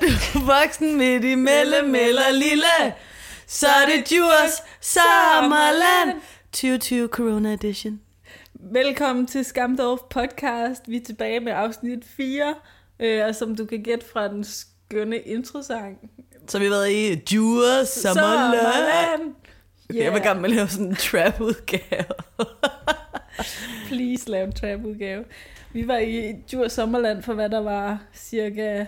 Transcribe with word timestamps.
Du 0.00 0.38
voksen 0.40 0.96
midt 0.98 1.24
imellem 1.24 1.94
eller 1.94 2.32
lille. 2.32 2.94
Så 3.46 3.66
er 3.66 3.86
det 3.86 4.10
Djurs 4.10 4.62
Sommerland. 4.80 6.20
2020 6.52 7.08
Corona 7.08 7.52
Edition. 7.52 8.00
Velkommen 8.54 9.26
til 9.26 9.44
Skamdorf 9.44 10.00
podcast. 10.10 10.82
Vi 10.88 10.96
er 10.96 11.04
tilbage 11.04 11.40
med 11.40 11.52
afsnit 11.52 12.04
4, 12.16 12.54
øh, 13.00 13.26
og 13.26 13.34
som 13.34 13.56
du 13.56 13.64
kan 13.66 13.82
gætte 13.82 14.06
fra 14.12 14.28
den 14.28 14.44
skønne 14.44 15.18
introsang. 15.18 16.10
Så 16.48 16.58
vi 16.58 16.64
har 16.64 16.70
været 16.70 16.90
i 16.90 17.14
Djurs 17.14 17.88
Sommerland. 17.88 18.60
Sommerland! 18.60 19.34
Okay, 19.90 20.04
Jeg 20.04 20.12
var 20.12 20.18
gammel 20.18 20.40
med 20.50 20.56
lave 20.56 20.68
sådan 20.68 20.86
en 20.86 20.96
trap-udgave. 20.96 22.04
Please 23.88 24.30
lav 24.30 24.44
en 24.44 24.52
trap-udgave. 24.52 25.24
Vi 25.72 25.88
var 25.88 25.98
i 25.98 26.32
Djurs 26.50 26.72
Sommerland 26.72 27.22
for 27.22 27.34
hvad 27.34 27.48
der 27.50 27.60
var 27.60 27.98
cirka 28.14 28.86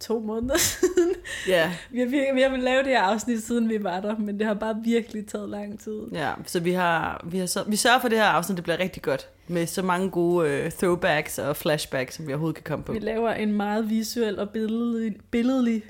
to 0.00 0.20
måneder 0.20 0.56
siden. 0.80 1.14
Ja, 1.48 1.72
Vi 1.90 1.98
har, 2.00 2.34
vi 2.34 2.40
har 2.42 2.48
vel 2.50 2.60
lavet 2.60 2.84
det 2.84 2.92
her 2.92 3.02
afsnit 3.02 3.42
siden 3.42 3.68
vi 3.68 3.84
var 3.84 4.00
der, 4.00 4.18
men 4.18 4.38
det 4.38 4.46
har 4.46 4.54
bare 4.54 4.76
virkelig 4.84 5.26
taget 5.26 5.48
lang 5.48 5.80
tid. 5.80 6.00
ja, 6.12 6.32
så 6.46 6.60
vi 6.60 6.72
har, 6.72 7.24
vi 7.30 7.38
har 7.38 7.46
så, 7.46 7.64
vi 7.66 7.76
sørger 7.76 7.98
for 8.00 8.06
at 8.06 8.10
det 8.10 8.18
her 8.18 8.26
afsnit, 8.26 8.56
det 8.56 8.64
bliver 8.64 8.78
rigtig 8.78 9.02
godt. 9.02 9.28
Med 9.48 9.66
så 9.66 9.82
mange 9.82 10.10
gode 10.10 10.48
øh, 10.50 10.70
throwbacks 10.72 11.38
og 11.38 11.56
flashbacks, 11.56 12.14
som 12.14 12.26
vi 12.26 12.32
overhovedet 12.32 12.56
kan 12.56 12.64
komme 12.64 12.84
på. 12.84 12.92
Vi 12.92 12.98
laver 12.98 13.30
en 13.32 13.52
meget 13.52 13.90
visuel 13.90 14.38
og 14.38 14.50
billedlig, 14.50 15.16
billedlig 15.30 15.82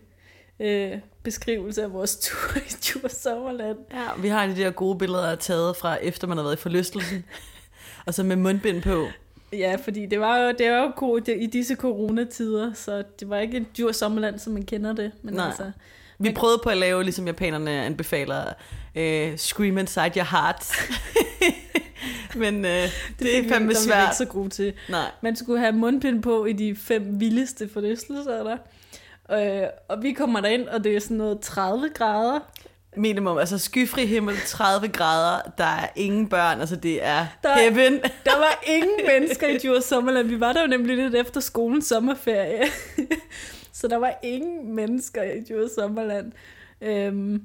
øh, 0.61 0.93
beskrivelse 1.23 1.83
af 1.83 1.93
vores 1.93 2.17
tur 2.25 2.57
i 2.57 2.73
Djurs 2.85 3.13
Sommerland. 3.13 3.79
Ja, 3.95 4.07
vi 4.23 4.29
har 4.29 4.47
de 4.47 4.57
der 4.57 4.71
gode 4.71 4.99
billeder 4.99 5.23
der 5.23 5.29
er 5.31 5.37
taget 5.37 5.77
fra 5.77 5.95
efter 6.03 6.27
man 6.27 6.37
har 6.37 6.45
været 6.45 6.57
i 6.57 6.61
forlystelsen. 6.61 7.25
og 8.07 8.15
så 8.15 8.23
med 8.23 8.37
mundbind 8.37 8.83
på. 8.83 9.07
Ja, 9.53 9.77
fordi 9.85 10.07
det 10.07 10.21
var 10.21 10.39
jo, 10.39 10.53
det 10.59 10.71
var 10.71 10.95
jo 11.03 11.19
det, 11.19 11.37
i 11.41 11.47
disse 11.47 11.75
coronatider, 11.75 12.73
så 12.75 13.03
det 13.21 13.31
var 13.31 13.39
ikke 13.39 13.57
en 13.57 13.67
dyr 13.79 13.93
sommerland, 13.93 14.39
som 14.39 14.53
man 14.53 14.63
kender 14.63 14.93
det. 14.93 15.13
Men 15.23 15.35
Nej. 15.35 15.47
altså, 15.47 15.71
Vi 16.19 16.33
prøvede 16.33 16.61
på 16.63 16.71
at 16.71 16.77
lave, 16.77 17.03
ligesom 17.03 17.27
japanerne 17.27 17.71
anbefaler, 17.71 18.45
øh, 18.95 19.37
Scream 19.37 19.79
Inside 19.79 20.13
Your 20.17 20.25
Heart. 20.25 20.67
Men 22.35 22.65
øh, 22.65 22.71
det, 22.73 22.93
det 23.19 23.39
er 23.39 23.49
fandme 23.49 23.75
svært. 23.75 24.09
ikke 24.09 24.17
så 24.17 24.25
gode 24.25 24.51
til. 24.51 24.73
Nej. 24.89 25.11
Man 25.23 25.37
skulle 25.37 25.61
have 25.61 25.73
mundbind 25.73 26.23
på 26.23 26.45
i 26.45 26.53
de 26.53 26.77
fem 26.77 27.21
vildeste 27.21 27.69
forlystelser 27.73 28.43
der. 28.43 28.57
Øh, 29.63 29.69
og 29.89 30.03
vi 30.03 30.13
kommer 30.13 30.41
derind, 30.41 30.69
og 30.69 30.85
det 30.85 30.97
er 30.97 31.01
sådan 31.01 31.17
noget 31.17 31.41
30 31.41 31.89
grader. 31.95 32.41
Minimum, 32.99 33.39
altså 33.39 33.59
skyfri 33.59 34.07
himmel, 34.07 34.35
30 34.47 34.89
grader, 34.89 35.41
der 35.59 35.65
er 35.65 35.89
ingen 35.97 36.29
børn, 36.29 36.61
altså 36.61 36.77
det 36.77 37.05
er 37.05 37.27
Der 37.43 37.49
er- 37.49 37.59
heaven. 37.59 38.01
Der 38.25 38.39
var 38.39 38.63
ingen 38.77 39.07
mennesker 39.07 39.47
i 39.49 39.59
Djurs 39.59 39.85
Sommerland. 39.85 40.27
Vi 40.29 40.41
var 40.41 40.53
der 40.53 40.61
jo 40.61 40.67
nemlig 40.67 40.97
lidt 40.97 41.15
efter 41.15 41.41
skolens 41.41 41.87
sommerferie. 41.87 42.65
så 43.73 43.89
der 43.89 43.97
var 43.97 44.15
ingen 44.23 44.75
mennesker 44.75 45.23
i 45.23 45.41
Djurs 45.41 45.71
Sommerland. 45.71 46.33
Øhm, 46.81 47.43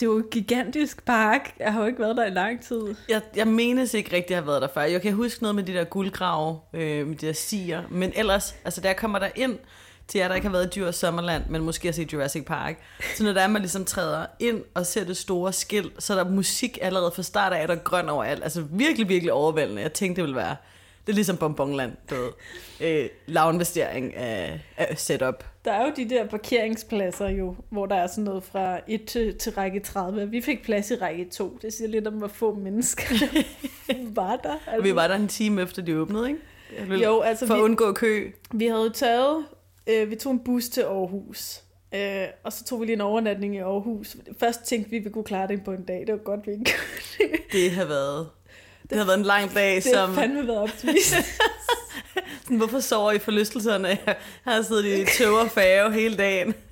det 0.00 0.08
var 0.08 0.14
jo 0.14 0.24
gigantisk 0.30 1.04
park. 1.04 1.54
Jeg 1.60 1.72
har 1.72 1.80
jo 1.80 1.86
ikke 1.86 2.00
været 2.00 2.16
der 2.16 2.26
i 2.26 2.30
lang 2.30 2.62
tid. 2.64 2.94
Jeg, 3.08 3.20
jeg 3.36 3.46
menes 3.48 3.94
ikke 3.94 4.16
rigtig 4.16 4.36
at 4.36 4.42
have 4.42 4.46
været 4.46 4.62
der 4.62 4.68
før. 4.74 4.82
Jeg 4.82 5.02
kan 5.02 5.12
huske 5.12 5.42
noget 5.42 5.54
med 5.54 5.62
de 5.62 5.72
der 5.74 5.84
guldgrave, 5.84 6.58
øh, 6.74 7.06
med 7.06 7.16
de 7.16 7.26
der 7.26 7.32
siger. 7.32 7.82
Men 7.90 8.12
ellers, 8.16 8.54
altså 8.64 8.80
da 8.80 8.88
jeg 8.88 8.96
kommer 8.96 9.18
der 9.18 9.28
ind 9.34 9.58
til 10.08 10.18
jer, 10.18 10.28
der 10.28 10.34
ikke 10.34 10.46
har 10.46 10.52
været 10.52 10.66
i 10.66 10.80
Dyr 10.80 10.90
Sommerland, 10.90 11.42
men 11.50 11.62
måske 11.62 11.88
har 11.88 11.92
set 11.92 12.12
Jurassic 12.12 12.44
Park. 12.44 12.78
Så 13.16 13.24
når 13.24 13.32
der 13.32 13.40
er, 13.40 13.48
man 13.48 13.62
ligesom 13.62 13.84
træder 13.84 14.26
ind 14.38 14.62
og 14.74 14.86
ser 14.86 15.04
det 15.04 15.16
store 15.16 15.52
skilt, 15.52 15.92
så 16.02 16.18
er 16.18 16.24
der 16.24 16.30
musik 16.30 16.78
allerede 16.82 17.10
fra 17.14 17.22
start 17.22 17.52
af, 17.52 17.62
er 17.62 17.66
der 17.66 17.74
grøn 17.76 18.08
overalt. 18.08 18.42
Altså 18.44 18.64
virkelig, 18.70 19.08
virkelig 19.08 19.32
overvældende. 19.32 19.82
Jeg 19.82 19.92
tænkte, 19.92 20.16
det 20.16 20.24
ville 20.24 20.36
være... 20.36 20.56
Det 21.06 21.12
er 21.12 21.14
ligesom 21.14 21.36
Bonbonland, 21.36 21.92
du 22.10 22.14
ved. 22.14 22.30
Øh, 22.80 23.08
lavinvestering 23.26 24.14
af, 24.16 24.60
af 24.76 24.98
setup. 24.98 25.44
Der 25.64 25.72
er 25.72 25.86
jo 25.86 25.92
de 25.96 26.08
der 26.10 26.26
parkeringspladser 26.26 27.28
jo, 27.28 27.56
hvor 27.70 27.86
der 27.86 27.94
er 27.96 28.06
sådan 28.06 28.24
noget 28.24 28.44
fra 28.44 28.78
1 28.88 29.04
til, 29.04 29.38
til 29.38 29.52
række 29.52 29.80
30. 29.80 30.30
Vi 30.30 30.40
fik 30.40 30.64
plads 30.64 30.90
i 30.90 30.94
række 30.94 31.24
2. 31.32 31.58
Det 31.62 31.72
siger 31.72 31.88
lidt 31.88 32.06
om, 32.06 32.14
hvor 32.14 32.28
få 32.28 32.54
mennesker 32.54 33.04
der 33.20 33.42
var 34.22 34.36
der. 34.36 34.54
Altså, 34.66 34.82
Vi 34.82 34.94
var 34.94 35.08
der 35.08 35.14
en 35.14 35.28
time 35.28 35.62
efter, 35.62 35.82
de 35.82 35.98
åbnede, 35.98 36.28
ikke? 36.28 37.04
Jo, 37.04 37.20
altså 37.20 37.46
For 37.46 37.54
at 37.54 37.58
vi, 37.58 37.64
undgå 37.64 37.92
kø. 37.92 38.30
vi 38.52 38.66
havde 38.66 38.90
taget, 38.90 39.44
øh, 39.86 40.10
vi 40.10 40.16
tog 40.16 40.32
en 40.32 40.40
bus 40.44 40.68
til 40.68 40.80
Aarhus. 40.80 41.62
Øh, 41.94 42.26
og 42.44 42.52
så 42.52 42.64
tog 42.64 42.80
vi 42.80 42.86
lige 42.86 42.94
en 42.94 43.00
overnatning 43.00 43.54
i 43.54 43.58
Aarhus. 43.58 44.16
Først 44.40 44.62
tænkte 44.64 44.90
vi, 44.90 44.96
at 44.96 45.04
vi 45.04 45.10
kunne 45.10 45.24
klare 45.24 45.48
det 45.48 45.64
på 45.64 45.72
en 45.72 45.84
dag. 45.84 46.00
Det 46.06 46.12
var 46.12 46.18
godt, 46.18 46.46
vi 46.46 46.52
ikke 46.52 46.64
kunne 47.18 47.28
det. 47.28 47.40
Det 47.52 47.70
har 47.70 47.84
været... 47.84 48.28
Det 48.90 48.98
har 48.98 49.04
været 49.04 49.18
en 49.18 49.24
lang 49.24 49.54
dag, 49.54 49.74
Det 49.74 49.84
som... 49.84 50.08
har 50.08 50.14
fandme 50.14 50.46
været 50.46 50.58
optimist. 50.58 51.14
Sådan, 52.42 52.56
Hvorfor 52.56 52.80
sover 52.80 53.12
I 53.12 53.18
forlystelserne? 53.18 53.88
Jeg 54.06 54.16
har 54.44 54.62
siddet 54.62 54.84
i 54.84 55.22
tog 55.22 55.38
og 55.38 55.50
færge 55.50 55.92
hele 55.92 56.16
dagen. 56.16 56.54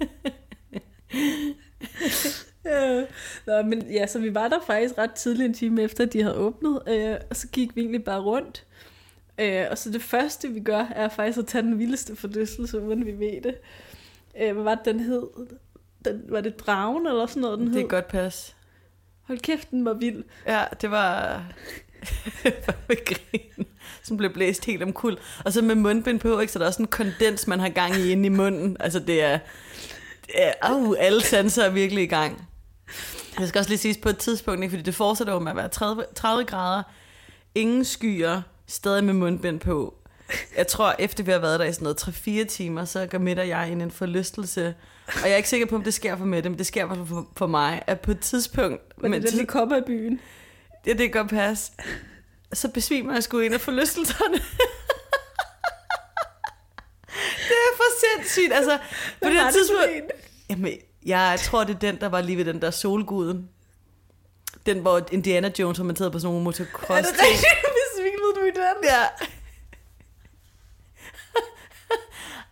Øh, 2.66 3.02
Nå, 3.46 3.62
men 3.62 3.82
ja, 3.90 4.06
så 4.06 4.18
vi 4.18 4.34
var 4.34 4.48
der 4.48 4.58
faktisk 4.66 4.98
ret 4.98 5.12
tidligt 5.12 5.46
en 5.46 5.54
time 5.54 5.82
efter, 5.82 6.04
de 6.04 6.22
havde 6.22 6.36
åbnet, 6.36 6.82
øh, 6.88 7.16
og 7.30 7.36
så 7.36 7.48
gik 7.48 7.76
vi 7.76 7.80
egentlig 7.80 8.04
bare 8.04 8.20
rundt. 8.20 8.64
Øh, 9.42 9.66
og 9.70 9.78
så 9.78 9.90
det 9.90 10.02
første, 10.02 10.48
vi 10.48 10.60
gør, 10.60 10.86
er 10.94 11.08
faktisk 11.08 11.38
at 11.38 11.46
tage 11.46 11.62
den 11.62 11.78
vildeste 11.78 12.16
forlystelse, 12.16 12.80
uden 12.80 13.06
vi 13.06 13.12
ved 13.12 13.42
det. 13.42 13.54
Øh, 14.40 14.52
hvad 14.54 14.64
var 14.64 14.74
det, 14.74 14.84
den 14.84 15.00
hed? 15.00 15.22
Den, 16.04 16.22
var 16.28 16.40
det 16.40 16.58
dragen 16.60 17.06
eller 17.06 17.26
sådan 17.26 17.40
noget, 17.40 17.58
den 17.58 17.66
Det 17.66 17.74
hed? 17.74 17.82
er 17.82 17.88
godt 17.88 18.08
pas. 18.08 18.56
Hold 19.22 19.38
kæft, 19.38 19.70
den 19.70 19.84
var 19.84 19.94
vild. 19.94 20.24
Ja, 20.46 20.64
det 20.80 20.90
var... 20.90 21.42
med 22.88 23.04
grin, 23.04 23.66
som 24.02 24.16
blev 24.16 24.32
blæst 24.32 24.64
helt 24.64 24.82
omkuld. 24.82 25.18
Og 25.44 25.52
så 25.52 25.62
med 25.62 25.74
mundbind 25.74 26.20
på, 26.20 26.40
ikke? 26.40 26.52
så 26.52 26.58
der 26.58 26.64
er 26.64 26.68
også 26.68 26.82
en 26.82 26.88
kondens, 26.88 27.46
man 27.46 27.60
har 27.60 27.68
gang 27.68 27.96
i 27.96 28.10
inde 28.12 28.26
i 28.26 28.28
munden. 28.28 28.76
Altså 28.80 28.98
det 28.98 29.22
er... 29.22 29.38
Det 30.26 30.34
er 30.34 30.52
au, 30.62 30.94
alle 30.94 31.22
sanser 31.22 31.64
er 31.64 31.70
virkelig 31.70 32.04
i 32.04 32.06
gang. 32.06 32.48
Jeg 33.38 33.48
skal 33.48 33.58
også 33.58 33.70
lige 33.70 33.78
sige 33.78 34.00
på 34.02 34.08
et 34.08 34.18
tidspunkt, 34.18 34.62
ikke? 34.62 34.70
fordi 34.70 34.82
det 34.82 34.94
fortsætter 34.94 35.32
jo 35.32 35.38
med 35.38 35.50
at 35.50 35.56
være 35.56 35.68
30, 35.68 36.04
30 36.14 36.44
grader. 36.44 36.82
Ingen 37.54 37.84
skyer, 37.84 38.42
stadig 38.72 39.04
med 39.04 39.14
mundbind 39.14 39.60
på. 39.60 39.94
Jeg 40.56 40.66
tror, 40.66 40.94
efter 40.98 41.24
vi 41.24 41.30
har 41.30 41.38
været 41.38 41.60
der 41.60 41.66
i 41.66 41.72
sådan 41.72 41.84
noget 41.84 42.44
3-4 42.44 42.44
timer, 42.44 42.84
så 42.84 43.06
går 43.06 43.18
Mette 43.18 43.40
og 43.40 43.48
jeg 43.48 43.70
ind 43.70 43.80
i 43.80 43.84
en 43.84 43.90
forlystelse. 43.90 44.74
Og 45.06 45.22
jeg 45.22 45.32
er 45.32 45.36
ikke 45.36 45.48
sikker 45.48 45.66
på, 45.66 45.74
om 45.76 45.82
det 45.84 45.94
sker 45.94 46.16
for 46.16 46.24
Mette, 46.24 46.50
men 46.50 46.58
det 46.58 46.66
sker 46.66 46.88
for, 46.88 47.28
for 47.36 47.46
mig, 47.46 47.82
at 47.86 48.00
på 48.00 48.10
et 48.10 48.20
tidspunkt... 48.20 48.82
Men 49.02 49.12
det 49.12 49.34
er 49.34 49.38
der 49.38 49.44
kommer 49.44 49.76
i 49.76 49.80
byen. 49.86 50.20
Ja, 50.86 50.90
det 50.92 50.98
kan 50.98 51.10
godt 51.10 51.30
passe. 51.30 51.72
Så 52.52 52.68
besvimer 52.68 53.12
jeg 53.12 53.22
sgu 53.22 53.38
ind 53.38 53.54
af 53.54 53.60
forlystelserne. 53.60 54.34
det 57.48 57.56
er 57.66 57.76
for 57.76 57.84
sindssygt. 58.00 58.52
Altså, 58.52 58.78
på 59.22 59.28
det 59.28 59.32
det 59.32 59.52
tidspunkt... 59.52 59.96
en? 59.96 60.02
Jamen, 60.50 60.72
jeg 61.06 61.38
tror, 61.42 61.64
det 61.64 61.74
er 61.74 61.78
den, 61.78 62.00
der 62.00 62.08
var 62.08 62.20
lige 62.20 62.36
ved 62.36 62.44
den 62.44 62.62
der 62.62 62.70
solguden. 62.70 63.48
Den, 64.66 64.78
hvor 64.78 65.08
Indiana 65.12 65.50
Jones 65.58 65.78
var 65.78 65.84
monteret 65.84 66.12
på 66.12 66.18
sådan 66.18 66.26
nogle 66.28 66.40
Er 66.40 66.44
motocross 66.44 67.08
det 67.08 67.18
rigtigt? 67.20 67.71
Den? 68.54 68.84
Ja. 68.84 69.26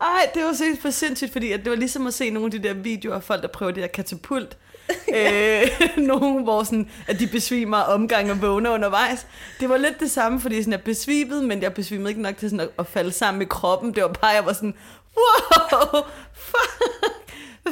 Ej, 0.00 0.30
det 0.34 0.44
var 0.44 0.52
så 0.52 0.76
for 0.80 0.90
sindssygt, 0.90 1.32
fordi 1.32 1.52
at 1.52 1.60
det 1.60 1.70
var 1.70 1.76
ligesom 1.76 2.06
at 2.06 2.14
se 2.14 2.30
nogle 2.30 2.46
af 2.46 2.50
de 2.50 2.68
der 2.68 2.74
videoer 2.74 3.14
af 3.14 3.22
folk, 3.22 3.42
der 3.42 3.48
prøver 3.48 3.72
det 3.72 3.82
der 3.82 3.88
katapult. 3.88 4.58
øh, 5.16 5.68
nogen, 6.12 6.42
hvor 6.42 6.62
sådan, 6.62 6.90
at 7.08 7.18
de 7.18 7.26
besvimer 7.26 7.76
omgang 7.76 8.30
og 8.30 8.42
vågner 8.42 8.70
undervejs. 8.70 9.26
Det 9.60 9.68
var 9.68 9.76
lidt 9.76 10.00
det 10.00 10.10
samme, 10.10 10.40
fordi 10.40 10.62
sådan, 10.62 10.72
jeg 10.72 10.82
besvimede, 10.82 11.42
men 11.42 11.62
jeg 11.62 11.74
besvimede 11.74 12.10
ikke 12.10 12.22
nok 12.22 12.36
til 12.36 12.50
sådan 12.50 12.60
at, 12.60 12.70
at 12.78 12.86
falde 12.86 13.12
sammen 13.12 13.38
med 13.38 13.46
kroppen. 13.46 13.94
Det 13.94 14.02
var 14.02 14.12
bare, 14.12 14.30
jeg 14.30 14.46
var 14.46 14.52
sådan, 14.52 14.74
wow, 15.16 16.02
fuck. 16.32 17.19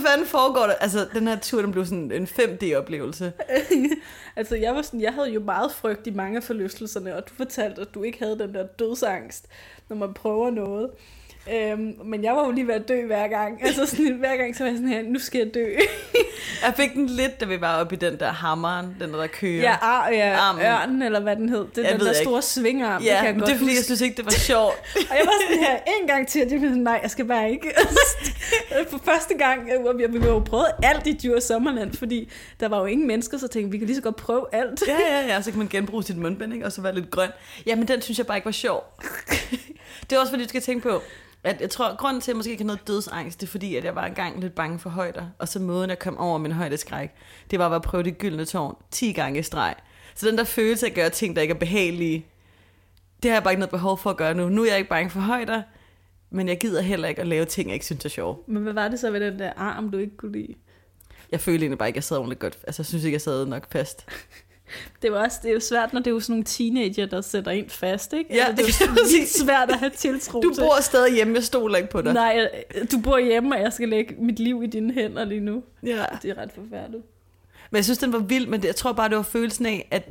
Hvad 0.01 0.11
fanden 0.11 0.27
foregår 0.27 0.67
der? 0.67 0.75
Altså, 0.75 1.07
den 1.15 1.29
her 1.29 1.39
tur, 1.41 1.63
den 1.63 1.73
blev 1.73 1.85
sådan 1.85 2.13
en 2.13 2.25
5D-oplevelse. 2.27 3.33
Altså, 4.37 4.57
jeg 4.57 4.75
var 4.75 4.83
sådan, 4.83 5.01
jeg 5.01 5.15
havde 5.15 5.31
jo 5.31 5.41
meget 5.41 5.73
frygt 5.73 6.07
i 6.07 6.11
mange 6.11 6.37
af 6.37 6.43
forlystelserne, 6.43 7.17
og 7.17 7.29
du 7.29 7.35
fortalte, 7.35 7.81
at 7.81 7.95
du 7.95 8.03
ikke 8.03 8.19
havde 8.19 8.39
den 8.39 8.55
der 8.55 8.67
dødsangst, 8.67 9.47
når 9.89 9.97
man 9.97 10.15
prøver 10.15 10.51
noget. 10.51 10.91
Øhm, 11.55 11.95
men 12.05 12.25
jeg 12.25 12.33
var 12.37 12.45
jo 12.45 12.51
lige 12.51 12.67
ved 12.67 12.75
at 12.75 12.89
dø 12.89 13.07
hver 13.07 13.29
gang. 13.29 13.61
Altså 13.67 13.87
sådan, 13.87 14.13
hver 14.13 14.37
gang 14.37 14.57
så 14.57 14.65
var 14.65 14.71
jeg 14.71 14.77
sådan 14.79 14.89
her, 14.93 15.03
nu 15.03 15.19
skal 15.19 15.39
jeg 15.39 15.55
dø. 15.55 15.67
Jeg 16.65 16.75
fik 16.77 16.93
den 16.95 17.07
lidt, 17.07 17.41
da 17.41 17.45
vi 17.47 17.61
var 17.61 17.81
oppe 17.81 17.95
i 17.95 17.99
den 17.99 18.19
der 18.21 18.33
hammeren, 18.33 18.97
den 19.01 19.13
der, 19.13 19.17
der 19.21 19.27
kører. 19.27 19.53
ja, 19.63 19.77
ar, 19.83 20.09
ja 20.11 20.37
Armen. 20.37 20.65
ørnen, 20.65 21.03
eller 21.03 21.21
hvad 21.21 21.37
den 21.37 21.49
hed. 21.49 21.67
Det 21.75 21.87
er 21.87 21.91
den 21.91 22.01
der 22.01 22.09
ikke. 22.13 22.21
store 22.23 22.43
svingarm, 22.43 23.03
det 23.03 23.09
kan 23.11 23.17
Ja, 23.17 23.23
jeg 23.25 23.33
men 23.35 23.41
godt 23.41 23.49
det 23.49 23.55
er 23.55 23.59
fordi, 23.59 23.75
jeg 23.75 23.85
synes 23.85 24.01
ikke, 24.01 24.17
det 24.17 24.25
var 24.25 24.31
sjovt. 24.31 24.75
Og 25.11 25.17
jeg 25.17 25.23
var 25.25 25.33
sådan 25.43 25.65
her 25.65 25.77
en 26.01 26.07
gang 26.09 26.29
til, 26.29 26.43
og 26.45 26.51
det 26.51 26.61
var 26.61 26.67
sådan, 26.69 26.83
nej, 26.83 27.01
jeg 27.03 27.11
skal 27.11 27.25
bare 27.25 27.51
ikke. 27.51 27.73
For 28.91 29.01
første 29.05 29.35
gang, 29.35 29.69
øh, 29.75 29.81
hvor 29.81 29.93
vi 29.93 30.19
vi 30.19 30.27
jo 30.27 30.39
prøvet 30.39 30.67
alt 30.83 31.07
i 31.07 31.13
Djurs 31.13 31.45
Sommerland, 31.45 31.93
fordi 31.95 32.31
der 32.61 32.69
var 32.69 32.79
jo 32.81 32.85
ingen 32.87 33.07
mennesker, 33.07 33.39
så 33.39 33.49
tænkte 33.49 33.71
vi, 33.71 33.73
vi 33.73 33.79
kan 33.79 33.87
lige 33.87 33.97
så 33.97 34.03
godt 34.03 34.17
prøve 34.17 34.47
alt. 34.53 34.83
Ja, 34.89 34.97
ja, 35.11 35.27
ja, 35.27 35.43
så 35.43 35.51
kan 35.51 35.59
man 35.59 35.69
genbruge 35.69 36.03
sit 36.03 36.17
mundbind, 36.17 36.53
ikke? 36.55 36.67
og 36.67 36.73
så 36.73 36.81
være 36.83 36.95
lidt 36.95 37.11
grøn. 37.11 37.31
Ja, 37.67 37.75
men 37.77 37.89
den 37.89 38.03
synes 38.03 38.19
jeg 38.19 38.27
bare 38.27 38.37
ikke 38.37 38.47
var 38.47 38.53
sjov. 38.53 38.85
det 40.11 40.17
er 40.17 40.21
også 40.21 40.31
fordi, 40.33 40.43
du 40.43 40.49
skal 40.49 40.63
tænke 40.63 40.89
på, 40.89 41.03
at 41.45 41.61
jeg 41.61 41.71
tror, 41.71 41.97
grunden 41.97 42.21
til, 42.21 42.31
at 42.31 42.35
jeg 42.35 42.37
måske 42.37 42.51
ikke 42.51 42.63
har 42.63 42.67
noget 42.67 42.89
dødsangst, 42.89 43.41
det 43.41 43.47
er 43.47 43.51
fordi, 43.51 43.77
at 43.77 43.85
jeg 43.85 43.95
var 43.95 44.07
engang 44.07 44.41
lidt 44.41 44.55
bange 44.55 44.79
for 44.79 44.91
højder, 44.91 45.27
og 45.39 45.49
så 45.49 45.61
måden, 45.61 45.91
jeg 45.91 45.99
kom 45.99 46.19
over 46.19 46.39
min 46.39 46.53
højdeskræk, 46.53 47.11
det 47.51 47.59
var 47.59 47.69
at 47.69 47.83
prøve 47.83 48.03
det 48.03 48.19
gyldne 48.19 48.45
tårn 48.45 48.77
10 48.91 49.13
gange 49.13 49.39
i 49.39 49.43
streg. 49.43 49.75
Så 50.15 50.29
den 50.29 50.39
der 50.39 50.45
følelse 50.45 50.87
af 50.87 50.91
at 50.91 50.95
gøre 50.95 51.11
ting, 51.11 51.37
der 51.37 51.43
ikke 51.43 51.55
er 51.55 51.59
behagelige, 51.59 52.27
det 53.23 53.31
har 53.31 53.37
jeg 53.37 53.43
bare 53.43 53.53
ikke 53.53 53.61
noget 53.61 53.71
behov 53.71 53.99
for 53.99 54.11
at 54.11 54.17
gøre 54.17 54.35
nu. 54.35 54.49
Nu 54.49 54.63
er 54.63 54.69
jeg 54.69 54.79
ikke 54.79 54.91
bange 54.91 55.11
for 55.11 55.21
højder. 55.21 55.63
Men 56.31 56.49
jeg 56.49 56.59
gider 56.59 56.83
heller 56.83 57.09
ikke 57.09 57.21
at 57.21 57.27
lave 57.27 57.45
ting, 57.45 57.69
jeg 57.69 57.75
ikke 57.75 57.87
synes 57.87 58.05
er 58.05 58.09
sjove. 58.09 58.37
Men 58.47 58.63
hvad 58.63 58.73
var 58.73 58.89
det 58.89 59.01
så 59.01 59.11
ved 59.11 59.21
den 59.21 59.39
der 59.39 59.53
arm, 59.57 59.91
du 59.91 59.99
ikke 59.99 60.17
kunne 60.17 60.33
lide? 60.33 60.55
Jeg 61.33 61.41
føler 61.41 61.59
egentlig 61.59 61.79
bare 61.79 61.89
ikke, 61.89 61.97
at 61.97 61.97
jeg 61.97 62.05
sad 62.05 62.17
ordentligt 62.17 62.41
godt. 62.41 62.59
Altså, 62.67 62.81
jeg 62.83 62.87
synes 62.87 63.05
ikke, 63.05 63.15
jeg 63.15 63.21
sad 63.21 63.47
nok 63.47 63.73
fast. 63.73 64.07
Det, 65.03 65.13
var 65.13 65.25
også, 65.25 65.39
det 65.43 65.49
er 65.49 65.53
jo 65.53 65.61
svært, 65.61 65.93
når 65.93 66.01
det 66.01 66.07
er 66.07 66.11
jo 66.15 66.21
sådan 66.21 66.33
nogle 66.33 66.45
teenager, 66.45 67.07
der 67.07 67.21
sætter 67.21 67.51
en 67.51 67.71
fast, 67.71 68.13
ikke? 68.13 68.35
Ja, 68.35 68.45
altså, 68.45 68.65
det 68.67 68.89
er 68.89 68.91
jo 68.91 68.93
vildt 69.19 69.29
svært 69.37 69.71
at 69.71 69.79
have 69.79 69.91
tiltro 69.97 70.41
Du 70.41 70.55
til. 70.55 70.61
bor 70.61 70.81
stadig 70.81 71.15
hjemme, 71.15 71.35
jeg 71.35 71.45
stoler 71.45 71.77
ikke 71.77 71.91
på 71.91 72.03
dig. 72.03 72.13
Nej, 72.15 72.49
du 72.93 72.99
bor 72.99 73.19
hjemme, 73.19 73.55
og 73.57 73.63
jeg 73.63 73.73
skal 73.73 73.89
lægge 73.89 74.15
mit 74.19 74.39
liv 74.39 74.63
i 74.63 74.67
dine 74.67 74.93
hænder 74.95 75.25
lige 75.25 75.41
nu. 75.41 75.63
Ja. 75.87 76.05
Det 76.23 76.31
er 76.31 76.39
ret 76.39 76.51
forfærdeligt. 76.55 77.05
Men 77.71 77.77
jeg 77.77 77.85
synes, 77.85 77.99
den 77.99 78.13
var 78.13 78.19
vild, 78.19 78.47
men 78.47 78.65
jeg 78.65 78.77
tror 78.77 78.93
bare, 78.93 79.09
det 79.09 79.17
var 79.17 79.23
følelsen 79.23 79.67
af, 79.67 79.89
at 79.91 80.09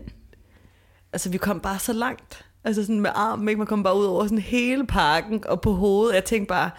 altså, 1.13 1.29
vi 1.29 1.37
kom 1.37 1.59
bare 1.59 1.79
så 1.79 1.93
langt. 1.93 2.45
Altså 2.63 2.81
sådan 2.81 2.99
med 2.99 3.09
armen, 3.15 3.47
ikke? 3.49 3.57
Man 3.57 3.67
kom 3.67 3.83
bare 3.83 3.97
ud 3.97 4.05
over 4.05 4.23
sådan 4.23 4.37
hele 4.37 4.87
parken 4.87 5.43
og 5.47 5.61
på 5.61 5.71
hovedet. 5.71 6.15
Jeg 6.15 6.23
tænkte 6.25 6.47
bare, 6.49 6.69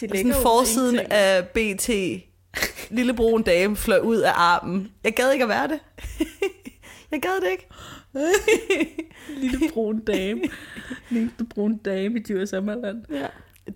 Det 0.00 0.10
sådan 0.16 0.34
forsiden 0.42 0.98
af 0.98 1.48
BT, 1.48 1.88
lille 2.90 3.14
brun 3.14 3.42
dame 3.42 3.76
fløj 3.76 3.98
ud 3.98 4.16
af 4.16 4.32
armen. 4.34 4.92
Jeg 5.04 5.14
gad 5.14 5.32
ikke 5.32 5.42
at 5.42 5.48
være 5.48 5.68
det. 5.68 5.78
jeg 7.10 7.22
gad 7.22 7.40
det 7.40 7.50
ikke. 7.50 7.68
lille 9.40 9.58
brun 9.72 9.98
dame. 10.00 10.40
Lille 11.10 11.30
brun 11.54 11.76
dame 11.76 12.18
i 12.18 12.22
Djurs 12.22 12.48
Sommerland. 12.48 13.02
Ja. 13.10 13.26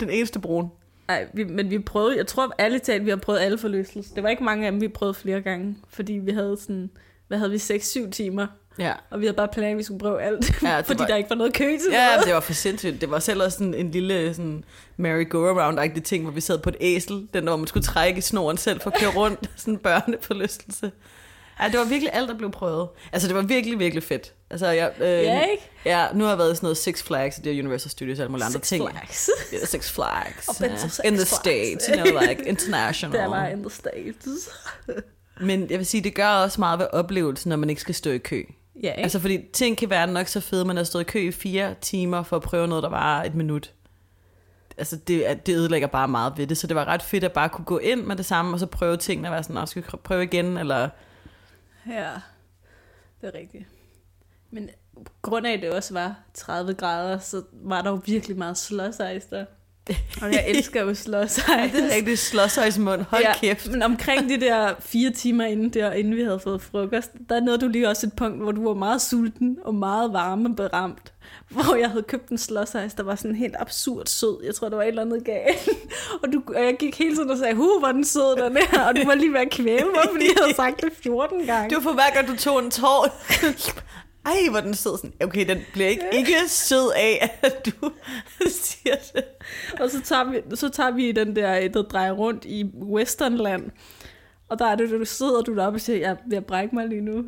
Den 0.01 0.11
eneste 0.11 0.41
brun. 0.41 0.69
Nej, 1.09 1.27
vi, 1.35 1.45
men 1.45 1.71
vi 1.71 1.79
prøvede, 1.79 2.17
jeg 2.17 2.27
tror 2.27 2.55
alle 2.59 2.79
talt, 2.79 3.05
vi 3.05 3.11
har 3.11 3.17
prøvet 3.17 3.39
alle 3.41 3.59
forlystelser. 3.59 4.15
Det 4.15 4.23
var 4.23 4.29
ikke 4.29 4.45
mange 4.45 4.67
af 4.67 4.73
dem, 4.73 4.81
vi 4.81 4.89
prøvede 4.89 5.15
flere 5.15 5.41
gange, 5.41 5.77
fordi 5.89 6.13
vi 6.13 6.31
havde 6.31 6.57
sådan, 6.61 6.91
hvad 7.29 7.39
havde 7.39 7.51
vi, 7.51 7.57
6-7 7.57 8.11
timer, 8.11 8.47
Ja. 8.79 8.93
og 9.11 9.21
vi 9.21 9.27
havde 9.27 9.37
bare 9.37 9.49
planer, 9.49 9.71
at 9.71 9.79
vi 9.79 9.83
skulle 9.83 10.01
prøve 10.01 10.23
alt, 10.23 10.63
Ja, 10.63 10.81
fordi 10.81 10.99
var- 10.99 11.07
der 11.07 11.17
ikke 11.17 11.31
var 11.31 11.37
noget 11.37 11.55
kø 11.55 11.65
til 11.65 11.93
Ja, 11.93 12.07
noget. 12.07 12.27
det 12.27 12.35
var 12.35 12.41
for 12.41 12.53
sindssygt. 12.53 13.01
Det 13.01 13.11
var 13.11 13.19
selv 13.19 13.43
også 13.43 13.59
sådan 13.59 13.75
en 13.75 13.91
lille 13.91 14.35
sådan 14.35 14.65
merry-go-around-agtig 14.97 16.03
ting, 16.03 16.23
hvor 16.25 16.33
vi 16.33 16.41
sad 16.41 16.59
på 16.59 16.69
et 16.69 16.77
æsel, 16.81 17.29
den 17.35 17.45
hvor 17.45 17.57
man 17.57 17.67
skulle 17.67 17.85
trække 17.85 18.19
i 18.19 18.21
snoren 18.21 18.57
selv 18.57 18.81
for 18.81 18.91
at 18.91 19.01
køre 19.01 19.11
rundt. 19.11 19.51
sådan 19.57 19.75
en 19.75 19.79
børneforlystelse. 19.79 20.93
Ja, 21.63 21.69
det 21.69 21.79
var 21.79 21.85
virkelig 21.85 22.11
alt, 22.15 22.29
der 22.29 22.35
blev 22.35 22.51
prøvet. 22.51 22.89
Altså, 23.13 23.29
det 23.29 23.37
var 23.37 23.43
virkelig, 23.43 23.79
virkelig 23.79 24.03
fedt. 24.03 24.33
Altså, 24.51 24.67
jeg, 24.67 24.93
øh, 25.01 25.07
Ja, 25.07 25.41
ikke? 25.45 25.71
Ja, 25.85 26.07
nu 26.15 26.25
har 26.25 26.31
jeg 26.31 26.39
været 26.39 26.53
i 26.53 26.57
sådan 26.57 26.65
noget 26.67 26.77
Six 26.77 27.03
Flags, 27.03 27.37
det 27.37 27.53
er 27.53 27.63
Universal 27.63 27.91
Studios 27.91 28.19
og 28.19 28.23
alle 28.23 28.31
mulige 28.31 28.45
andre 28.47 28.59
Six 28.61 28.69
ting. 28.69 28.91
Flags. 28.91 29.31
Yeah, 29.55 29.67
Six 29.67 29.91
Flags. 29.93 30.47
To 30.47 30.65
yeah. 30.65 30.79
Six 30.79 30.99
In 31.05 31.15
the 31.15 31.17
Flags. 31.17 31.31
States, 31.31 31.87
you 31.87 31.95
know, 32.05 32.21
like 32.29 32.45
international. 32.49 33.19
Der 33.21 33.27
var 33.29 33.47
in 33.47 33.59
the 33.63 33.71
States. 33.71 34.49
Men 35.41 35.71
jeg 35.71 35.79
vil 35.79 35.87
sige, 35.87 36.05
det 36.05 36.15
gør 36.15 36.29
også 36.29 36.61
meget 36.61 36.79
ved 36.79 36.87
oplevelsen, 36.93 37.49
når 37.49 37.57
man 37.57 37.71
ikke 37.71 37.81
skal 37.83 37.95
stå 37.95 38.11
i 38.11 38.19
kø. 38.19 38.43
Ja, 38.83 38.91
ikke? 38.93 39.03
Altså, 39.03 39.19
fordi 39.21 39.39
ting 39.53 39.77
kan 39.79 39.91
være 39.91 40.07
nok 40.07 40.27
så 40.29 40.41
fede, 40.41 40.65
man 40.65 40.77
har 40.77 40.85
stået 40.85 41.03
i 41.03 41.05
kø 41.05 41.19
i 41.29 41.33
fire 41.33 41.75
timer 41.81 42.23
for 42.23 42.37
at 42.37 42.43
prøve 42.43 42.67
noget, 42.69 42.83
der 42.83 42.91
var 42.91 43.23
et 43.23 43.35
minut. 43.35 43.71
Altså, 44.79 44.97
det, 44.97 45.31
er- 45.31 45.35
det 45.35 45.57
ødelægger 45.57 45.89
bare 45.89 46.09
meget 46.09 46.33
ved 46.37 46.47
det, 46.47 46.59
så 46.59 46.67
det 46.67 46.77
var 46.77 46.85
ret 46.85 47.03
fedt 47.03 47.25
at 47.25 47.33
bare 47.33 47.49
kunne 47.49 47.65
gå 47.65 47.79
ind 47.79 48.03
med 48.03 48.17
det 48.17 48.27
samme, 48.27 48.55
og 48.55 48.61
så 48.61 48.67
prøve 48.67 48.97
tingene, 48.97 49.29
og 49.29 49.33
være 49.33 49.43
sådan, 49.43 49.55
"Nå, 49.55 49.67
skal 49.67 49.83
vi 49.83 49.89
prøve 50.05 50.23
igen, 50.25 50.59
eller... 50.59 50.89
Ja, 51.89 52.11
det 53.21 53.35
er 53.35 53.39
rigtigt. 53.39 53.65
Men 54.51 54.71
grund 55.23 55.47
af, 55.47 55.53
at 55.53 55.63
det 55.63 55.71
også 55.71 55.95
var 55.95 56.17
30 56.35 56.75
grader, 56.75 57.19
så 57.19 57.43
var 57.53 57.83
der 57.83 57.91
jo 57.91 58.01
virkelig 58.07 58.39
meget 58.39 58.59
slåsejs 58.59 59.25
der. 59.25 59.45
Og 60.23 60.33
jeg 60.33 60.45
elsker 60.49 60.83
jo 60.83 60.95
slåsejs. 61.05 61.73
Det 61.73 61.93
er 61.93 61.97
rigtig 61.97 62.19
slåsøjsmund, 62.19 63.03
hold 63.03 63.23
ja. 63.23 63.35
kæft. 63.35 63.71
Men 63.71 63.83
omkring 63.83 64.29
de 64.29 64.41
der 64.41 64.75
fire 64.81 65.11
timer 65.11 65.45
inden, 65.45 65.71
der, 65.71 65.93
inden 65.93 66.17
vi 66.17 66.23
havde 66.23 66.41
fået 66.41 66.63
frokost, 66.63 67.13
der 67.29 67.41
nåede 67.41 67.59
du 67.59 67.69
lige 67.69 67.89
også 67.89 68.07
et 68.07 68.13
punkt, 68.17 68.43
hvor 68.43 68.53
du 68.53 68.65
var 68.65 68.75
meget 68.75 69.03
sulten 69.03 69.59
og 69.65 69.75
meget 69.75 70.13
varmeberamt. 70.13 71.13
Hvor 71.65 71.75
jeg 71.75 71.91
havde 71.91 72.03
købt 72.03 72.29
en 72.29 72.39
slåsejs, 72.39 72.95
der 72.95 73.03
var 73.03 73.15
sådan 73.15 73.37
helt 73.37 73.55
absurd 73.59 74.07
sød. 74.07 74.45
Jeg 74.45 74.55
tror, 74.55 74.69
der 74.69 74.77
var 74.77 74.83
et 74.83 74.89
eller 74.89 75.03
andet 75.03 75.25
galt. 75.25 75.69
Og, 76.23 76.33
du, 76.33 76.43
og 76.47 76.65
jeg 76.65 76.77
gik 76.79 76.99
hele 76.99 77.17
tiden 77.17 77.31
og 77.31 77.39
sagde, 77.39 77.55
hu, 77.55 77.79
hvor 77.79 77.89
er 77.89 77.93
den 77.93 78.05
sød, 78.05 78.45
den 78.45 78.57
her. 78.57 78.87
Og 78.87 78.97
du 78.97 79.05
var 79.07 79.15
lige 79.15 79.33
ved 79.33 79.41
at 79.41 79.51
kvæle 79.51 79.87
mig, 79.95 80.03
fordi 80.13 80.25
jeg 80.25 80.35
havde 80.43 80.55
sagt 80.55 80.81
det 80.81 80.93
14 81.03 81.47
gange. 81.47 81.69
Det 81.69 81.77
var 81.77 81.83
for 81.83 81.93
hver 81.93 82.15
gang, 82.15 82.29
du 82.29 82.37
tog 82.37 82.59
en 82.65 82.71
tår. 82.71 83.09
Ej, 84.27 84.51
hvor 84.51 84.59
er 84.59 84.63
den 84.63 84.75
sød. 84.75 84.97
Sådan, 84.97 85.13
okay, 85.23 85.49
den 85.49 85.59
bliver 85.73 85.89
ikke, 85.89 86.05
ikke 86.13 86.35
sød 86.47 86.93
af, 86.97 87.39
at 87.43 87.67
du 87.67 87.91
siger 88.49 88.97
det. 89.15 89.25
Og 89.81 89.91
så 89.91 90.01
tager 90.01 90.25
vi, 90.25 90.57
så 90.57 90.69
tager 90.69 90.91
vi 90.91 91.13
den 91.13 91.37
der, 91.37 91.69
der 91.69 91.83
drejer 91.83 92.13
rundt 92.13 92.45
i 92.45 92.65
Westernland. 92.83 93.71
Og 94.49 94.59
der 94.59 94.67
er 94.67 94.75
det, 94.75 94.91
du 94.91 95.05
sidder 95.05 95.43
du 95.43 95.55
deroppe 95.57 95.77
og 95.77 95.81
siger, 95.81 95.99
jeg 95.99 96.11
er 96.11 96.17
ved 96.27 96.37
at 96.37 96.47
brække 96.47 96.75
mig 96.75 96.89
lige 96.89 97.01
nu. 97.01 97.25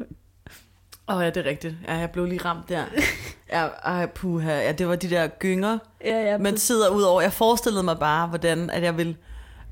Åh 1.08 1.16
oh, 1.16 1.22
ja, 1.24 1.30
det 1.30 1.36
er 1.46 1.50
rigtigt. 1.50 1.74
Ja, 1.88 1.94
jeg 1.94 2.10
blev 2.10 2.24
lige 2.24 2.40
ramt 2.44 2.68
der. 2.68 2.84
Ja, 3.52 3.66
ej, 3.84 4.06
puha. 4.06 4.52
Ja, 4.52 4.72
det 4.72 4.88
var 4.88 4.96
de 4.96 5.10
der 5.10 5.26
gynger. 5.26 5.78
Ja, 6.04 6.22
ja, 6.30 6.38
Man 6.38 6.56
sidder 6.56 6.88
ud 6.88 7.02
over. 7.02 7.20
Jeg 7.20 7.32
forestillede 7.32 7.82
mig 7.82 7.98
bare, 7.98 8.26
hvordan 8.28 8.70
at 8.70 8.82
jeg 8.82 8.96
ville 8.96 9.16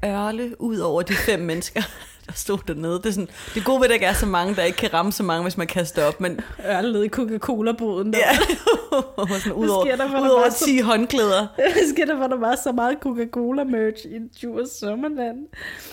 ørle 0.04 0.60
ud 0.60 0.78
over 0.78 1.02
de 1.02 1.14
fem 1.14 1.40
mennesker, 1.50 1.82
der 2.26 2.32
stod 2.32 2.58
dernede. 2.69 2.94
Det 2.94 3.06
er, 3.06 3.10
sådan, 3.10 3.28
det 3.54 3.60
er 3.60 3.64
gode 3.64 3.78
ved, 3.81 3.84
at 3.84 3.88
der 3.88 3.94
ikke 3.94 4.06
er 4.06 4.12
så 4.12 4.26
mange, 4.26 4.54
der 4.56 4.62
ikke 4.62 4.78
kan 4.78 4.94
ramme 4.94 5.12
så 5.12 5.22
mange, 5.22 5.42
hvis 5.42 5.56
man 5.56 5.66
kaster 5.66 6.04
op. 6.04 6.20
Men 6.20 6.40
ørlet 6.66 7.04
i 7.04 7.08
Coca-Cola-boden. 7.08 8.12
Der. 8.12 8.19
ja, 8.19 8.34
sådan, 9.38 9.52
ud 9.52 9.69
over, 9.69 9.84
sker 9.84 9.96
der 9.96 10.22
ud 10.22 10.28
over 10.28 10.42
bare 10.42 10.50
så- 10.50 10.64
10 10.64 10.78
håndklæder. 10.81 11.46
Hvad 11.54 11.92
sker 11.94 12.04
der 12.04 12.16
for, 12.16 12.26
der 12.26 12.36
var 12.38 12.56
så 12.64 12.72
meget 12.72 12.96
Coca-Cola-merch 13.02 14.06
i 14.06 14.19
Djurs 14.40 14.69
Sommerland? 14.70 15.38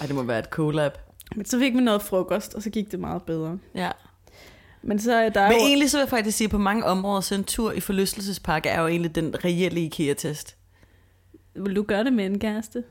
Ej, 0.01 0.05
det 0.05 0.15
må 0.15 0.23
være 0.23 0.39
et 0.39 0.45
collab. 0.45 0.91
Men 1.35 1.45
så 1.45 1.59
fik 1.59 1.73
vi 1.73 1.79
noget 1.81 2.01
frokost, 2.01 2.53
og 2.53 2.61
så 2.61 2.69
gik 2.69 2.91
det 2.91 2.99
meget 2.99 3.21
bedre. 3.23 3.57
Ja. 3.75 3.89
Men 4.83 4.99
så 4.99 5.13
er 5.13 5.29
der 5.29 5.47
Men 5.47 5.57
jo... 5.57 5.65
egentlig 5.65 5.91
så 5.91 5.97
vil 5.97 6.01
jeg 6.01 6.09
faktisk 6.09 6.37
sige, 6.37 6.45
at 6.45 6.51
på 6.51 6.57
mange 6.57 6.85
områder, 6.85 7.21
så 7.21 7.35
en 7.35 7.43
tur 7.43 7.71
i 7.71 7.79
forlystelsespark 7.79 8.65
er 8.65 8.81
jo 8.81 8.87
egentlig 8.87 9.15
den 9.15 9.45
reelle 9.45 9.81
IKEA-test. 9.81 10.55
Vil 11.55 11.75
du 11.75 11.83
gøre 11.83 12.03
det 12.03 12.13
med 12.13 12.25
en 12.25 12.39
kæreste? 12.39 12.83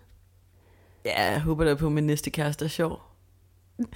Ja, 1.05 1.33
jeg 1.33 1.41
håber 1.41 1.65
da 1.65 1.75
på, 1.75 1.87
at 1.87 1.93
min 1.93 2.07
næste 2.07 2.31
kæreste 2.31 2.65
er 2.65 2.69
sjov. 2.69 3.01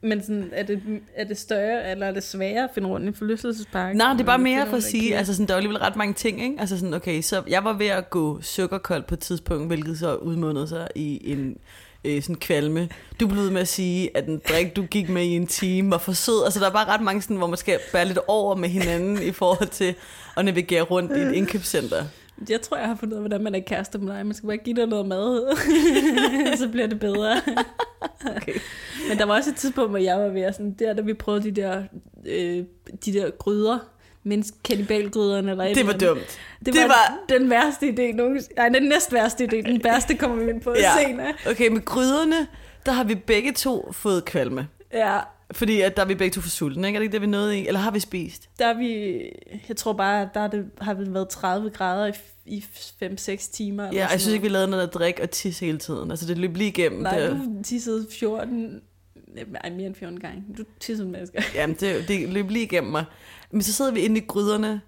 Men 0.00 0.22
sådan, 0.22 0.50
er, 0.52 0.62
det, 0.62 0.82
er 1.14 1.24
det 1.24 1.38
større, 1.38 1.90
eller 1.90 2.06
er 2.06 2.12
det 2.12 2.22
sværere 2.22 2.64
at 2.64 2.70
finde 2.74 2.88
rundt 2.88 3.04
i 3.04 3.08
en 3.08 3.14
forlystelsespark? 3.14 3.96
Nej, 3.96 4.12
det 4.12 4.20
er 4.20 4.24
bare 4.24 4.38
mere 4.38 4.66
for 4.66 4.76
at 4.76 4.82
sige, 4.82 5.16
altså 5.16 5.34
sådan, 5.34 5.46
der 5.46 5.54
er 5.54 5.56
alligevel 5.56 5.78
ret 5.78 5.96
mange 5.96 6.14
ting, 6.14 6.42
ikke? 6.42 6.56
Altså 6.60 6.78
sådan, 6.78 6.94
okay, 6.94 7.22
så 7.22 7.42
jeg 7.48 7.64
var 7.64 7.72
ved 7.72 7.86
at 7.86 8.10
gå 8.10 8.40
sukkerkold 8.42 9.02
på 9.02 9.14
et 9.14 9.20
tidspunkt, 9.20 9.66
hvilket 9.66 9.98
så 9.98 10.14
udmundede 10.14 10.68
sig 10.68 10.88
i 10.94 11.32
en 11.32 11.56
øh, 12.04 12.22
sådan 12.22 12.36
kvalme. 12.36 12.88
Du 13.20 13.26
blev 13.26 13.42
ved 13.42 13.50
med 13.50 13.60
at 13.60 13.68
sige, 13.68 14.16
at 14.16 14.26
den 14.26 14.40
drik, 14.48 14.76
du 14.76 14.82
gik 14.82 15.08
med 15.08 15.22
i 15.22 15.36
en 15.36 15.46
time, 15.46 15.90
var 15.90 15.98
for 15.98 16.12
sød. 16.12 16.44
Altså, 16.44 16.60
der 16.60 16.66
er 16.66 16.72
bare 16.72 16.88
ret 16.88 17.00
mange 17.00 17.22
sådan, 17.22 17.36
hvor 17.36 17.46
man 17.46 17.56
skal 17.56 17.78
bære 17.92 18.04
lidt 18.04 18.18
over 18.26 18.54
med 18.54 18.68
hinanden 18.68 19.22
i 19.22 19.32
forhold 19.32 19.68
til 19.68 19.94
at 20.36 20.44
navigere 20.44 20.82
rundt 20.82 21.16
i 21.16 21.20
et 21.20 21.32
indkøbscenter. 21.32 22.04
Jeg 22.48 22.60
tror, 22.60 22.76
jeg 22.76 22.86
har 22.86 22.96
fundet 22.96 23.12
ud 23.12 23.16
af, 23.16 23.22
hvordan 23.22 23.42
man 23.44 23.54
er 23.54 23.60
kæreste 23.60 23.98
med 23.98 24.14
dig. 24.14 24.26
Man 24.26 24.34
skal 24.34 24.46
bare 24.46 24.56
give 24.56 24.76
dig 24.76 24.86
noget 24.86 25.06
mad, 25.06 25.56
så 26.58 26.68
bliver 26.68 26.86
det 26.86 27.00
bedre. 27.00 27.40
Okay. 28.36 28.54
Men 29.08 29.18
der 29.18 29.24
var 29.24 29.36
også 29.36 29.50
et 29.50 29.56
tidspunkt, 29.56 29.90
hvor 29.90 29.98
jeg 29.98 30.18
var 30.18 30.28
ved 30.28 30.42
at 30.42 30.54
sådan, 30.54 30.72
der, 30.78 30.92
da 30.92 31.02
vi 31.02 31.14
prøvede 31.14 31.44
de 31.44 31.50
der, 31.50 31.82
øh, 32.26 32.64
de 33.04 33.12
der 33.12 33.30
gryder, 33.30 33.78
mindst 34.24 34.54
kannibalgryderne 34.62 35.50
eller 35.50 35.64
et 35.64 35.76
Det 35.76 35.86
var 35.86 35.92
eller 35.92 36.08
dumt. 36.08 36.38
Det, 36.64 36.74
Det 36.74 36.82
var, 36.82 36.88
var- 36.88 37.38
den 37.38 37.50
værste 37.50 37.86
idé 37.88 38.16
nogensinde. 38.16 38.54
Nej, 38.56 38.68
den 38.68 38.82
næst 38.82 39.12
værste 39.12 39.44
idé. 39.44 39.56
Den 39.56 39.84
værste 39.84 40.14
kommer 40.14 40.44
vi 40.44 40.50
ind 40.50 40.60
på 40.60 40.74
ja. 40.78 40.92
senere. 41.06 41.32
Okay, 41.50 41.68
med 41.68 41.84
gryderne, 41.84 42.46
der 42.86 42.92
har 42.92 43.04
vi 43.04 43.14
begge 43.14 43.52
to 43.52 43.92
fået 43.92 44.24
kvalme. 44.24 44.68
Ja, 44.92 45.18
Fordi 45.52 45.80
at 45.80 45.96
der 45.96 46.02
er 46.02 46.06
vi 46.06 46.14
begge 46.14 46.34
to 46.34 46.40
for 46.40 46.48
sultne, 46.48 46.86
ikke? 46.88 46.96
Er 46.96 47.00
det 47.00 47.04
ikke 47.04 47.12
det, 47.12 47.20
vi 47.22 47.26
nåede 47.26 47.58
i? 47.58 47.66
Eller 47.66 47.80
har 47.80 47.90
vi 47.90 48.00
spist? 48.00 48.48
der 48.58 48.66
er 48.66 48.74
vi, 48.78 49.18
jeg 49.68 49.76
tror 49.76 49.92
bare, 49.92 50.22
at 50.22 50.28
der 50.34 50.40
er 50.40 50.48
det, 50.48 50.64
har 50.80 50.94
det 50.94 51.14
været 51.14 51.28
30 51.28 51.70
grader 51.70 52.06
i, 52.06 52.12
i 52.56 52.64
5-6 53.02 53.52
timer. 53.52 53.88
eller 53.88 54.00
Ja, 54.02 54.08
jeg 54.10 54.20
synes 54.20 54.34
ikke, 54.34 54.42
vi 54.42 54.48
lavede 54.48 54.70
noget 54.70 54.86
at 54.86 54.94
drikke 54.94 55.22
og 55.22 55.30
tisse 55.30 55.64
hele 55.66 55.78
tiden. 55.78 56.10
Altså, 56.10 56.26
det 56.26 56.38
løb 56.38 56.56
lige 56.56 56.68
igennem. 56.68 57.00
Nej, 57.02 57.18
det, 57.20 57.30
du 57.30 57.62
tissede 57.64 58.06
14, 58.18 58.80
nej, 59.34 59.70
mere 59.70 59.86
end 59.86 59.94
14 59.94 60.20
gange. 60.20 60.44
Du 60.58 60.64
tissede 60.80 61.06
en 61.06 61.12
maske. 61.12 61.44
Jamen, 61.54 61.76
det, 61.80 62.08
det 62.08 62.28
løb 62.28 62.50
lige 62.50 62.62
igennem 62.64 62.92
mig. 62.92 63.04
Men 63.50 63.62
så 63.62 63.72
sidder 63.72 63.90
vi 63.92 64.00
inde 64.00 64.20
i 64.20 64.24
gryderne, 64.26 64.80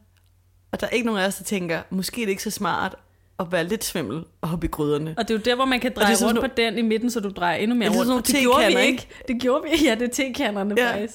og 0.73 0.81
der 0.81 0.87
er 0.87 0.91
ikke 0.91 1.07
nogen 1.07 1.21
af 1.23 1.27
os, 1.27 1.35
der 1.37 1.45
tænker, 1.45 1.83
måske 1.91 2.23
er 2.23 2.27
det 2.27 2.31
ikke 2.31 2.43
så 2.43 2.51
smart 2.51 2.95
at 3.41 3.53
være 3.53 3.65
lidt 3.65 3.85
svimmel 3.85 4.25
og 4.41 4.49
hoppe 4.49 4.67
i 4.67 4.71
gryderne. 4.71 5.15
Og 5.19 5.29
det 5.29 5.35
er 5.35 5.39
jo 5.39 5.43
der, 5.45 5.55
hvor 5.55 5.65
man 5.65 5.81
kan 5.81 5.93
dreje 5.97 6.17
sådan 6.17 6.27
rundt 6.29 6.35
nogle- 6.35 6.49
på 6.49 6.55
den 6.57 6.79
i 6.79 6.83
midten, 6.89 7.11
så 7.11 7.21
du 7.21 7.29
drejer 7.29 7.57
endnu 7.57 7.77
mere 7.77 7.87
Er 7.87 7.91
det 7.91 7.99
sådan 7.99 8.13
rundt. 8.13 8.29
Og 8.29 8.33
det 8.33 8.41
gjorde 8.41 8.67
vi 8.67 8.81
ikke. 8.81 9.09
Det 9.29 9.41
gjorde 9.41 9.63
vi. 9.71 9.85
Ja, 9.87 9.95
det 9.95 10.03
er 10.03 10.13
tekanderne 10.13 10.75
ja. 10.79 10.93
faktisk. 10.93 11.15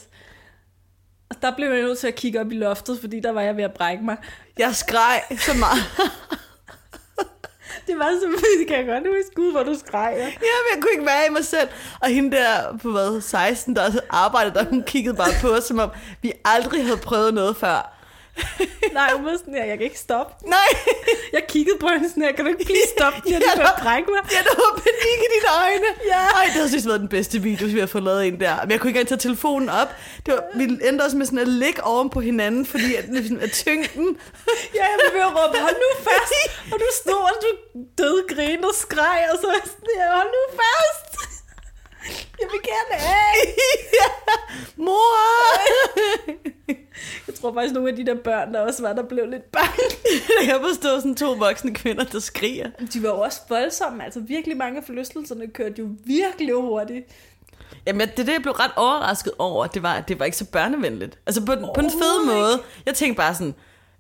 Og 1.30 1.36
der 1.42 1.56
blev 1.56 1.68
jeg 1.72 1.82
nødt 1.82 1.98
til 2.00 2.08
at 2.08 2.16
kigge 2.16 2.40
op 2.42 2.52
i 2.52 2.56
loftet, 2.56 3.00
fordi 3.00 3.20
der 3.20 3.32
var 3.32 3.42
jeg 3.42 3.58
ved 3.58 3.64
at 3.64 3.74
brække 3.74 4.04
mig. 4.04 4.18
Jeg 4.60 4.76
skreg 4.76 5.22
så 5.38 5.52
meget. 5.60 5.80
Det 7.88 8.00
var 8.00 8.10
så 8.22 8.28
fedt, 8.40 8.68
kan 8.68 8.78
jeg 8.78 8.86
godt 8.86 9.08
huske, 9.08 9.36
gud, 9.36 9.52
hvor 9.52 9.64
du 9.64 9.76
skreg. 9.80 10.14
Ja. 10.18 10.26
Ja, 10.26 10.30
men 10.30 10.70
jeg 10.76 10.82
kunne 10.82 10.92
ikke 10.92 11.06
være 11.06 11.28
i 11.30 11.32
mig 11.32 11.46
selv. 11.46 11.70
Og 12.02 12.10
hende 12.10 12.38
der 12.38 12.78
på 12.82 12.92
hvad, 12.92 13.22
16, 13.22 13.76
der 13.76 13.92
arbejdede 14.10 14.54
der, 14.54 14.66
hun 14.66 14.84
kiggede 14.84 15.16
bare 15.16 15.32
på 15.42 15.48
os, 15.48 15.64
som 15.64 15.80
om 15.80 15.90
vi 16.22 16.32
aldrig 16.46 16.86
havde 16.86 16.98
prøvet 16.98 17.34
noget 17.34 17.58
før. 17.58 18.01
Nej, 18.98 19.10
hun 19.16 19.26
var 19.26 19.38
sådan 19.38 19.54
her, 19.54 19.66
jeg 19.66 19.78
kan 19.78 19.86
ikke 19.90 20.00
stoppe. 20.00 20.32
Nej, 20.48 20.70
Jeg 21.36 21.44
kiggede 21.48 21.78
på 21.80 21.88
hende 21.88 22.10
sådan 22.10 22.24
her, 22.24 22.32
kan 22.32 22.46
du 22.46 22.52
ikke 22.52 22.66
blive 22.66 22.88
stoppe, 22.98 23.20
jeg 23.34 23.42
er 23.56 23.74
at 23.74 23.80
brække 23.84 24.08
mig. 24.12 24.22
ja, 24.36 24.40
der 24.48 24.56
var 24.64 24.72
panik 24.88 25.20
i 25.26 25.30
dine 25.36 25.50
øjne. 25.64 25.90
Ja. 26.14 26.24
Ej, 26.40 26.44
det 26.46 26.54
havde 26.54 26.70
synes 26.70 26.88
været 26.88 27.00
den 27.00 27.12
bedste 27.18 27.40
video, 27.42 27.68
vi 27.68 27.80
har 27.80 27.88
fået 27.96 28.04
lavet 28.04 28.28
en 28.28 28.40
der. 28.40 28.56
Men 28.62 28.72
jeg 28.72 28.80
kunne 28.80 28.90
ikke 28.90 29.00
engang 29.00 29.08
tage 29.08 29.26
telefonen 29.30 29.70
op. 29.70 29.90
Det 30.26 30.34
var, 30.34 30.44
vi 30.56 30.64
endte 30.64 31.02
også 31.04 31.18
med 31.18 31.26
sådan 31.26 31.40
at 31.40 31.48
ligge 31.48 31.84
oven 31.84 32.10
på 32.10 32.20
hinanden, 32.20 32.66
fordi 32.66 32.96
at, 32.96 33.06
at 33.46 33.52
tyngden... 33.52 34.08
Ja, 34.78 34.86
jeg 34.92 34.98
blev 35.02 35.14
ved 35.18 35.28
at 35.30 35.34
råbe, 35.38 35.58
hold 35.68 35.78
nu 35.86 35.90
fast. 36.08 36.34
Og 36.74 36.78
du 36.80 36.88
stod, 37.02 37.22
og 37.32 37.36
du 37.44 37.50
døde 37.98 38.24
grin 38.32 38.64
og 38.66 38.76
skreg, 38.84 39.20
og 39.32 39.38
så 39.42 39.48
sådan 39.66 39.92
her, 39.98 40.10
hold 40.18 40.30
nu 40.38 40.44
fast. 40.62 41.41
Jeg 42.40 42.48
vil 42.52 42.62
gerne 42.64 43.04
af. 43.10 43.36
ja, 43.94 44.08
mor! 44.86 45.62
Jeg 47.28 47.36
tror 47.36 47.54
faktisk, 47.54 47.74
nogle 47.74 47.90
af 47.90 47.96
de 47.96 48.06
der 48.06 48.16
børn, 48.16 48.54
der 48.54 48.60
også 48.60 48.82
var, 48.82 48.94
der 48.94 49.04
blev 49.04 49.30
lidt 49.30 49.52
bange. 49.52 49.84
jeg 50.40 50.46
kan 50.46 50.56
forstå 50.70 51.00
sådan 51.00 51.16
to 51.16 51.32
voksne 51.32 51.74
kvinder, 51.74 52.04
der 52.04 52.20
skriger. 52.20 52.70
De 52.94 53.04
var 53.04 53.10
jo 53.10 53.20
også 53.20 53.42
voldsomme. 53.50 54.04
Altså 54.04 54.20
virkelig 54.20 54.58
mange 54.58 54.78
af 54.78 54.84
forlystelserne 54.84 55.48
kørte 55.48 55.76
jo 55.80 55.90
virkelig 56.06 56.56
hurtigt. 56.56 57.06
Jamen, 57.88 58.08
det 58.08 58.18
det, 58.18 58.34
jeg 58.34 58.42
blev 58.42 58.54
ret 58.54 58.72
overrasket 58.76 59.34
over, 59.40 59.68
det 59.68 59.84
var, 59.84 59.94
at 59.94 60.08
det 60.08 60.20
var 60.20 60.26
ikke 60.26 60.38
så 60.38 60.46
børnevenligt. 60.46 61.20
Altså 61.26 61.46
på, 61.46 61.56
på 61.76 61.82
en 61.82 61.92
fed 61.92 62.26
måde. 62.26 62.62
Jeg 62.86 62.96
tænkte 62.96 63.18
bare 63.18 63.36
sådan, 63.36 63.56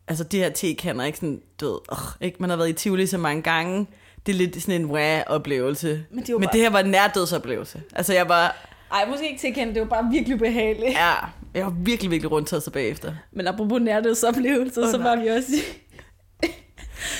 altså 0.08 0.24
de 0.24 0.38
her 0.38 0.50
tekander, 0.50 1.06
ikke 1.06 1.18
sådan, 1.18 1.42
du 1.62 1.66
ved, 1.66 1.80
oh, 1.90 1.98
ikke? 2.22 2.38
man 2.40 2.50
har 2.50 2.58
været 2.58 2.70
i 2.70 2.74
Tivoli 2.74 3.08
så 3.08 3.18
mange 3.18 3.42
gange. 3.42 3.88
Det 4.26 4.32
er 4.34 4.38
lidt 4.38 4.62
sådan 4.62 4.82
en 4.82 4.88
wow-oplevelse. 4.92 6.04
Men 6.12 6.20
det 6.24 6.30
Men 6.30 6.42
bare- 6.42 6.52
det 6.54 6.62
her 6.62 6.70
var 6.70 6.80
en 6.80 6.90
nærdødsoplevelse. 6.90 7.82
Altså 7.96 8.14
jeg 8.14 8.30
var, 8.30 8.68
Ej, 8.92 9.06
måske 9.10 9.30
ikke 9.30 9.42
til 9.42 9.54
kendt, 9.54 9.76
det 9.76 9.82
var 9.82 9.88
bare 9.88 10.10
virkelig 10.12 10.40
behageligt. 10.40 10.92
ja, 10.94 11.12
jeg 11.54 11.66
var 11.66 11.74
virkelig, 11.84 12.12
virkelig 12.12 12.32
rundt 12.32 12.50
sig 12.50 12.74
bagefter. 12.74 13.14
Men 13.32 13.48
apropos 13.48 13.82
nærdødsoplevelser, 13.82 14.82
Åh, 14.84 14.92
så 14.92 14.98
nej. 14.98 15.08
var 15.16 15.22
vi 15.24 15.28
også. 15.28 15.52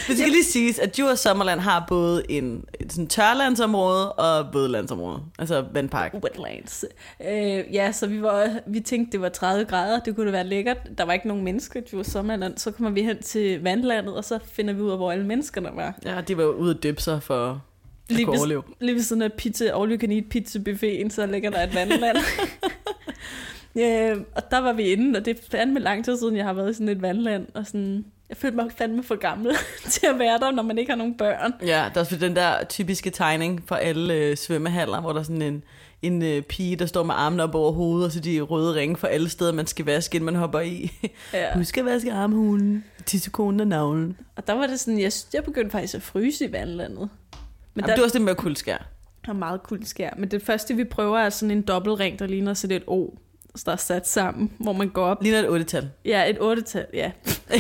Det 0.08 0.18
skal 0.18 0.30
lige 0.30 0.44
siges, 0.44 0.80
at 0.80 0.98
Djurs 0.98 1.20
Sommerland 1.20 1.60
har 1.60 1.86
både 1.88 2.32
en 2.32 2.66
sådan 2.90 3.08
tørlandsområde 3.08 4.12
og 4.12 4.54
vådlandsområde. 4.54 5.20
Altså 5.40 5.66
vandpark. 5.74 6.14
Wetlands. 6.24 6.86
Øh, 7.30 7.64
ja, 7.74 7.92
så 7.92 8.08
vi, 8.08 8.22
var, 8.22 8.60
vi 8.68 8.80
tænkte, 8.80 9.12
det 9.12 9.22
var 9.22 9.30
30 9.30 9.66
grader, 9.66 10.00
det 10.00 10.16
kunne 10.16 10.26
da 10.26 10.32
være 10.32 10.48
lækkert. 10.48 10.78
Der 10.98 11.04
var 11.06 11.14
ikke 11.14 11.28
nogen 11.28 11.44
mennesker, 11.44 11.82
det 11.82 11.98
var 11.98 12.04
sommerland. 12.04 12.58
Så 12.58 12.72
kommer 12.72 12.90
vi 12.92 13.04
hen 13.04 13.22
til 13.24 13.64
vandlandet, 13.64 14.16
og 14.16 14.24
så 14.26 14.40
finder 14.52 14.74
vi 14.74 14.82
ud 14.82 14.92
af, 14.92 14.98
hvor 14.98 15.12
alle 15.12 15.26
menneskerne 15.26 15.70
var. 15.76 16.00
Ja, 16.06 16.22
de 16.22 16.38
var 16.38 16.44
ude 16.44 16.76
at 16.76 16.84
døbe 16.84 17.02
sig 17.02 17.24
for 17.24 17.62
Lige 18.10 18.26
kunne 18.26 18.38
overleve. 18.38 18.64
ved, 18.68 18.76
lige 18.80 18.96
ved 18.96 19.02
siden 19.02 19.22
af 19.22 19.34
pizza, 19.34 19.82
all 19.82 19.92
you 19.92 19.98
can 20.00 20.12
eat 20.12 20.24
pizza 20.30 20.60
buffeten, 20.60 21.12
så 21.12 21.26
ligger 21.26 21.50
der 21.50 21.64
et 21.64 21.76
vandland. 21.76 22.18
ja, 23.76 24.14
og 24.36 24.52
der 24.52 24.58
var 24.58 24.74
vi 24.74 24.84
inde, 24.84 25.20
og 25.20 25.26
det 25.26 25.38
er 25.38 25.42
fandme 25.52 25.80
lang 25.80 26.06
tid 26.06 26.18
siden, 26.18 26.38
jeg 26.38 26.46
har 26.46 26.54
været 26.54 26.70
i 26.72 26.74
sådan 26.74 26.90
et 26.90 27.02
vandland, 27.02 27.48
og 27.54 27.66
sådan, 27.66 28.06
jeg 28.32 28.38
følte 28.38 28.56
mig 28.56 28.72
fandme 28.78 29.04
for 29.04 29.16
gammel 29.16 29.56
til 29.94 30.08
at 30.08 30.20
være 30.20 30.38
der, 30.40 30.52
når 30.52 30.64
man 30.64 30.78
ikke 30.78 30.92
har 30.92 30.98
nogen 30.98 31.18
børn. 31.18 31.54
Ja, 31.62 31.66
der 31.94 31.96
er 31.96 32.00
også 32.00 32.16
den 32.16 32.36
der 32.36 32.64
typiske 32.64 33.10
tegning 33.10 33.64
for 33.68 33.76
alle 33.76 34.14
øh, 34.14 34.38
svømmehaller, 34.38 35.02
hvor 35.02 35.14
der 35.14 35.20
er 35.20 35.24
sådan 35.24 35.42
en, 35.42 35.64
en 36.02 36.22
øh, 36.24 36.42
pige, 36.42 36.76
der 36.76 36.86
står 36.86 37.04
med 37.04 37.16
armene 37.18 37.44
op 37.44 37.56
over 37.56 37.72
hovedet, 37.72 38.06
og 38.06 38.12
så 38.12 38.20
de 38.20 38.42
røde 38.42 38.76
ringe 38.76 38.96
for 38.96 39.08
alle 39.08 39.30
steder, 39.30 39.52
man 39.52 39.68
skal 39.68 39.86
vaske, 39.86 40.16
inden 40.16 40.26
man 40.26 40.36
hopper 40.36 40.60
i. 40.60 40.92
Ja. 41.34 41.54
Husk 41.58 41.78
at 41.78 41.86
vaske 41.86 42.14
armhulen, 42.14 42.86
tissekonen 43.06 43.60
og 43.60 43.68
navlen. 43.68 44.18
Og 44.36 44.48
der 44.48 44.54
var 44.54 44.68
det 44.68 44.80
sådan, 44.80 45.00
jeg, 45.00 45.12
jeg 45.34 45.44
begyndte 45.44 45.72
faktisk 45.72 45.96
at 45.96 46.02
fryse 46.02 46.46
i 46.46 46.52
vandlandet. 46.52 47.00
Men 47.00 47.10
Jamen, 47.76 47.90
der 47.90 47.96
du 47.96 48.02
er 48.02 48.06
også 48.06 48.18
det 48.18 48.26
med 48.26 48.36
kuldskær. 48.36 48.88
er 49.28 49.34
meget 49.34 49.62
cool 49.64 49.86
skær. 49.86 50.10
Men 50.18 50.32
det 50.32 50.42
første, 50.42 50.76
vi 50.76 50.84
prøver, 50.84 51.20
er 51.20 51.30
sådan 51.30 51.52
en 51.52 51.62
dobbeltring, 51.62 52.20
der 52.20 52.28
ligner 52.28 52.54
sådan 52.54 52.78
et 52.78 52.84
O, 52.88 53.10
der 53.66 53.72
er 53.72 53.76
sat 53.76 54.08
sammen, 54.08 54.52
hvor 54.60 54.74
man 54.74 54.90
går 54.90 55.06
op. 55.06 55.24
Ligner 55.24 55.40
et 55.40 55.50
otte-tal. 55.50 55.90
Ja, 56.06 56.30
et 56.30 56.38
otte-tal, 56.42 56.86
ja. 56.94 57.12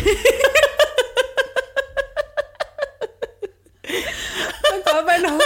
man 4.72 4.82
går 4.86 4.92
op 5.02 5.08
ad 5.10 5.24
en 5.24 5.30
høj... 5.30 5.40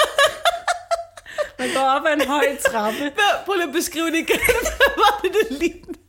Man 1.66 1.74
går 1.74 1.90
op 1.96 2.06
ad 2.06 2.14
en 2.14 2.28
høj 2.28 2.58
trappe. 2.70 3.12
Prøv 3.46 3.56
lige 3.56 3.68
at 3.68 3.74
beskrive 3.74 4.06
det 4.06 4.18
igen. 4.18 4.40
Hvad 4.80 4.94
var 4.98 5.20
det, 5.24 5.32
det 5.34 5.58
lignede? 5.60 6.00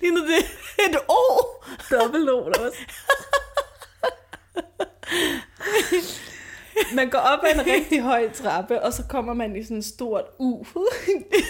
Lignede 0.00 0.26
det 0.26 0.44
et 0.88 0.96
O? 1.08 1.22
Dobbelt 1.90 2.30
O, 2.30 2.50
der 2.50 2.60
også. 2.60 2.78
Man 6.94 7.10
går 7.10 7.18
op 7.18 7.38
ad 7.44 7.54
en 7.54 7.66
rigtig 7.66 8.02
høj 8.02 8.30
trappe, 8.32 8.82
og 8.82 8.92
så 8.92 9.02
kommer 9.08 9.34
man 9.34 9.56
i 9.56 9.62
sådan 9.62 9.76
et 9.76 9.84
stort 9.84 10.24
U. 10.38 10.64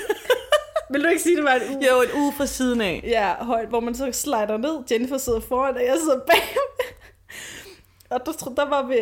Vil 0.91 1.05
du 1.05 1.09
ikke 1.09 1.23
sige, 1.23 1.37
det 1.37 1.45
var 1.45 1.55
et 1.55 1.63
U? 1.63 1.81
Jo, 1.91 2.03
et 2.03 2.11
U 2.15 2.33
fra 2.37 2.47
siden 2.47 2.81
af. 2.81 3.01
Ja, 3.05 3.45
højt, 3.45 3.69
hvor 3.69 3.81
man 3.81 3.95
så 3.95 4.13
slider 4.13 4.57
ned. 4.57 4.83
Jennifer 4.91 5.19
sidder 5.19 5.41
foran, 5.41 5.77
og 5.77 5.85
jeg 5.85 5.97
sidder 5.99 6.21
bag. 6.27 6.57
og 8.11 8.27
der, 8.27 8.33
der 8.57 8.69
var 8.69 8.83
vi... 8.83 8.95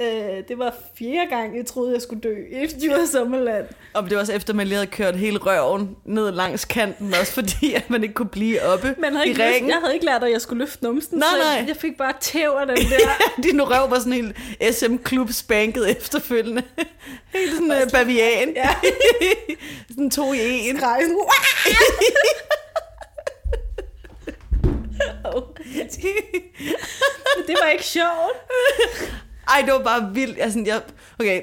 Øh, 0.00 0.08
det 0.48 0.58
var 0.58 0.74
fjerde 0.98 1.26
gang, 1.30 1.56
jeg 1.56 1.66
troede, 1.66 1.92
jeg 1.94 2.02
skulle 2.02 2.20
dø 2.20 2.34
i 2.50 2.66
Djurs 2.66 3.08
Sommerland. 3.08 3.66
Og 3.94 4.02
det 4.02 4.12
var 4.14 4.18
også 4.20 4.32
efter, 4.32 4.54
man 4.54 4.66
lige 4.66 4.76
havde 4.76 4.86
kørt 4.90 5.16
hele 5.16 5.38
røven 5.38 5.96
ned 6.04 6.32
langs 6.32 6.64
kanten, 6.64 7.14
også 7.20 7.32
fordi 7.32 7.74
at 7.74 7.90
man 7.90 8.02
ikke 8.02 8.14
kunne 8.14 8.28
blive 8.28 8.62
oppe 8.62 8.94
Man 8.98 9.12
havde 9.12 9.26
i 9.26 9.28
ikke 9.28 9.40
løft, 9.40 9.54
ringen. 9.54 9.70
jeg 9.70 9.78
havde 9.80 9.94
ikke 9.94 10.06
lært, 10.06 10.24
at 10.24 10.30
jeg 10.32 10.40
skulle 10.40 10.58
løfte 10.64 10.84
numsen, 10.84 11.18
Nej, 11.18 11.28
så 11.32 11.36
nej. 11.38 11.64
jeg 11.68 11.76
fik 11.76 11.96
bare 11.98 12.12
tæv 12.20 12.50
af 12.50 12.66
den 12.66 12.76
der. 12.90 13.42
Din 13.42 13.62
røv 13.62 13.90
var 13.90 13.98
sådan 13.98 14.12
helt 14.12 14.36
SM-klub 14.76 15.32
spanket 15.32 15.90
efterfølgende. 15.90 16.62
Helt 17.34 17.52
sådan 17.52 17.70
uh, 17.70 17.90
bavian. 17.92 18.52
Ja. 18.56 18.74
sådan 19.90 20.10
to 20.10 20.32
i 20.32 20.38
en. 20.68 20.80
"Wow!" 20.82 20.90
Men 27.36 27.46
det 27.46 27.56
var 27.62 27.68
ikke 27.68 27.84
sjovt. 27.84 28.36
Ej, 29.48 29.62
det 29.64 29.72
var 29.72 29.82
bare 29.82 30.14
vildt. 30.14 30.38
Jeg, 30.38 30.52
sådan, 30.52 30.66
jeg, 30.66 30.82
okay, 31.20 31.42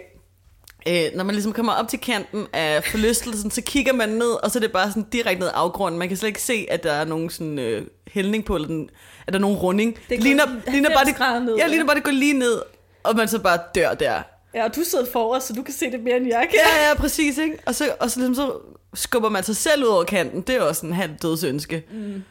øh, 0.88 1.03
når 1.15 1.24
man 1.24 1.36
ligesom 1.36 1.53
kommer 1.53 1.74
op 1.74 1.88
til 1.88 2.00
kanten 2.00 2.48
af 2.53 2.84
forlystelsen, 2.84 3.51
så 3.51 3.62
kigger 3.62 3.94
man 3.94 4.10
ned, 4.10 4.44
og 4.44 4.51
så 4.51 4.60
er 4.60 4.62
det 4.62 4.72
bare 4.72 4.89
sådan 4.89 5.03
direkte 5.03 5.39
ned 5.39 5.50
afgrunden. 5.53 6.00
Man 6.00 6.08
kan 6.08 6.18
slet 6.18 6.27
ikke 6.27 6.41
se, 6.41 6.68
at 6.70 6.84
der 6.84 6.91
er 6.91 7.06
nogen 7.06 7.29
sådan 7.29 7.60
øh, 7.60 7.88
hældning 8.08 8.46
på, 8.46 8.56
eller 8.56 8.68
den, 8.68 8.89
at 9.27 9.34
der 9.34 9.39
er 9.39 9.41
nogen 9.41 9.58
runding. 9.58 10.00
går 10.10 10.15
ligner, 10.15 10.46
ligner 10.72 10.89
bare, 10.98 11.06
90 11.06 11.18
grader 11.18 11.39
ned, 11.39 11.53
det, 11.53 11.58
ja, 11.58 11.63
ja. 11.63 11.70
ligner 11.70 11.86
bare, 11.86 11.96
det 11.96 12.03
går 12.03 12.12
lige 12.12 12.34
ned, 12.34 12.62
og 13.03 13.15
man 13.15 13.27
så 13.27 13.39
bare 13.39 13.60
dør 13.75 13.94
der. 13.94 14.22
Ja, 14.53 14.63
og 14.63 14.75
du 14.75 14.84
sidder 14.84 15.06
foran, 15.12 15.41
så 15.41 15.53
du 15.53 15.63
kan 15.63 15.74
se 15.74 15.91
det 15.91 16.03
mere, 16.03 16.18
end 16.18 16.27
jeg 16.27 16.48
kan. 16.50 16.60
Ja, 16.65 16.89
ja, 16.89 16.96
præcis, 16.96 17.38
ikke? 17.38 17.58
Og 17.65 17.75
så, 17.75 17.96
og 18.00 18.12
så, 18.12 18.20
ligesom, 18.20 18.36
så 18.36 18.53
skubber 18.94 19.29
man 19.29 19.44
sig 19.44 19.56
selv 19.56 19.84
ud 19.84 19.88
over 19.88 20.03
kanten. 20.03 20.41
Det 20.41 20.56
er 20.56 20.62
også 20.62 20.86
en 20.86 20.94
halv 20.94 21.12
dødsønske. 21.22 21.84
Mm. 21.91 22.24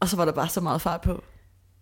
Og 0.00 0.08
så 0.08 0.16
var 0.16 0.24
der 0.24 0.32
bare 0.32 0.48
så 0.48 0.60
meget 0.60 0.82
fart 0.82 1.00
på. 1.00 1.22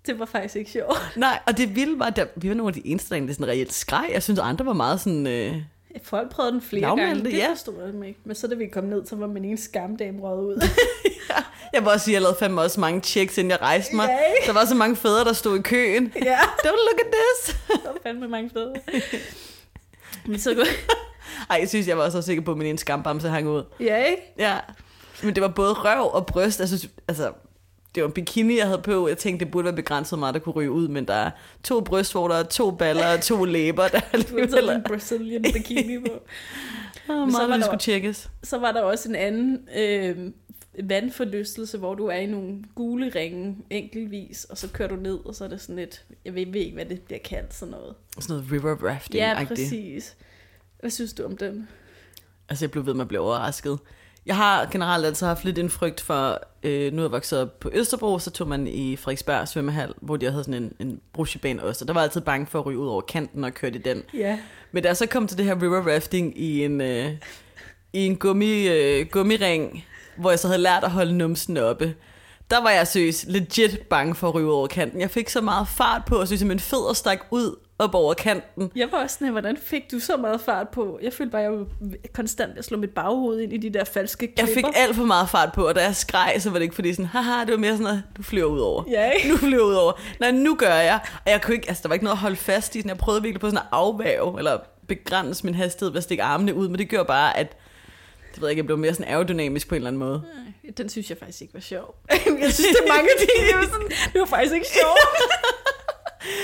Det 0.07 0.19
var 0.19 0.25
faktisk 0.25 0.57
ikke 0.57 0.71
sjovt. 0.71 0.99
Nej, 1.17 1.39
og 1.47 1.57
det 1.57 1.77
vilde 1.77 1.99
var, 1.99 2.07
at 2.07 2.29
vi 2.37 2.49
var 2.49 2.55
nogle 2.55 2.71
af 2.71 2.75
de 2.75 2.87
eneste, 2.87 3.15
der 3.15 3.33
sådan 3.33 3.49
reelt 3.49 3.73
skreg. 3.73 4.11
Jeg 4.13 4.23
synes, 4.23 4.41
andre 4.41 4.67
var 4.67 4.73
meget 4.73 5.01
sådan... 5.01 5.27
Øh, 5.27 5.57
Folk 6.03 6.31
prøvede 6.31 6.53
den 6.53 6.61
flere 6.63 6.81
Lavmælte, 6.81 7.15
gange, 7.15 7.31
det 7.31 7.39
ja. 7.39 7.51
forstod 7.51 7.75
jeg 7.83 8.09
ikke. 8.09 8.21
Men 8.25 8.35
så 8.35 8.47
da 8.47 8.55
vi 8.55 8.67
kom 8.67 8.85
ned, 8.85 9.07
så 9.07 9.17
var 9.17 9.27
min 9.27 9.45
ene 9.45 9.59
skamdame 9.59 10.21
røget 10.23 10.45
ud. 10.45 10.69
jeg 11.73 11.83
vil 11.83 11.89
også 11.89 12.05
sige, 12.05 12.13
at 12.13 12.15
jeg 12.15 12.23
lavede 12.23 12.37
fandme 12.39 12.61
også 12.61 12.81
mange 12.81 13.01
checks, 13.01 13.39
inden 13.39 13.51
jeg 13.51 13.61
rejste 13.63 13.97
mig. 13.97 14.09
Ja, 14.09 14.35
ikke? 14.35 14.47
Der 14.47 14.53
var 14.53 14.65
så 14.65 14.75
mange 14.75 14.97
fædre, 14.97 15.25
der 15.25 15.33
stod 15.33 15.59
i 15.59 15.63
køen. 15.63 16.13
ja, 16.25 16.39
Don't 16.39 16.71
look 16.71 17.01
at 17.01 17.07
this. 17.13 17.57
der 17.69 17.89
var 17.89 17.99
fandme 18.03 18.29
mange 18.29 18.51
fede. 18.51 18.75
Men 20.27 20.39
så 20.39 20.55
kunne... 20.55 20.67
Ej, 21.51 21.57
jeg 21.61 21.69
synes, 21.69 21.89
jeg 21.89 21.99
var 21.99 22.05
også 22.05 22.23
sikker 22.23 22.43
på, 22.43 22.51
at 22.51 22.59
min 22.59 22.67
ene 22.67 22.79
skambamse 22.79 23.29
hang 23.29 23.49
ud. 23.49 23.63
Ja, 23.81 23.97
ikke? 23.97 24.23
Ja, 24.39 24.59
men 25.23 25.35
det 25.35 25.43
var 25.43 25.49
både 25.49 25.73
røv 25.73 26.15
og 26.15 26.27
bryst. 26.27 26.61
Jeg 26.61 26.69
synes, 26.69 26.89
altså, 27.09 27.33
det 27.95 28.03
var 28.03 28.07
en 28.09 28.13
bikini, 28.13 28.57
jeg 28.59 28.67
havde 28.67 28.83
på. 28.83 29.09
Jeg 29.09 29.19
tænkte, 29.19 29.45
det 29.45 29.53
burde 29.53 29.65
være 29.65 29.75
begrænset 29.77 30.19
meget, 30.19 30.35
der 30.35 30.41
kunne 30.41 30.53
ryge 30.55 30.71
ud, 30.71 30.89
men 30.89 31.07
der 31.07 31.15
er 31.15 31.31
to 31.63 31.81
brystvorter, 31.81 32.43
to 32.43 32.71
baller 32.71 33.13
og 33.15 33.21
to 33.23 33.45
læber, 33.45 33.89
der 33.89 34.01
er 34.13 34.19
Du 34.19 34.47
taget 34.51 34.75
en 34.75 34.83
Brazilian 34.83 35.43
bikini 35.43 35.99
på. 35.99 36.23
Oh, 37.09 37.17
Men 37.21 37.31
så 37.33 37.37
meget, 37.39 37.49
var 37.49 37.55
der 37.55 37.57
der- 37.57 37.65
skulle 37.65 37.81
tjekkes. 37.81 38.31
Så 38.43 38.59
var 38.59 38.73
der 38.73 38.83
også 38.83 39.09
en 39.09 39.15
anden 39.15 39.69
øh, 39.77 40.31
vandforlystelse, 40.89 41.79
hvor 41.79 41.95
du 41.95 42.07
er 42.07 42.17
i 42.17 42.27
nogle 42.27 42.65
gule 42.75 43.09
ringe 43.15 43.57
enkeltvis, 43.71 44.45
og 44.45 44.59
så 44.59 44.69
kører 44.69 44.89
du 44.89 44.97
ned, 44.97 45.19
og 45.27 45.35
så 45.35 45.45
er 45.45 45.49
det 45.49 45.61
sådan 45.61 45.79
et, 45.79 46.05
jeg 46.25 46.35
ved, 46.35 46.47
ved 46.47 46.61
ikke, 46.61 46.75
hvad 46.75 46.85
det 46.85 47.01
bliver 47.01 47.19
kaldt, 47.25 47.55
sådan 47.55 47.71
noget. 47.73 47.95
Sådan 48.19 48.37
noget 48.37 48.53
river 48.53 48.75
rafting 48.91 49.15
Ja, 49.21 49.45
præcis. 49.49 50.17
Hvad 50.81 50.91
synes 50.91 51.13
du 51.13 51.25
om 51.25 51.37
den? 51.37 51.69
Altså, 52.49 52.65
jeg 52.65 52.71
blev 52.71 52.87
ved 52.87 52.95
med 52.95 53.01
at 53.01 53.09
blive 53.09 53.21
overrasket. 53.21 53.79
Jeg 54.27 54.37
har 54.37 54.69
generelt 54.73 55.07
altid 55.07 55.27
haft 55.27 55.45
lidt 55.45 55.59
en 55.59 55.71
frygt 55.71 56.01
for, 56.01 56.41
øh, 56.63 56.93
nu 56.93 56.99
er 56.99 57.05
jeg 57.07 57.13
vokset 57.13 57.41
op 57.41 57.61
på 57.61 57.71
Østerbro, 57.73 58.19
så 58.19 58.31
tog 58.31 58.49
man 58.49 58.67
i 58.67 58.97
Frederiksberg 58.97 59.49
svømmehal, 59.49 59.95
hvor 60.01 60.17
de 60.17 60.31
havde 60.31 60.45
sådan 60.45 60.63
en, 60.63 60.73
en 60.79 61.01
brusjebane 61.13 61.63
også, 61.63 61.85
og 61.85 61.89
der 61.89 61.95
var 61.95 62.01
jeg 62.01 62.07
altid 62.07 62.21
bange 62.21 62.47
for 62.47 62.59
at 62.59 62.67
ryge 62.67 62.79
ud 62.79 62.89
over 62.89 63.01
kanten 63.01 63.45
og 63.45 63.55
køre 63.55 63.75
i 63.75 63.79
den. 63.79 64.03
Ja. 64.15 64.39
Men 64.73 64.83
da 64.83 64.89
jeg 64.89 64.97
så 64.97 65.07
kom 65.07 65.27
til 65.27 65.39
det 65.39 65.47
her 65.47 65.63
river 65.63 65.95
rafting 65.95 66.39
i 66.39 66.65
en, 66.65 66.81
øh, 66.81 67.11
i 67.93 68.07
en 68.07 68.17
gummi, 68.17 68.69
øh, 68.69 69.07
gummiring, 69.07 69.85
hvor 70.17 70.31
jeg 70.31 70.39
så 70.39 70.47
havde 70.47 70.63
lært 70.63 70.85
at 70.85 70.91
holde 70.91 71.17
numsen 71.17 71.57
oppe, 71.57 71.95
der 72.51 72.63
var 72.63 72.71
jeg 72.71 72.87
seriøst 72.87 73.27
legit 73.29 73.81
bange 73.91 74.15
for 74.15 74.29
at 74.29 74.35
ryge 74.35 74.53
over 74.53 74.67
kanten. 74.67 75.01
Jeg 75.01 75.11
fik 75.11 75.29
så 75.29 75.41
meget 75.41 75.69
fart 75.69 76.03
på, 76.05 76.17
og 76.17 76.27
synes, 76.27 76.43
at 76.43 76.49
min 76.49 76.61
fødder 76.61 76.93
stak 76.93 77.19
ud 77.31 77.57
op 77.79 77.95
over 77.95 78.15
kanten. 78.15 78.71
Jeg 78.77 78.89
var 78.93 79.03
også 79.03 79.17
sådan, 79.19 79.33
hvordan 79.33 79.57
fik 79.57 79.91
du 79.91 79.99
så 79.99 80.17
meget 80.17 80.41
fart 80.41 80.69
på? 80.69 80.99
Jeg 81.03 81.13
følte 81.13 81.31
bare, 81.31 81.43
jeg 81.43 81.53
var 81.53 81.67
konstant 82.15 82.59
at 82.59 82.65
slå 82.65 82.79
mit 82.79 82.91
baghoved 82.91 83.41
ind 83.41 83.53
i 83.53 83.57
de 83.57 83.71
der 83.71 83.85
falske 83.85 84.27
klipper. 84.27 84.43
Jeg 84.43 84.55
fik 84.55 84.65
alt 84.75 84.97
for 84.97 85.05
meget 85.05 85.29
fart 85.29 85.53
på, 85.53 85.69
og 85.69 85.75
da 85.75 85.83
jeg 85.83 85.97
skreg, 85.97 86.37
så 86.39 86.51
var 86.51 86.59
det 86.59 86.63
ikke 86.63 86.75
fordi 86.75 86.93
sådan, 86.93 87.05
haha, 87.05 87.41
det 87.45 87.51
var 87.51 87.57
mere 87.57 87.73
sådan 87.73 87.85
noget, 87.85 88.03
du 88.17 88.23
flyver 88.23 88.47
ud 88.47 88.61
over. 88.61 88.85
Ja, 88.91 89.11
ikke? 89.11 89.29
Nu 89.33 89.37
flyver 89.37 89.65
ud 89.65 89.75
over. 89.75 89.93
Nej, 90.21 90.31
nu 90.31 90.55
gør 90.55 90.75
jeg. 90.75 91.01
Og 91.25 91.31
jeg 91.31 91.43
kunne 91.43 91.55
ikke, 91.55 91.69
altså 91.69 91.83
der 91.83 91.89
var 91.89 91.95
ikke 91.95 92.05
noget 92.05 92.17
at 92.17 92.21
holde 92.21 92.37
fast 92.37 92.75
i. 92.77 92.79
Sådan, 92.79 92.89
jeg 92.89 92.99
prøvede 92.99 93.23
virkelig 93.23 93.41
på 93.41 93.47
sådan 93.47 93.59
at 93.59 93.67
afvæve, 93.73 94.39
eller 94.39 94.59
begrænse 94.89 95.45
min 95.47 95.55
hastighed 95.55 95.91
ved 95.91 95.99
at 95.99 96.03
stikke 96.05 96.23
armene 96.23 96.55
ud, 96.55 96.69
men 96.69 96.79
det 96.79 96.89
gjorde 96.89 97.07
bare, 97.07 97.37
at 97.39 97.57
det 98.35 98.41
ved 98.41 98.49
jeg 98.49 98.51
ikke, 98.53 98.61
jeg 98.61 98.67
blev 98.67 98.79
mere 98.79 98.95
sådan 98.95 99.13
aerodynamisk 99.13 99.69
på 99.69 99.75
en 99.75 99.77
eller 99.77 99.89
anden 99.89 100.01
måde. 100.01 100.23
Den 100.77 100.89
synes 100.89 101.11
jeg 101.11 101.19
faktisk 101.19 101.43
ikke 101.43 101.55
var 101.55 101.61
sjov. 101.61 101.95
jeg 102.11 102.53
synes, 102.53 102.57
det 102.57 102.81
er 102.85 102.89
mange 102.97 103.11
ting, 103.19 103.51
jeg 103.51 103.59
var 103.59 103.65
sådan, 103.65 103.89
det 104.13 104.21
var 104.21 104.27
faktisk 104.27 104.55
ikke 104.55 104.67
sjovt. 104.67 104.99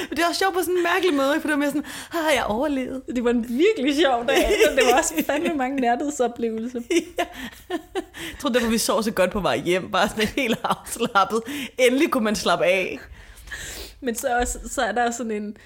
Men 0.08 0.16
det 0.16 0.24
var 0.26 0.32
sjovt 0.32 0.54
på 0.54 0.60
sådan 0.60 0.76
en 0.76 0.82
mærkelig 0.82 1.14
måde, 1.14 1.34
for 1.34 1.48
det 1.48 1.50
var 1.50 1.56
mere 1.56 1.70
sådan, 1.70 1.84
har 2.10 2.30
jeg 2.30 2.44
overlevet? 2.44 3.02
Det 3.14 3.24
var 3.24 3.30
en 3.30 3.46
virkelig 3.48 3.96
sjov 3.96 4.26
dag, 4.28 4.48
men 4.68 4.78
det 4.78 4.86
var 4.86 4.98
også 4.98 5.14
fandme 5.26 5.54
mange 5.54 5.80
nærhedsoplevelser. 5.80 6.80
ja. 7.18 7.24
Jeg 7.70 8.38
tror 8.38 8.50
derfor, 8.50 8.68
vi 8.68 8.78
sov 8.78 9.02
så 9.02 9.10
godt 9.10 9.30
på 9.30 9.40
vej 9.40 9.58
hjem, 9.58 9.90
bare 9.90 10.08
sådan 10.08 10.26
helt 10.26 10.58
afslappet. 10.64 11.42
Endelig 11.78 12.10
kunne 12.10 12.24
man 12.24 12.36
slappe 12.36 12.64
af. 12.64 12.98
Men 14.00 14.14
så, 14.14 14.38
også, 14.40 14.58
så 14.66 14.82
er 14.82 14.92
der 14.92 15.10
sådan 15.10 15.32
en, 15.32 15.56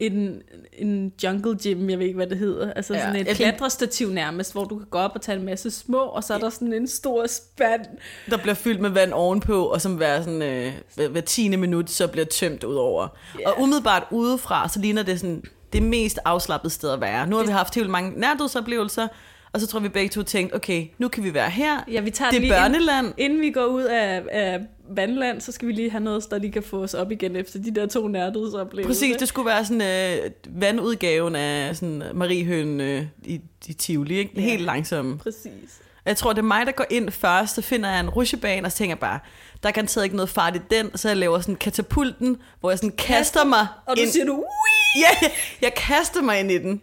en, 0.00 0.42
en 0.72 1.12
jungle 1.22 1.58
gym, 1.62 1.90
jeg 1.90 1.98
ved 1.98 2.06
ikke, 2.06 2.16
hvad 2.16 2.26
det 2.26 2.38
hedder. 2.38 2.72
Altså 2.72 2.94
Ja, 2.94 3.00
sådan 3.00 3.16
et 3.16 3.26
klatrestativ 3.26 4.10
nærmest, 4.10 4.52
hvor 4.52 4.64
du 4.64 4.78
kan 4.78 4.86
gå 4.90 4.98
op 4.98 5.10
og 5.14 5.22
tage 5.22 5.38
en 5.38 5.44
masse 5.44 5.70
små, 5.70 5.98
og 5.98 6.24
så 6.24 6.34
er 6.34 6.38
der 6.38 6.50
sådan 6.50 6.72
en 6.72 6.88
stor 6.88 7.26
spand. 7.26 7.84
Der 8.30 8.36
bliver 8.36 8.54
fyldt 8.54 8.80
med 8.80 8.90
vand 8.90 9.12
ovenpå, 9.12 9.64
og 9.64 9.80
som 9.80 9.94
hver, 9.94 10.22
sådan, 10.22 10.42
øh, 10.42 10.72
hver, 10.94 11.08
hver 11.08 11.20
tiende 11.20 11.56
minut, 11.56 11.90
så 11.90 12.06
bliver 12.06 12.24
tømt 12.24 12.64
ud 12.64 12.74
over. 12.74 13.08
Ja. 13.40 13.50
Og 13.50 13.60
umiddelbart 13.60 14.02
udefra, 14.10 14.68
så 14.68 14.80
ligner 14.80 15.02
det 15.02 15.20
sådan 15.20 15.42
det 15.72 15.82
mest 15.82 16.18
afslappede 16.24 16.72
sted 16.72 16.90
at 16.90 17.00
være. 17.00 17.26
Nu 17.26 17.36
har 17.36 17.44
vi 17.44 17.50
haft 17.52 17.74
helt 17.74 17.90
mange 17.90 18.20
nærdødsoplevelser, 18.20 19.08
og 19.54 19.60
så 19.60 19.66
tror 19.66 19.80
vi 19.80 19.88
begge 19.88 20.08
to 20.08 20.22
tænkt, 20.22 20.54
okay, 20.54 20.86
nu 20.98 21.08
kan 21.08 21.24
vi 21.24 21.34
være 21.34 21.50
her. 21.50 21.84
Ja, 21.90 22.00
vi 22.00 22.10
tager 22.10 22.30
Det 22.30 22.36
er 22.36 22.40
lige 22.40 22.48
ind, 22.54 22.62
børneland. 22.62 23.12
inden 23.18 23.40
vi 23.40 23.50
går 23.50 23.64
ud 23.64 23.82
af, 23.82 24.22
af 24.30 24.60
vandland, 24.90 25.40
så 25.40 25.52
skal 25.52 25.68
vi 25.68 25.72
lige 25.72 25.90
have 25.90 26.04
noget, 26.04 26.24
der 26.30 26.38
lige 26.38 26.52
kan 26.52 26.62
få 26.62 26.82
os 26.82 26.94
op 26.94 27.12
igen 27.12 27.36
efter 27.36 27.58
de 27.58 27.74
der 27.74 27.86
to 27.86 28.08
nærhedsoplevelser. 28.08 28.88
Præcis, 28.88 29.16
det 29.16 29.28
skulle 29.28 29.46
være 29.46 29.64
sådan 29.64 30.22
øh, 30.24 30.30
vandudgaven 30.60 31.36
af 31.36 31.76
sådan 31.76 32.02
Mariehøen 32.14 32.80
øh, 32.80 33.02
i, 33.24 33.40
i 33.68 33.72
Tivoli, 33.72 34.16
ikke? 34.16 34.32
Ja. 34.36 34.40
Helt 34.40 34.62
langsomt. 34.62 35.20
Præcis. 35.20 35.80
Jeg 36.06 36.16
tror, 36.16 36.32
det 36.32 36.38
er 36.38 36.42
mig, 36.42 36.66
der 36.66 36.72
går 36.72 36.86
ind 36.90 37.10
først, 37.10 37.54
så 37.54 37.62
finder 37.62 37.90
jeg 37.90 38.00
en 38.00 38.10
rutsjebane, 38.10 38.66
og 38.66 38.72
så 38.72 38.78
tænker 38.78 38.90
jeg 38.94 38.98
bare, 39.00 39.18
der 39.64 39.68
er 39.70 39.72
garanteret 39.72 40.04
ikke 40.04 40.16
noget 40.16 40.30
fart 40.30 40.56
i 40.56 40.60
den, 40.70 40.96
så 40.96 41.08
jeg 41.08 41.16
laver 41.16 41.40
sådan 41.40 41.56
katapulten, 41.56 42.42
hvor 42.60 42.70
jeg 42.70 42.78
sådan 42.78 42.96
kaster 42.96 43.44
mig 43.44 43.66
Og 43.86 43.96
du 43.96 44.02
ind. 44.02 44.10
siger 44.10 44.24
du, 44.24 44.32
Wii! 44.34 45.02
Ja, 45.02 45.28
jeg, 45.60 45.74
kaster 45.74 46.22
mig 46.22 46.40
ind 46.40 46.50
i 46.50 46.58
den. 46.58 46.82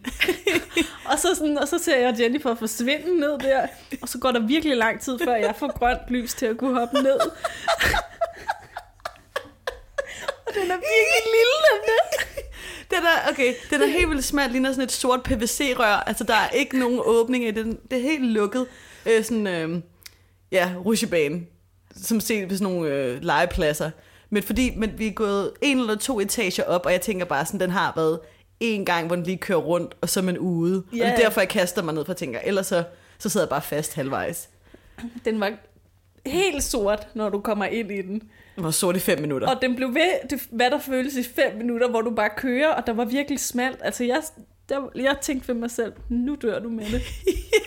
Og 1.12 1.20
så, 1.20 1.36
sådan, 1.36 1.58
og 1.58 1.68
så 1.68 1.78
ser 1.80 1.98
jeg 1.98 2.20
Jennifer 2.20 2.56
forsvinde 2.56 3.20
ned 3.20 3.40
der, 3.40 3.68
og 4.02 4.10
så 4.10 4.18
går 4.18 4.32
der 4.32 4.40
virkelig 4.40 4.78
lang 4.78 5.02
tid, 5.02 5.20
før 5.24 5.36
jeg 5.36 5.56
får 5.60 5.78
grønt 5.80 6.00
lys 6.10 6.34
til 6.34 6.46
at 6.46 6.58
kunne 6.58 6.80
hoppe 6.80 7.02
ned. 7.02 7.20
og 10.48 10.54
den 10.54 10.72
er 10.72 10.76
virkelig 10.76 11.22
lille, 11.26 11.58
den 11.72 11.82
der. 11.88 12.02
Den 12.96 13.04
er, 13.06 13.30
okay, 13.32 13.54
den 13.70 13.82
er 13.82 13.86
helt 13.88 14.10
vildt 14.10 14.24
smal, 14.24 14.52
ligner 14.52 14.72
sådan 14.72 14.84
et 14.84 14.92
sort 14.92 15.24
PVC-rør. 15.24 16.04
Altså, 16.08 16.24
der 16.24 16.36
er 16.36 16.50
ikke 16.50 16.80
nogen 16.80 17.00
åbning 17.04 17.48
i 17.48 17.52
den. 17.52 17.80
Det 17.92 18.00
er 18.00 18.04
helt 18.04 18.26
lukket. 18.26 18.68
Øh, 19.06 19.24
sådan, 19.24 19.48
øh, 19.48 19.82
ja, 20.52 20.74
rutsjebane, 20.86 21.42
som 22.02 22.20
set 22.20 22.48
på 22.48 22.56
sådan 22.56 22.74
nogle 22.74 22.90
øh, 22.90 23.24
legepladser. 23.24 23.92
Men 24.30 24.44
fordi 24.44 24.76
men 24.76 24.92
vi 24.98 25.08
er 25.08 25.12
gået 25.12 25.52
en 25.62 25.80
eller 25.80 25.96
to 25.96 26.20
etager 26.20 26.64
op, 26.64 26.86
og 26.86 26.92
jeg 26.92 27.02
tænker 27.02 27.26
bare 27.26 27.46
sådan, 27.46 27.60
den 27.60 27.70
har 27.70 27.94
været 27.96 28.20
en 28.60 28.86
gang, 28.86 29.08
hvor 29.08 29.16
den 29.16 29.26
lige 29.26 29.38
kører 29.38 29.60
rundt, 29.60 29.96
og 30.02 30.10
så 30.10 30.20
er 30.20 30.24
man 30.24 30.38
ude. 30.38 30.78
Og 30.78 30.84
det 30.92 31.08
er 31.08 31.16
derfor, 31.16 31.42
jeg 31.42 31.50
kaster 31.50 31.84
mig 31.84 31.94
ned, 31.94 32.06
for 32.06 32.14
tænker, 32.14 32.40
ellers 32.44 32.68
så, 32.68 32.84
så 33.20 33.30
sidder 33.30 33.46
jeg 33.46 33.50
bare 33.50 33.62
fast 33.62 33.94
halvvejs. 33.96 34.50
Den 35.26 35.40
var 35.40 35.52
helt 36.26 36.64
sort, 36.64 37.08
når 37.14 37.30
du 37.30 37.40
kommer 37.40 37.66
ind 37.66 37.92
i 37.92 38.02
den. 38.02 38.22
Den 38.56 38.64
var 38.64 38.72
sort 38.72 38.96
i 38.96 39.00
fem 39.00 39.22
minutter. 39.22 39.48
Og 39.48 39.62
den 39.62 39.76
blev 39.76 39.94
ved, 39.94 40.30
det, 40.30 40.48
hvad 40.52 40.72
der 40.72 40.80
føles 40.80 41.16
i 41.16 41.24
fem 41.24 41.58
minutter, 41.58 41.90
hvor 41.90 42.02
du 42.02 42.12
bare 42.16 42.30
kører, 42.38 42.70
og 42.70 42.88
der 42.88 42.94
var 42.94 43.06
virkelig 43.06 43.40
smalt. 43.40 43.80
Altså, 43.82 44.04
jeg, 44.04 44.22
der, 44.70 44.82
jeg 44.96 45.16
tænkte 45.22 45.48
ved 45.48 45.56
mig 45.56 45.72
selv, 45.72 45.94
nu 46.10 46.38
dør 46.42 46.60
du 46.60 46.70
med 46.70 46.86
det. 46.86 47.02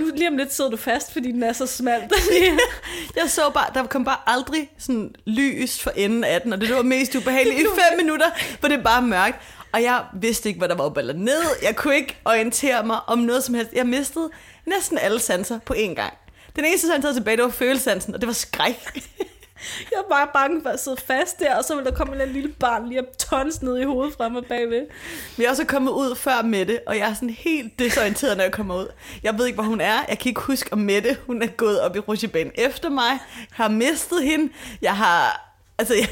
Nu 0.00 0.10
lige 0.14 0.28
om 0.28 0.36
lidt 0.36 0.52
sidder 0.54 0.70
du 0.70 0.76
fast, 0.76 1.12
fordi 1.12 1.32
den 1.32 1.42
er 1.42 1.52
så 1.52 1.66
smal. 1.66 2.00
Jeg 3.16 3.30
så 3.30 3.50
bare, 3.54 3.66
der 3.74 3.86
kom 3.86 4.04
bare 4.04 4.18
aldrig 4.26 4.70
sådan 4.78 5.14
lys 5.26 5.80
for 5.82 5.90
enden 5.90 6.24
af 6.24 6.40
den, 6.40 6.52
og 6.52 6.60
det 6.60 6.74
var 6.74 6.82
mest 6.82 7.14
ubehageligt 7.14 7.60
i 7.60 7.64
fem 7.64 7.98
minutter, 7.98 8.26
hvor 8.60 8.68
det 8.68 8.84
bare 8.84 9.02
mørkt. 9.02 9.36
Og 9.72 9.82
jeg 9.82 10.04
vidste 10.20 10.48
ikke, 10.48 10.58
hvad 10.58 10.68
der 10.68 10.74
var 10.74 10.84
op 10.84 10.96
eller 10.96 11.14
ned. 11.14 11.42
Jeg 11.62 11.76
kunne 11.76 11.96
ikke 11.96 12.16
orientere 12.24 12.86
mig 12.86 12.98
om 13.06 13.18
noget 13.18 13.44
som 13.44 13.54
helst. 13.54 13.72
Jeg 13.72 13.86
mistede 13.86 14.30
næsten 14.66 14.98
alle 14.98 15.20
sanser 15.20 15.58
på 15.58 15.74
én 15.74 15.94
gang. 15.94 16.12
Den 16.56 16.64
eneste 16.64 16.86
sans, 16.86 16.96
jeg 16.96 17.08
havde 17.08 17.20
tilbage, 17.20 17.36
det 17.36 17.44
var 17.44 17.50
følesansen, 17.50 18.14
og 18.14 18.20
det 18.20 18.26
var 18.26 18.32
skræk. 18.32 19.04
Jeg 19.90 19.98
var 20.08 20.16
bare 20.16 20.28
bange 20.34 20.62
for 20.62 20.70
at 20.70 20.80
sidde 20.80 20.96
fast 21.06 21.38
der, 21.38 21.56
og 21.56 21.64
så 21.64 21.74
ville 21.74 21.90
der 21.90 21.96
komme 21.96 22.22
en 22.22 22.28
lille 22.32 22.48
barn 22.48 22.88
lige 22.88 22.98
at 22.98 23.04
tons 23.18 23.62
ned 23.62 23.78
i 23.78 23.84
hovedet 23.84 24.14
frem 24.14 24.36
og 24.36 24.44
bagved. 24.44 24.86
Vi 25.36 25.44
er 25.44 25.50
også 25.50 25.64
kommet 25.64 25.92
ud 25.92 26.16
før 26.16 26.42
Mette, 26.42 26.80
og 26.86 26.98
jeg 26.98 27.10
er 27.10 27.14
sådan 27.14 27.30
helt 27.30 27.78
desorienteret, 27.78 28.36
når 28.36 28.44
jeg 28.44 28.52
kommer 28.52 28.74
ud. 28.76 28.86
Jeg 29.22 29.38
ved 29.38 29.46
ikke, 29.46 29.56
hvor 29.56 29.64
hun 29.64 29.80
er. 29.80 29.98
Jeg 30.08 30.18
kan 30.18 30.28
ikke 30.28 30.40
huske, 30.40 30.72
om 30.72 30.78
Mette 30.78 31.16
hun 31.26 31.42
er 31.42 31.46
gået 31.46 31.80
op 31.80 31.96
i 31.96 31.98
rutsjebanen 31.98 32.52
efter 32.54 32.88
mig. 32.88 33.10
Jeg 33.36 33.46
har 33.50 33.68
mistet 33.68 34.22
hende. 34.22 34.52
Jeg 34.82 34.96
har... 34.96 35.44
Altså, 35.78 35.94
jeg 35.94 36.08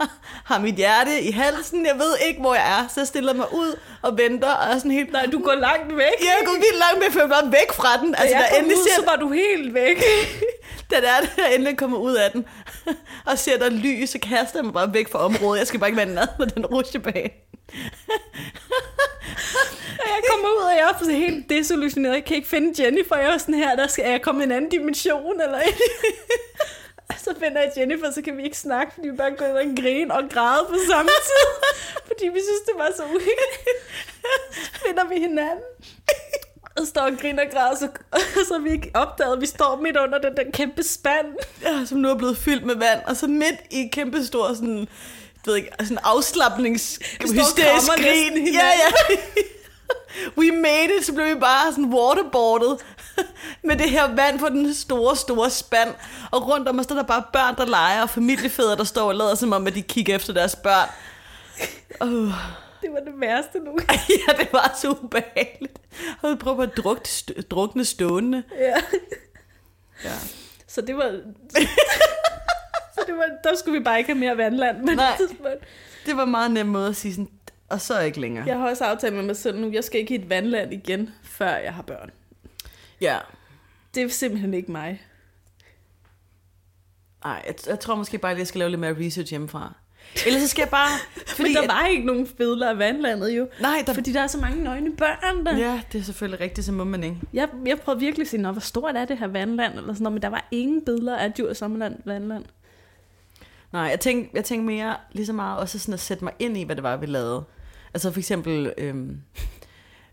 har 0.50 0.58
mit 0.58 0.74
hjerte 0.74 1.20
i 1.20 1.30
halsen. 1.30 1.86
Jeg 1.86 1.94
ved 1.98 2.14
ikke, 2.28 2.40
hvor 2.40 2.54
jeg 2.54 2.80
er. 2.80 2.88
Så 2.88 3.00
jeg 3.00 3.06
stiller 3.06 3.34
mig 3.34 3.46
ud 3.54 3.78
og 4.02 4.18
venter, 4.18 4.50
og 4.50 4.72
er 4.72 4.78
sådan 4.78 4.90
helt... 4.90 5.12
Nej, 5.12 5.26
du 5.32 5.38
går 5.42 5.54
langt 5.54 5.96
væk. 5.96 6.16
Jeg 6.20 6.34
er 6.40 6.44
gået 6.46 6.56
vildt 6.56 6.78
langt 6.78 7.00
væk, 7.04 7.12
for 7.12 7.20
jeg 7.20 7.28
bare 7.28 7.52
væk 7.52 7.72
fra 7.72 7.96
den. 8.00 8.12
Da 8.12 8.20
Altså, 8.20 8.36
jeg 8.36 8.46
der 8.50 8.56
endelig 8.56 8.76
ud, 8.76 8.88
ser, 8.88 8.94
så 8.94 9.04
var 9.10 9.16
du 9.16 9.28
helt 9.32 9.74
væk. 9.74 9.96
da 10.90 11.00
der 11.00 11.12
er 11.12 11.20
det, 11.20 11.32
der 11.36 11.46
endelig 11.46 11.78
kommer 11.78 11.98
ud 11.98 12.14
af 12.14 12.30
den, 12.30 12.46
og 13.26 13.38
ser 13.38 13.58
der 13.58 13.70
lys, 13.70 14.10
så 14.10 14.18
kaster 14.18 14.58
jeg 14.58 14.64
mig 14.64 14.74
bare 14.74 14.94
væk 14.94 15.08
fra 15.08 15.18
området. 15.18 15.58
Jeg 15.58 15.66
skal 15.66 15.80
bare 15.80 15.88
ikke 15.88 15.96
være 15.96 16.06
nede 16.06 16.28
med 16.38 16.46
den 16.46 16.66
rutsjebane. 16.66 17.30
Og 20.00 20.06
jeg 20.14 20.22
kommer 20.30 20.48
ud, 20.48 20.62
og 20.62 20.72
jeg 20.72 20.94
er 21.00 21.04
så 21.04 21.10
helt 21.10 21.50
desillusioneret. 21.50 22.14
Jeg 22.14 22.24
kan 22.24 22.36
ikke 22.36 22.48
finde 22.48 22.84
Jennifer. 22.84 23.16
Jeg 23.16 23.34
er 23.34 23.38
sådan 23.38 23.54
her, 23.54 23.76
der 23.76 23.86
skal 23.86 24.10
jeg 24.10 24.22
komme 24.22 24.40
i 24.40 24.44
en 24.44 24.52
anden 24.52 24.70
dimension, 24.70 25.40
eller 25.40 25.60
ikke? 25.60 25.82
Og 27.08 27.14
så 27.18 27.34
finder 27.40 27.60
jeg 27.60 27.72
Jennifer, 27.76 28.10
så 28.10 28.22
kan 28.22 28.36
vi 28.36 28.42
ikke 28.42 28.58
snakke, 28.58 28.94
fordi 28.94 29.08
vi 29.08 29.16
bare 29.16 29.30
går 29.30 29.46
og 29.46 29.76
grine 29.82 30.14
og 30.14 30.22
græde 30.30 30.66
på 30.68 30.74
samme 30.90 31.10
tid. 31.28 31.46
fordi 32.08 32.24
vi 32.24 32.40
synes, 32.48 32.60
det 32.66 32.74
var 32.76 32.90
så 32.96 33.04
uhyggeligt. 33.04 33.56
Så 34.52 34.70
finder 34.86 35.04
vi 35.08 35.14
hinanden. 35.14 35.64
Og 36.76 36.86
står 36.86 37.00
og 37.00 37.12
griner 37.20 37.42
og 37.44 37.50
græder, 37.52 37.76
så, 37.76 37.88
så 38.48 38.58
vi 38.58 38.70
ikke 38.70 38.90
opdaget, 38.94 39.40
vi 39.40 39.46
står 39.46 39.80
midt 39.82 39.96
under 39.96 40.18
den 40.18 40.36
der 40.36 40.42
kæmpe 40.52 40.82
spand. 40.82 41.26
Ja, 41.62 41.84
som 41.84 41.98
nu 41.98 42.08
er 42.08 42.14
blevet 42.14 42.36
fyldt 42.36 42.66
med 42.66 42.74
vand, 42.74 43.00
og 43.06 43.16
så 43.16 43.26
midt 43.26 43.56
i 43.70 43.88
kæmpe 43.92 44.24
stor 44.24 44.54
sådan, 44.54 44.78
jeg 44.78 44.86
ved 45.46 45.56
ikke, 45.56 45.70
sådan 45.80 45.98
afslappnings 46.02 46.98
hysterisk 47.22 47.90
grin. 47.96 48.46
Ja, 48.46 48.66
ja. 48.66 49.16
We 50.38 50.50
made 50.50 50.90
it, 50.98 51.06
så 51.06 51.12
blev 51.12 51.26
vi 51.26 51.40
bare 51.40 51.72
sådan 51.72 51.94
waterboardet 51.94 52.78
med 53.68 53.76
det 53.76 53.90
her 53.90 54.14
vand 54.14 54.38
på 54.38 54.48
den 54.48 54.74
store, 54.74 55.16
store 55.16 55.50
spand. 55.50 55.94
Og 56.30 56.48
rundt 56.48 56.68
om 56.68 56.78
os 56.78 56.86
der 56.86 56.94
er 56.94 56.98
der 56.98 57.06
bare 57.06 57.22
børn, 57.32 57.56
der 57.56 57.66
leger, 57.66 58.02
og 58.02 58.10
familiefædre, 58.10 58.76
der 58.76 58.84
står 58.84 59.08
og 59.08 59.14
lader 59.14 59.34
som 59.34 59.52
om, 59.52 59.66
at 59.66 59.74
de 59.74 59.82
kigger 59.82 60.14
efter 60.14 60.32
deres 60.32 60.56
børn. 60.56 60.88
Uh. 62.00 62.34
Det 62.82 62.92
var 62.92 63.00
det 63.00 63.20
værste 63.20 63.58
nu. 63.58 63.78
ja, 64.28 64.32
det 64.44 64.52
var 64.52 64.76
så 64.80 64.90
ubehageligt. 65.02 65.78
Jeg 66.00 66.14
havde 66.20 66.36
prøvet 66.36 66.70
at 66.70 66.76
drukne, 66.76 67.06
st- 67.06 67.40
drukne 67.42 67.84
stående. 67.84 68.42
Ja. 68.58 68.74
Ja. 70.04 70.14
Så 70.66 70.80
det 70.80 70.96
var... 70.96 71.10
så 72.94 73.00
det 73.06 73.14
var, 73.16 73.26
der 73.44 73.56
skulle 73.56 73.78
vi 73.78 73.84
bare 73.84 73.98
ikke 73.98 74.08
have 74.12 74.18
mere 74.20 74.36
vandland. 74.36 74.78
Men 74.78 74.96
Nej. 74.96 75.16
tidspunkt. 75.16 75.64
Det 76.06 76.16
var 76.16 76.22
en 76.24 76.30
meget 76.30 76.50
nem 76.50 76.66
måde 76.66 76.88
at 76.88 76.96
sige 76.96 77.14
sådan, 77.14 77.30
og 77.68 77.80
så 77.80 78.00
ikke 78.00 78.20
længere. 78.20 78.46
Jeg 78.46 78.58
har 78.58 78.68
også 78.68 78.84
aftalt 78.84 79.14
med 79.14 79.22
mig 79.22 79.36
selv 79.36 79.60
nu, 79.60 79.70
jeg 79.70 79.84
skal 79.84 80.00
ikke 80.00 80.14
i 80.14 80.18
et 80.18 80.28
vandland 80.28 80.72
igen, 80.72 81.10
før 81.22 81.56
jeg 81.56 81.74
har 81.74 81.82
børn. 81.82 82.10
ja. 83.00 83.18
Det 83.94 84.02
er 84.02 84.08
simpelthen 84.08 84.54
ikke 84.54 84.72
mig. 84.72 85.02
Nej, 87.24 87.42
jeg, 87.46 87.54
jeg 87.66 87.80
tror 87.80 87.94
måske 87.94 88.18
bare, 88.18 88.32
at 88.32 88.38
jeg 88.38 88.46
skal 88.46 88.58
lave 88.58 88.70
lidt 88.70 88.80
mere 88.80 89.06
research 89.06 89.30
hjemmefra. 89.30 89.74
Ellers 90.26 90.42
så 90.42 90.48
skal 90.48 90.62
jeg 90.62 90.68
bare... 90.68 90.88
Fordi 91.36 91.48
Men 91.48 91.62
der 91.62 91.66
var 91.66 91.86
ikke 91.86 92.06
nogen 92.06 92.26
fedler 92.38 92.70
af 92.70 92.78
vandlandet 92.78 93.36
jo. 93.36 93.48
Nej, 93.60 93.82
der... 93.86 93.94
Fordi 93.94 94.12
der 94.12 94.20
er 94.20 94.26
så 94.26 94.38
mange 94.38 94.64
nøgne 94.64 94.96
børn 94.96 95.46
der. 95.46 95.58
Ja, 95.58 95.80
det 95.92 96.00
er 96.00 96.02
selvfølgelig 96.02 96.40
rigtigt, 96.40 96.64
så 96.64 96.72
må 96.72 96.84
man 96.84 97.04
ikke. 97.04 97.16
Jeg, 97.32 97.48
jeg 97.66 97.78
prøvede 97.78 98.00
virkelig 98.00 98.24
at 98.24 98.28
sige, 98.28 98.50
hvor 98.50 98.60
stort 98.60 98.96
er 98.96 99.04
det 99.04 99.18
her 99.18 99.26
vandland? 99.26 99.72
Eller 99.78 99.92
sådan 99.92 100.02
noget, 100.02 100.14
men 100.14 100.22
der 100.22 100.28
var 100.28 100.48
ingen 100.50 100.84
billeder 100.84 101.16
af 101.16 101.32
Djurs 101.32 101.58
Sommerland 101.58 101.96
vandland. 102.04 102.44
Nej, 103.72 103.82
jeg 103.82 104.00
tænkte, 104.00 104.30
jeg 104.34 104.44
tænkte 104.44 104.66
mere 104.66 104.96
lige 105.12 105.26
så 105.26 105.32
meget 105.32 105.58
også 105.58 105.78
sådan 105.78 105.94
at 105.94 106.00
sætte 106.00 106.24
mig 106.24 106.32
ind 106.38 106.56
i, 106.56 106.62
hvad 106.62 106.76
det 106.76 106.82
var, 106.82 106.96
vi 106.96 107.06
lavede. 107.06 107.44
Altså 107.94 108.12
for 108.12 108.18
eksempel, 108.20 108.72
øhm, 108.78 109.20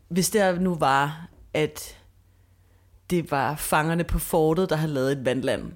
hvis 0.07 0.29
der 0.29 0.59
nu 0.59 0.75
var, 0.75 1.27
at 1.53 1.97
det 3.09 3.31
var 3.31 3.55
fangerne 3.55 4.03
på 4.03 4.19
fortet, 4.19 4.69
der 4.69 4.75
havde 4.75 4.93
lavet 4.93 5.11
et 5.11 5.25
vandland. 5.25 5.71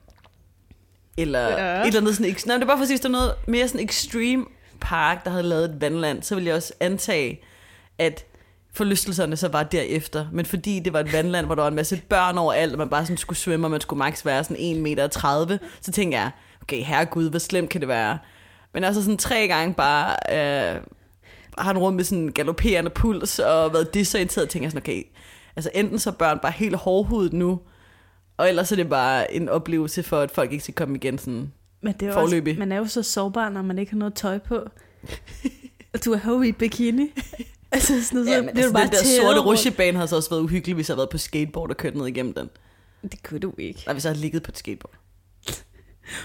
Eller 1.22 1.40
Ja. 1.50 1.82
et 1.82 1.88
eller 1.88 2.00
andet 2.02 2.16
sådan... 2.16 2.32
ek- 2.32 2.44
Nej, 2.48 2.56
det 2.56 2.64
er 2.64 2.68
bare 2.68 2.78
for 2.78 2.82
at 2.82 2.88
sige, 2.88 2.96
hvis 2.96 3.02
der 3.02 3.10
er 3.10 3.12
noget 3.12 3.34
mere 3.48 3.68
sådan 3.68 3.86
extreme 3.86 4.46
park, 4.82 5.26
der 5.26 5.32
havde 5.32 5.44
lavet 5.44 5.66
et 5.66 5.82
vandland, 5.82 6.24
så 6.24 6.36
ville 6.36 6.48
jeg 6.48 6.56
også 6.56 6.74
antage, 6.80 7.42
at 7.98 8.26
forlystelserne 8.74 9.36
så 9.38 9.48
var 9.48 9.64
derefter. 9.64 10.26
Men 10.32 10.46
fordi 10.46 10.80
det 10.80 10.94
var 10.94 11.00
et 11.00 11.14
vandland, 11.14 11.46
hvor 11.46 11.56
der 11.56 11.62
var 11.62 11.70
en 11.70 11.76
masse 11.76 12.02
børn 12.10 12.38
overalt, 12.38 12.72
og 12.72 12.78
man 12.78 12.90
bare 12.90 13.06
sådan 13.06 13.18
skulle 13.18 13.40
svømme, 13.40 13.68
og 13.68 13.72
man 13.72 13.82
skulle 13.82 13.98
maks 13.98 14.26
være 14.26 14.44
sådan 14.44 14.58
1 14.60 14.78
meter, 14.78 15.08
30, 15.08 15.60
så 15.82 15.92
tænkte 15.92 16.18
jeg, 16.18 16.32
okay, 16.62 16.84
herregud, 16.84 17.30
hvor 17.30 17.40
slemt 17.40 17.70
kan 17.70 17.82
det 17.82 17.88
være? 17.88 18.18
Men 18.74 18.84
altså 18.84 19.02
sådan 19.02 19.18
tre 19.18 19.48
gange 19.48 19.74
bare 19.74 20.10
øh, 20.32 20.82
har 21.58 21.64
han 21.64 21.78
rundt 21.78 21.96
med 21.96 22.04
sådan 22.04 22.24
en 22.24 22.32
galopperende 22.32 22.90
puls 22.90 23.40
og 23.40 23.74
været 23.74 23.94
disorienteret, 23.94 24.50
tænker 24.50 24.66
jeg 24.66 24.72
sådan, 24.72 24.84
okay, 24.84 25.04
altså 25.56 25.70
enten 25.74 26.00
så 26.00 26.10
er 26.10 26.14
børn 26.14 26.40
bare 26.42 26.52
helt 26.52 26.76
hårdhudet 26.76 27.34
nu, 27.34 27.60
og 28.42 28.50
ellers 28.50 28.72
er 28.72 28.76
det 28.76 28.90
bare 28.90 29.34
en 29.34 29.50
oplevelse 29.50 30.04
for, 30.04 30.20
at 30.20 30.32
folk 30.32 30.52
ikke 30.52 30.64
skal 30.64 30.76
komme 30.76 30.96
igen 30.96 31.18
sådan 31.18 31.52
Men 31.82 31.94
det 32.00 32.08
er 32.08 32.14
Forløbig. 32.14 32.52
også, 32.52 32.60
man 32.60 32.72
er 32.72 32.78
jo 32.78 32.86
så 32.86 33.04
sårbar, 33.04 33.50
når 33.50 33.62
man 33.62 33.80
ikke 33.80 33.92
har 33.92 33.98
noget 33.98 34.14
tøj 34.14 34.38
på. 34.38 34.56
Og 35.94 36.06
du 36.06 36.14
er 36.14 36.20
jo 36.28 36.42
i 36.42 36.52
bikini. 36.52 37.12
altså 37.72 38.04
sådan 38.04 38.20
noget, 38.20 38.30
Ja, 38.32 38.36
så 38.38 38.42
men 38.42 38.58
altså, 38.58 38.74
bare 38.74 38.84
den 38.84 38.92
der 38.92 39.22
sorte 39.22 39.40
rutsjebane 39.40 39.98
havde 39.98 40.08
så 40.08 40.16
også 40.16 40.30
været 40.30 40.42
uhyggelig, 40.42 40.76
hvis 40.76 40.90
jeg 40.90 40.94
havde 40.94 40.98
været 41.00 41.10
på 41.10 41.18
skateboard 41.18 41.70
og 41.70 41.78
kørt 41.78 41.96
ned 41.96 42.08
igennem 42.08 42.34
den. 42.34 42.50
Det 43.02 43.24
kunne 43.24 43.40
du 43.40 43.54
ikke. 43.58 43.84
Nej, 43.86 43.94
hvis 43.94 44.04
jeg 44.06 44.10
havde 44.10 44.22
ligget 44.22 44.44
på 44.44 44.52
et 44.52 44.58
skateboard. 44.58 44.96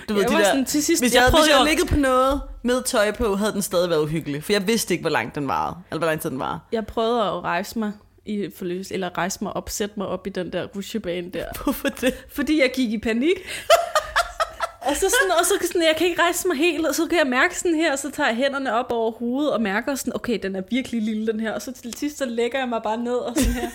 Du 0.08 0.14
Jeg 0.14 0.16
ved, 0.16 0.24
de 0.28 0.32
var 0.32 0.38
der, 0.38 0.44
sådan 0.44 0.64
til 0.64 0.84
sidst, 0.84 1.02
hvis 1.02 1.14
jeg 1.14 1.16
jeg, 1.16 1.22
havde, 1.22 1.30
prøvede 1.30 1.44
hvis 1.44 1.50
jeg 1.50 1.58
havde 1.58 1.68
ligget 1.68 1.88
på 1.88 1.96
noget 1.96 2.40
med 2.62 2.82
tøj 2.82 3.12
på, 3.12 3.34
havde 3.36 3.52
den 3.52 3.62
stadig 3.62 3.90
været 3.90 4.02
uhyggelig. 4.02 4.44
For 4.44 4.52
jeg 4.52 4.66
vidste 4.66 4.94
ikke, 4.94 5.02
hvor 5.02 5.10
lang 5.10 5.34
den 5.34 5.48
varede. 5.48 5.76
Eller 5.90 5.98
hvor 5.98 6.06
lang 6.06 6.20
tid 6.20 6.30
den 6.30 6.38
var. 6.38 6.68
Jeg 6.72 6.86
prøvede 6.86 7.22
at 7.22 7.44
rejse 7.44 7.78
mig 7.78 7.92
i 8.26 8.50
forløs, 8.50 8.90
eller 8.90 9.18
rejse 9.18 9.38
mig 9.44 9.52
op, 9.52 9.70
sætte 9.70 9.94
mig 9.96 10.06
op 10.06 10.26
i 10.26 10.30
den 10.30 10.52
der 10.52 10.66
rutsjebane 10.66 11.30
der. 11.30 11.46
Hvorfor 11.64 11.88
det? 11.88 12.24
Fordi 12.28 12.60
jeg 12.60 12.72
gik 12.74 12.92
i 12.92 12.98
panik. 12.98 13.36
og 14.88 14.96
så 14.96 15.14
sådan, 15.20 15.32
og 15.38 15.46
så 15.46 15.66
sådan, 15.66 15.82
jeg 15.82 15.94
kan 15.98 16.06
ikke 16.06 16.22
rejse 16.22 16.48
mig 16.48 16.56
helt, 16.56 16.86
og 16.86 16.94
så 16.94 17.06
kan 17.06 17.18
jeg 17.18 17.26
mærke 17.26 17.58
sådan 17.58 17.74
her, 17.74 17.92
og 17.92 17.98
så 17.98 18.10
tager 18.10 18.28
jeg 18.28 18.36
hænderne 18.36 18.74
op 18.74 18.92
over 18.92 19.10
hovedet 19.10 19.52
og 19.52 19.62
mærker 19.62 19.94
sådan, 19.94 20.16
okay, 20.16 20.38
den 20.42 20.56
er 20.56 20.62
virkelig 20.70 21.02
lille, 21.02 21.26
den 21.26 21.40
her. 21.40 21.52
Og 21.52 21.62
så 21.62 21.72
til 21.72 21.94
sidst, 21.94 22.18
så 22.18 22.24
lægger 22.24 22.58
jeg 22.58 22.68
mig 22.68 22.80
bare 22.82 22.96
ned 22.96 23.16
og 23.16 23.36
sådan 23.36 23.52
her. 23.52 23.68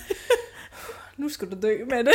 nu 1.18 1.30
skal 1.30 1.52
du 1.52 1.58
dø 1.62 1.78
med 1.90 2.04
det. 2.04 2.14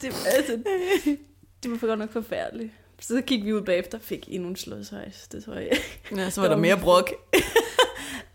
det, 0.00 0.26
altså, 0.26 0.58
det 1.62 1.70
var 1.70 1.86
godt 1.86 1.98
nok 1.98 2.12
forfærdeligt. 2.12 2.72
Så 3.00 3.20
gik 3.20 3.44
vi 3.44 3.52
ud 3.52 3.62
bagefter 3.62 3.98
og 3.98 4.04
fik 4.04 4.28
endnu 4.28 4.48
en 4.48 4.56
slåsejs, 4.56 5.28
det 5.28 5.44
tror 5.44 5.54
jeg. 5.54 5.70
Ja, 6.16 6.30
så 6.30 6.40
var 6.40 6.48
der 6.48 6.56
mere 6.56 6.80
brok. 6.80 7.10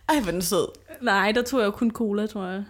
Ej, 0.10 0.20
hvor 0.20 0.32
den 0.32 0.42
sød. 0.42 0.68
Nej, 1.02 1.32
der 1.32 1.42
tog 1.42 1.60
jeg 1.60 1.66
jo 1.66 1.72
kun 1.72 1.92
cola, 1.92 2.28
tror 2.28 2.46
jeg. 2.48 2.64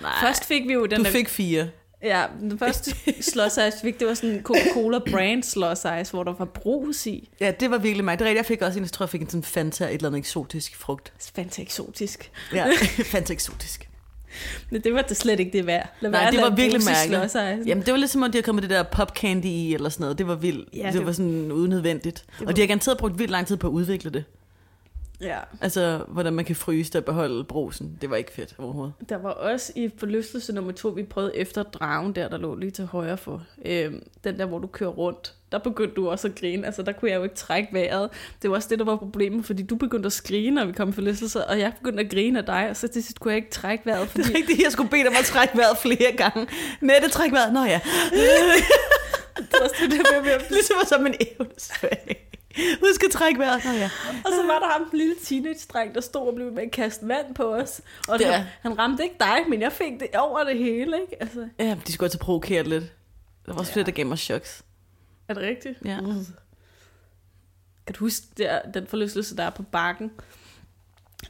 Nej, 0.00 0.10
Først 0.20 0.44
fik 0.44 0.68
vi 0.68 0.72
jo 0.72 0.86
den 0.86 0.98
du 0.98 1.04
der... 1.04 1.10
fik 1.10 1.28
fire. 1.28 1.68
Ja, 2.02 2.24
den 2.40 2.58
første 2.58 2.90
slåsejs, 3.32 3.74
vi 3.74 3.88
fik, 3.88 3.98
det 4.00 4.08
var 4.08 4.14
sådan 4.14 4.30
en 4.30 4.42
Coca-Cola 4.42 4.98
brand 5.10 5.42
slåsejs, 5.42 6.10
hvor 6.10 6.24
der 6.24 6.32
var 6.38 6.44
brus 6.44 7.06
i. 7.06 7.28
Ja, 7.40 7.50
det 7.60 7.70
var 7.70 7.78
virkelig 7.78 8.04
mig. 8.04 8.18
Det 8.18 8.24
er 8.24 8.28
rigtigt, 8.28 8.38
jeg 8.38 8.46
fik 8.46 8.62
også 8.62 8.78
en, 8.78 8.84
jeg 8.84 8.90
tror, 8.92 9.04
jeg 9.04 9.10
fik 9.10 9.20
en 9.20 9.28
sådan 9.28 9.42
Fanta, 9.42 9.84
et 9.84 9.92
eller 9.94 10.06
andet 10.06 10.18
eksotisk 10.18 10.76
frugt. 10.76 11.12
Fanta 11.34 11.62
eksotisk. 11.62 12.30
Ja, 12.54 12.66
Fanta 13.12 13.32
eksotisk. 13.32 13.88
Men 14.70 14.80
det 14.80 14.94
var 14.94 15.02
det 15.02 15.16
slet 15.16 15.40
ikke 15.40 15.52
det 15.52 15.66
værd. 15.66 15.88
Lad 16.00 16.10
Nej, 16.10 16.30
det 16.30 16.40
var 16.40 16.50
virkelig 16.50 16.80
mærkeligt. 16.84 17.68
Jamen, 17.68 17.84
det 17.86 17.92
var 17.92 17.98
lidt 17.98 18.10
som 18.10 18.22
om, 18.22 18.30
de 18.32 18.36
havde 18.36 18.44
kommet 18.44 18.62
det 18.62 18.70
der 18.70 18.82
pop 18.82 19.16
candy 19.18 19.44
i, 19.44 19.74
eller 19.74 19.88
sådan 19.88 20.02
noget. 20.04 20.18
Det 20.18 20.26
var 20.26 20.34
vildt. 20.34 20.68
Ja, 20.76 20.86
det- 20.86 20.92
det 20.94 21.06
var 21.06 21.12
sådan 21.12 21.52
unødvendigt. 21.52 22.24
var- 22.40 22.46
Og 22.46 22.56
de 22.56 22.60
har 22.60 22.66
garanteret 22.68 22.98
brugt 22.98 23.18
vildt 23.18 23.30
lang 23.30 23.46
tid 23.46 23.56
på 23.56 23.66
at 23.66 23.70
udvikle 23.70 24.10
det. 24.10 24.24
Ja. 25.20 25.38
Altså, 25.60 26.04
hvordan 26.08 26.32
man 26.32 26.44
kan 26.44 26.56
fryse 26.56 26.92
det 26.92 26.98
og 26.98 27.04
beholde 27.04 27.44
brusen. 27.44 27.98
Det 28.00 28.10
var 28.10 28.16
ikke 28.16 28.32
fedt 28.32 28.54
overhovedet. 28.58 28.94
Der 29.08 29.16
var 29.16 29.30
også 29.30 29.72
i 29.76 29.90
forlystelse 29.98 30.52
nummer 30.52 30.72
to, 30.72 30.88
vi 30.88 31.02
prøvede 31.02 31.36
efter 31.36 31.62
dragen 31.62 32.12
der, 32.12 32.28
der 32.28 32.38
lå 32.38 32.54
lige 32.54 32.70
til 32.70 32.86
højre 32.86 33.16
for. 33.16 33.42
Øhm, 33.64 34.02
den 34.24 34.38
der, 34.38 34.46
hvor 34.46 34.58
du 34.58 34.66
kører 34.66 34.90
rundt. 34.90 35.34
Der 35.52 35.58
begyndte 35.58 35.94
du 35.94 36.08
også 36.08 36.28
at 36.28 36.34
grine. 36.34 36.66
Altså, 36.66 36.82
der 36.82 36.92
kunne 36.92 37.10
jeg 37.10 37.18
jo 37.18 37.22
ikke 37.22 37.34
trække 37.34 37.68
vejret. 37.72 38.10
Det 38.42 38.50
var 38.50 38.56
også 38.56 38.68
det, 38.68 38.78
der 38.78 38.84
var 38.84 38.96
problemet, 38.96 39.44
fordi 39.44 39.62
du 39.62 39.76
begyndte 39.76 40.06
at 40.06 40.12
skrige, 40.12 40.50
når 40.50 40.64
vi 40.64 40.72
kom 40.72 40.88
i 40.88 40.92
forlystelse, 40.92 41.44
og 41.44 41.58
jeg 41.58 41.72
begyndte 41.78 42.02
at 42.02 42.10
grine 42.10 42.38
af 42.38 42.44
dig, 42.44 42.70
og 42.70 42.76
så 42.76 42.88
til 42.88 43.02
sidst 43.02 43.20
kunne 43.20 43.32
jeg 43.32 43.36
ikke 43.36 43.50
trække 43.50 43.86
vejret, 43.86 44.00
Det 44.02 44.10
fordi 44.10 44.32
er 44.32 44.36
rigtigt, 44.36 44.62
jeg 44.62 44.72
skulle 44.72 44.90
bede 44.90 45.02
dig 45.02 45.10
om 45.10 45.16
at 45.18 45.24
trække 45.24 45.56
vejret 45.58 45.78
flere 45.78 46.12
gange. 46.16 46.46
Nette, 46.80 47.08
træk 47.08 47.32
vejret. 47.32 47.52
Nå 47.52 47.64
ja. 47.64 47.80
det 49.36 49.58
var 49.60 49.68
sådan 49.68 49.90
det 49.90 50.06
der 50.12 50.22
med 50.22 50.30
at 50.30 50.50
Ligesom 50.50 50.76
som 50.86 51.06
en 51.06 51.14
evnesvag. 51.20 52.27
Husk 52.56 53.04
at 53.04 53.10
trække 53.10 53.40
vejret. 53.40 53.64
Nå 53.64 53.70
ja. 53.70 53.90
Og 54.24 54.30
så 54.32 54.42
var 54.46 54.58
der 54.58 54.66
ham, 54.78 54.90
den 54.90 54.98
lille 54.98 55.14
teenage-dreng, 55.24 55.94
der 55.94 56.00
stod 56.00 56.28
og 56.28 56.34
blev 56.34 56.52
med 56.52 56.62
at 56.62 56.70
kaste 56.70 57.08
vand 57.08 57.34
på 57.34 57.54
os. 57.54 57.80
Og 58.08 58.18
Det 58.18 58.26
han, 58.26 58.46
han 58.62 58.78
ramte 58.78 59.02
ikke 59.02 59.16
dig, 59.20 59.38
men 59.48 59.60
jeg 59.60 59.72
fik 59.72 59.92
det 60.00 60.08
over 60.18 60.44
det 60.44 60.58
hele, 60.58 61.00
ikke? 61.00 61.22
Altså, 61.22 61.48
Ja, 61.58 61.76
de 61.86 61.92
skulle 61.92 62.06
altså 62.06 62.18
provokere 62.18 62.62
lidt. 62.62 62.84
Der 63.46 63.52
var 63.52 63.58
også 63.60 63.70
Ja. 63.70 63.74
flere, 63.74 63.86
der 63.86 63.92
gav 63.92 64.06
mig 64.06 64.18
choks. 64.18 64.62
er 65.28 65.34
det 65.34 65.42
rigtigt? 65.42 65.78
Ja. 65.84 66.00
Mm. 66.00 66.26
Kan 67.86 67.94
du 67.94 67.98
huske 68.04 68.26
der, 68.38 68.60
den 68.74 68.86
forlystelse, 68.86 69.36
der 69.36 69.42
er 69.42 69.50
på 69.50 69.62
bakken? 69.62 70.10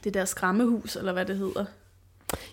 Det 0.03 0.13
der 0.13 0.25
skræmmehus, 0.25 0.95
eller 0.95 1.13
hvad 1.13 1.25
det 1.25 1.37
hedder. 1.37 1.65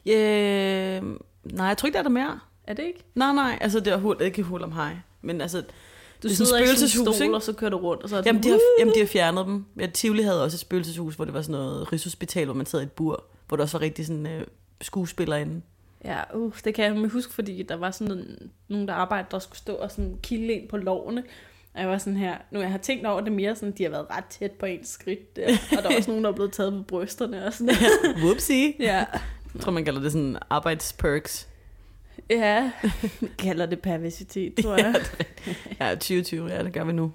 Yeah, 0.09 1.02
nej, 1.44 1.66
jeg 1.66 1.79
tror 1.79 1.87
ikke, 1.87 1.94
der 1.94 1.98
er 1.98 2.02
der 2.02 2.11
mere. 2.11 2.40
Er 2.66 2.74
det 2.74 2.83
ikke? 2.83 3.05
Nej, 3.14 3.33
nej, 3.33 3.59
altså 3.61 3.81
det 3.81 3.92
er 3.92 3.96
hul, 3.96 4.16
ikke 4.20 4.42
hul 4.42 4.62
om 4.62 4.72
hej. 4.72 4.96
Men 5.22 5.40
altså, 5.40 5.64
Du 6.22 6.29
Det 6.29 6.40
er 6.40 6.44
sådan 6.44 6.62
en 6.62 6.66
spøgelseshus, 6.66 7.20
ikke? 7.20 7.35
og 7.35 7.42
så 7.42 7.52
kører 7.52 7.70
du 7.70 7.76
rundt, 7.76 8.02
og 8.02 8.09
så 8.09 8.16
er 8.16 8.20
det 8.20 8.26
jamen, 8.26 8.42
de 8.42 8.48
har, 8.48 8.61
jamen, 8.79 8.94
de 8.94 8.98
har 8.98 9.07
fjernet 9.07 9.46
dem. 9.46 9.64
Ja, 9.81 9.87
Tivoli 9.87 10.22
havde 10.22 10.44
også 10.44 10.55
et 10.55 10.61
spøgelseshus, 10.61 11.14
hvor 11.14 11.24
det 11.24 11.35
var 11.35 11.42
sådan 11.42 11.52
noget 11.52 11.92
rigshospital, 11.92 12.44
hvor 12.44 12.55
man 12.55 12.66
sad 12.66 12.81
i 12.81 12.83
et 12.83 12.92
bur, 12.92 13.24
hvor 13.48 13.57
der 13.57 13.64
også 13.64 13.79
var 13.79 13.85
rigtig 13.85 14.07
sådan 14.07 14.26
øh, 14.26 14.46
skuespillere 14.81 15.40
inde. 15.40 15.62
Ja, 16.05 16.37
uh, 16.37 16.52
det 16.64 16.74
kan 16.74 16.85
jeg 16.85 17.11
huske, 17.11 17.35
fordi 17.35 17.62
der 17.62 17.76
var 17.76 17.90
sådan 17.90 18.12
en, 18.12 18.50
nogen, 18.68 18.88
der 18.88 18.94
arbejdede, 18.94 19.29
der 19.31 19.38
skulle 19.38 19.59
stå 19.59 19.74
og 19.74 19.90
sådan 19.90 20.16
kilde 20.22 20.52
ind 20.52 20.68
på 20.68 20.76
lovene. 20.76 21.24
Og 21.74 21.81
jeg 21.81 21.88
var 21.88 21.98
sådan 21.98 22.16
her, 22.16 22.37
nu 22.50 22.61
jeg 22.61 22.70
har 22.70 22.79
tænkt 22.79 23.07
over 23.07 23.20
det 23.20 23.33
mere, 23.33 23.57
sådan, 23.57 23.74
de 23.79 23.83
har 23.83 23.90
været 23.90 24.07
ret 24.11 24.24
tæt 24.24 24.50
på 24.50 24.66
ens 24.66 24.88
skridt 24.88 25.37
der. 25.37 25.46
Og 25.76 25.83
der 25.83 25.88
var 25.88 25.96
også 25.96 26.11
nogen, 26.11 26.24
der 26.24 26.31
er 26.31 26.35
blevet 26.35 26.52
taget 26.52 26.72
på 26.72 26.83
brysterne 26.83 27.46
og 27.46 27.52
sådan 27.52 27.74
Whoopsie. 28.22 28.74
Ja, 28.79 29.05
Jeg 29.55 29.61
tror, 29.62 29.72
man 29.72 29.85
kalder 29.85 30.00
det 30.00 30.12
sådan 30.12 30.38
arbejdsperks. 30.50 31.48
Ja. 32.31 32.70
Vi 33.20 33.29
kalder 33.38 33.66
det 33.66 33.81
perversitet, 33.81 34.55
tror 34.62 34.76
jeg. 34.76 34.94
Ja, 35.81 35.90
2020, 35.90 36.48
ja, 36.48 36.62
det 36.64 36.72
gør 36.72 36.85
vi 36.85 36.92
nu. 36.92 37.12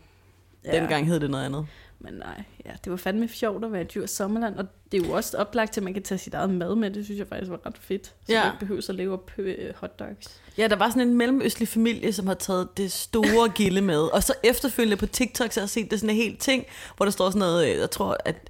Ja. 0.65 0.79
Dengang 0.79 1.07
hed 1.07 1.19
det 1.19 1.29
noget 1.29 1.45
andet. 1.45 1.67
Men 1.99 2.13
nej, 2.13 2.43
ja, 2.65 2.71
det 2.83 2.91
var 2.91 2.97
fandme 2.97 3.27
sjovt 3.27 3.65
at 3.65 3.71
være 3.71 3.81
i 3.81 3.85
Djurs 3.85 4.09
Sommerland, 4.11 4.55
og 4.55 4.65
det 4.91 5.01
er 5.03 5.07
jo 5.07 5.13
også 5.13 5.37
oplagt 5.37 5.73
til, 5.73 5.79
at 5.79 5.83
man 5.83 5.93
kan 5.93 6.03
tage 6.03 6.17
sit 6.17 6.33
eget 6.33 6.49
mad 6.49 6.75
med. 6.75 6.91
Det 6.91 7.05
synes 7.05 7.19
jeg 7.19 7.27
faktisk 7.27 7.51
var 7.51 7.59
ret 7.65 7.77
fedt. 7.77 8.05
Så 8.07 8.13
Ja. 8.29 8.43
man 8.43 8.47
ikke 8.53 8.59
behøver 8.59 8.81
at 8.89 8.95
leve 8.95 9.13
op 9.13 9.31
øh, 9.37 9.73
hotdogs. 9.75 10.41
Ja, 10.57 10.67
der 10.67 10.75
var 10.75 10.89
sådan 10.89 11.07
en 11.07 11.17
mellemøstlig 11.17 11.67
familie, 11.67 12.13
som 12.13 12.27
har 12.27 12.33
taget 12.33 12.77
det 12.77 12.91
store 12.91 13.49
gilde 13.57 13.81
med. 13.81 13.99
Og 13.99 14.23
så 14.23 14.33
efterfølgende 14.43 14.97
på 14.97 15.05
TikTok, 15.05 15.51
så 15.51 15.59
har 15.59 15.63
jeg 15.65 15.69
set 15.69 15.91
det 15.91 15.99
sådan 15.99 16.09
en 16.09 16.21
helt 16.21 16.39
ting, 16.39 16.65
hvor 16.97 17.05
der 17.05 17.11
står 17.11 17.29
sådan 17.29 17.39
noget, 17.39 17.69
øh, 17.71 17.77
jeg 17.79 17.91
tror, 17.91 18.17
at, 18.25 18.49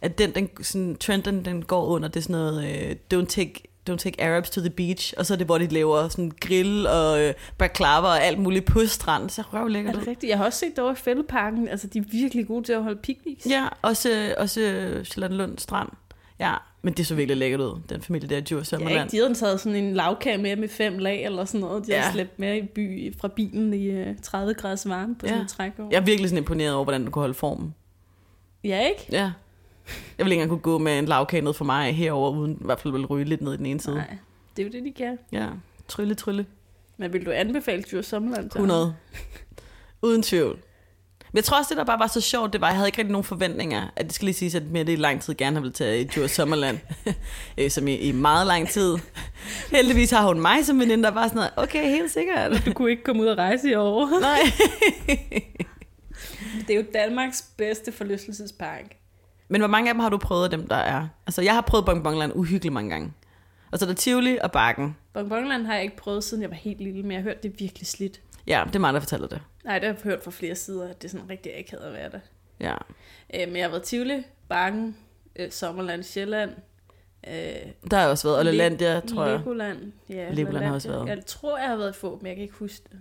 at 0.00 0.18
den, 0.18 0.34
den 0.34 0.48
sådan, 0.62 0.96
trenden, 0.96 1.44
den 1.44 1.64
går 1.64 1.86
under, 1.86 2.08
det 2.08 2.16
er 2.16 2.22
sådan 2.22 2.36
noget, 2.36 2.88
øh, 2.90 2.96
don't 3.14 3.26
take 3.26 3.62
Don't 3.90 3.96
take 3.96 4.24
Arabs 4.24 4.50
to 4.50 4.60
the 4.60 4.70
beach, 4.70 5.14
og 5.18 5.26
så 5.26 5.34
er 5.34 5.38
det, 5.38 5.46
hvor 5.46 5.58
de 5.58 5.66
laver 5.66 6.08
sådan 6.08 6.32
grill 6.40 6.86
og 6.86 7.20
øh, 7.20 7.34
baklava 7.58 8.06
og 8.06 8.24
alt 8.24 8.38
muligt 8.38 8.64
på 8.64 8.86
stranden. 8.86 9.28
Så 9.28 9.42
røv 9.52 9.64
Er 9.64 9.68
lækkert 9.68 9.94
det 9.94 10.02
ud. 10.02 10.06
rigtigt? 10.06 10.30
Jeg 10.30 10.38
har 10.38 10.44
også 10.44 10.58
set 10.58 10.70
det 10.70 10.78
over 10.78 10.92
i 10.92 10.96
Fældeparken. 10.96 11.68
Altså, 11.68 11.86
de 11.86 11.98
er 11.98 12.02
virkelig 12.12 12.46
gode 12.46 12.64
til 12.64 12.72
at 12.72 12.82
holde 12.82 13.00
picnics. 13.02 13.46
Ja, 13.46 13.66
også, 13.82 14.34
også 14.38 14.60
Charlottenlund 15.04 15.58
Strand. 15.58 15.88
Ja, 16.40 16.54
men 16.82 16.94
det 16.94 17.06
så 17.06 17.14
virkelig 17.14 17.36
lækkert 17.36 17.60
ud, 17.60 17.80
den 17.88 18.02
familie 18.02 18.28
der 18.28 18.40
Djurs 18.40 18.72
Ja, 18.72 18.78
ikke? 18.78 19.04
De 19.10 19.16
havde 19.16 19.34
taget 19.34 19.60
sådan 19.60 19.76
en 19.84 19.94
lavkage 19.94 20.38
med 20.38 20.56
med 20.56 20.68
fem 20.68 20.98
lag 20.98 21.24
eller 21.24 21.44
sådan 21.44 21.60
noget. 21.60 21.86
De 21.86 21.92
ja. 21.92 22.00
Havde 22.00 22.12
slæbt 22.12 22.38
med 22.38 22.56
i 22.56 22.62
by 22.66 23.14
fra 23.20 23.28
bilen 23.28 23.74
i 23.74 23.84
øh, 23.86 24.06
30 24.22 24.54
graders 24.54 24.88
varme 24.88 25.14
på 25.14 25.26
Ja. 25.26 25.30
sådan 25.30 25.42
en 25.42 25.48
trækår. 25.48 25.88
Jeg 25.90 25.96
er 25.96 26.04
virkelig 26.04 26.28
sådan 26.30 26.38
imponeret 26.42 26.74
over, 26.74 26.84
hvordan 26.84 27.04
du 27.04 27.10
kunne 27.10 27.20
holde 27.22 27.34
formen. 27.34 27.74
ja, 28.64 28.86
ikke? 28.88 29.06
Ja. 29.12 29.32
Jeg 30.18 30.24
ville 30.24 30.34
ikke 30.34 30.42
engang 30.42 30.50
kunne 30.50 30.72
gå 30.72 30.78
med 30.78 30.98
en 30.98 31.06
lavkage 31.06 31.40
ned 31.40 31.52
for 31.52 31.64
mig 31.64 31.96
herover 31.96 32.30
uden 32.30 32.52
i 32.52 32.64
hvert 32.64 32.80
fald 32.80 32.92
vil 32.92 33.06
ryge 33.06 33.24
lidt 33.24 33.42
ned 33.42 33.54
i 33.54 33.56
den 33.56 33.66
ene 33.66 33.80
side. 33.80 33.94
Nej, 33.94 34.16
det 34.56 34.62
er 34.62 34.66
jo 34.66 34.72
det, 34.72 34.84
de 34.84 34.92
kan. 34.92 35.18
Ja, 35.32 35.46
trylle, 35.88 36.14
trylle. 36.14 36.46
Men 36.96 37.12
vil 37.12 37.26
du 37.26 37.30
anbefale 37.30 37.82
Djurs 37.82 38.06
Sommerland? 38.06 38.50
til 38.50 38.58
ham? 38.58 38.70
100. 38.70 38.94
Uden 40.02 40.22
tvivl. 40.22 40.58
Men 41.32 41.36
jeg 41.36 41.44
tror 41.44 41.58
også, 41.58 41.68
det 41.68 41.76
der 41.76 41.84
bare 41.84 41.98
var 41.98 42.06
så 42.06 42.20
sjovt, 42.20 42.52
det 42.52 42.60
var, 42.60 42.66
at 42.66 42.70
jeg 42.70 42.76
havde 42.76 42.88
ikke 42.88 42.98
rigtig 42.98 43.12
nogen 43.12 43.24
forventninger. 43.24 43.88
At 43.96 44.06
det 44.06 44.14
skal 44.14 44.26
lige 44.26 44.34
siges, 44.34 44.54
at 44.54 44.62
mere 44.62 44.84
det 44.84 44.92
i 44.92 44.96
lang 44.96 45.22
tid 45.22 45.34
gerne 45.34 45.56
har 45.56 45.60
ville 45.60 45.72
tage 45.72 46.00
i 46.00 46.04
Djurs 46.04 46.30
Sommerland. 46.30 46.78
Øh, 47.58 47.70
som 47.70 47.88
i, 47.88 47.94
i 47.94 48.12
meget 48.12 48.46
lang 48.46 48.68
tid. 48.68 48.98
Heldigvis 49.70 50.10
har 50.10 50.26
hun 50.26 50.40
mig 50.40 50.66
som 50.66 50.80
veninde, 50.80 51.04
der 51.04 51.10
var 51.10 51.28
sådan 51.28 51.36
noget, 51.36 51.50
okay, 51.56 51.82
helt 51.82 52.10
sikkert. 52.10 52.62
Du 52.66 52.72
kunne 52.72 52.90
ikke 52.90 53.02
komme 53.02 53.22
ud 53.22 53.26
og 53.26 53.38
rejse 53.38 53.70
i 53.70 53.74
år. 53.74 54.20
Nej. 54.20 54.38
Det 56.66 56.70
er 56.70 56.74
jo 56.80 56.84
Danmarks 56.94 57.44
bedste 57.56 57.92
forlystelsespark. 57.92 58.84
Men 59.52 59.60
hvor 59.60 59.68
mange 59.68 59.90
af 59.90 59.94
dem 59.94 60.00
har 60.00 60.08
du 60.08 60.18
prøvet, 60.18 60.50
dem 60.50 60.68
der 60.68 60.76
er? 60.76 61.08
Altså, 61.26 61.42
jeg 61.42 61.54
har 61.54 61.60
prøvet 61.60 61.86
Bonbonland 61.86 62.32
uhyggeligt 62.34 62.72
mange 62.72 62.90
gange. 62.90 63.12
Og 63.70 63.78
så 63.78 63.84
er 63.84 63.86
der 63.86 63.94
Tivoli 63.94 64.38
og 64.42 64.52
Bakken. 64.52 64.96
Bonbonland 65.12 65.66
har 65.66 65.74
jeg 65.74 65.82
ikke 65.82 65.96
prøvet, 65.96 66.24
siden 66.24 66.42
jeg 66.42 66.50
var 66.50 66.56
helt 66.56 66.80
lille, 66.80 67.02
men 67.02 67.10
jeg 67.12 67.18
har 67.18 67.22
hørt, 67.22 67.42
det 67.42 67.48
er 67.48 67.56
virkelig 67.58 67.86
slidt. 67.86 68.20
Ja, 68.46 68.62
det 68.66 68.74
er 68.74 68.78
mig, 68.78 68.94
der 68.94 69.00
fortæller 69.00 69.26
det. 69.26 69.40
Nej, 69.64 69.78
det 69.78 69.88
har 69.88 69.94
jeg 69.94 70.02
hørt 70.02 70.24
fra 70.24 70.30
flere 70.30 70.54
sider, 70.54 70.88
at 70.88 71.02
det 71.02 71.08
er 71.08 71.10
sådan 71.10 71.30
rigtig 71.30 71.58
akavet 71.58 71.82
at 71.82 71.92
være 71.92 72.10
der. 72.10 72.18
Ja. 72.60 72.74
Øh, 73.34 73.48
men 73.48 73.56
jeg 73.56 73.64
har 73.64 73.70
været 73.70 73.82
Tivoli, 73.82 74.22
Bakken, 74.48 74.96
øh, 75.36 75.50
Sommerland, 75.50 76.02
Sjælland, 76.02 76.50
øh, 77.28 77.34
Der 77.90 77.96
har 77.96 78.00
jeg 78.00 78.10
også 78.10 78.28
været. 78.28 78.38
Og 78.38 78.44
Lelandia, 78.44 79.00
tror 79.00 79.26
jeg. 79.26 79.38
Legoland. 79.38 79.92
Ja, 80.08 80.30
Legoland 80.30 80.64
har 80.64 80.74
også 80.74 80.88
været. 80.88 81.08
Jeg 81.08 81.26
tror, 81.26 81.58
jeg 81.58 81.68
har 81.68 81.76
været 81.76 81.94
få, 81.94 82.18
men 82.20 82.26
jeg 82.26 82.36
kan 82.36 82.42
ikke 82.42 82.56
huske 82.56 82.84
det. 82.90 82.98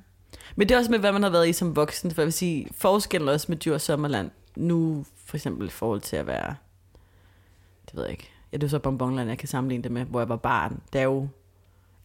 Men 0.55 0.69
det 0.69 0.75
er 0.75 0.79
også 0.79 0.91
med, 0.91 0.99
hvad 0.99 1.11
man 1.11 1.23
har 1.23 1.29
været 1.29 1.49
i 1.49 1.53
som 1.53 1.75
voksen. 1.75 2.11
For 2.11 2.21
jeg 2.21 2.25
vil 2.25 2.33
sige, 2.33 2.67
forskellen 2.71 3.29
også 3.29 3.45
med 3.49 3.57
Djurs 3.57 3.81
Sommerland, 3.81 4.31
nu 4.55 5.05
for 5.31 5.37
eksempel 5.37 5.67
i 5.67 5.69
forhold 5.69 6.01
til 6.01 6.15
at 6.15 6.27
være, 6.27 6.55
det 7.85 7.95
ved 7.95 8.03
jeg 8.03 8.11
ikke, 8.11 8.29
ja, 8.51 8.57
det 8.57 8.63
er 8.63 8.67
så 8.69 8.79
Bonbonland, 8.79 9.29
jeg 9.29 9.37
kan 9.37 9.47
sammenligne 9.47 9.83
det 9.83 9.91
med, 9.91 10.05
hvor 10.05 10.19
jeg 10.19 10.29
var 10.29 10.35
barn. 10.35 10.79
Det 10.93 11.01
er 11.01 11.05
jo, 11.05 11.27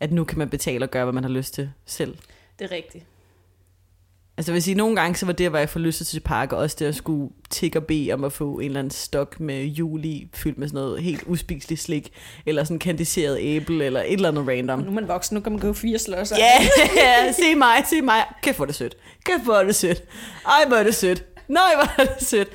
at 0.00 0.12
nu 0.12 0.24
kan 0.24 0.38
man 0.38 0.48
betale 0.48 0.84
og 0.84 0.90
gøre, 0.90 1.04
hvad 1.04 1.12
man 1.12 1.24
har 1.24 1.30
lyst 1.30 1.54
til 1.54 1.70
selv. 1.84 2.16
Det 2.58 2.64
er 2.64 2.76
rigtigt. 2.76 3.04
Altså 4.38 4.52
jeg 4.52 4.54
vil 4.54 4.62
sige, 4.62 4.74
nogle 4.74 4.96
gange 4.96 5.16
så 5.16 5.26
var 5.26 5.32
det 5.32 5.46
at 5.46 5.52
være 5.52 5.66
forlystet 5.66 6.06
til 6.06 6.20
park, 6.20 6.52
og 6.52 6.58
også 6.58 6.76
det 6.78 6.86
at 6.86 6.94
skulle 6.94 7.30
tikke 7.50 7.78
og 7.78 7.84
bede 7.84 8.12
om 8.12 8.24
at 8.24 8.32
få 8.32 8.58
en 8.58 8.64
eller 8.64 8.78
anden 8.78 8.90
stok 8.90 9.40
med 9.40 9.64
jul 9.64 10.04
i, 10.04 10.30
fyldt 10.34 10.58
med 10.58 10.68
sådan 10.68 10.80
noget 10.80 11.02
helt 11.02 11.22
uspiseligt 11.22 11.80
slik, 11.80 12.12
eller 12.46 12.64
sådan 12.64 12.78
kandiseret 12.78 13.38
æble, 13.40 13.84
eller 13.84 14.00
et 14.00 14.12
eller 14.12 14.28
andet 14.28 14.48
random. 14.48 14.78
Nu 14.78 14.86
er 14.86 14.90
man 14.90 15.08
voksen, 15.08 15.34
nu 15.34 15.40
kan 15.40 15.52
man 15.52 15.60
gå 15.60 15.72
fire 15.72 15.98
slåsser. 15.98 16.36
Ja, 16.38 16.66
yeah, 16.98 17.34
se 17.40 17.54
mig, 17.54 17.84
se 17.86 18.02
mig. 18.02 18.24
Kæft, 18.42 18.56
hvor 18.56 18.64
er 18.64 18.66
det 18.66 18.74
sødt. 18.74 18.96
Kæft, 19.24 19.44
hvor 19.44 19.54
er 19.54 19.64
det 19.64 19.74
sødt. 19.74 20.02
Ej, 20.46 20.68
hvor 20.68 20.76
er 20.76 20.82
det 20.82 20.94
sødt. 20.94 21.24
Nej, 21.48 21.72
hvor 21.74 22.02
er 22.02 22.14
det 22.14 22.26
sødt. 22.26 22.48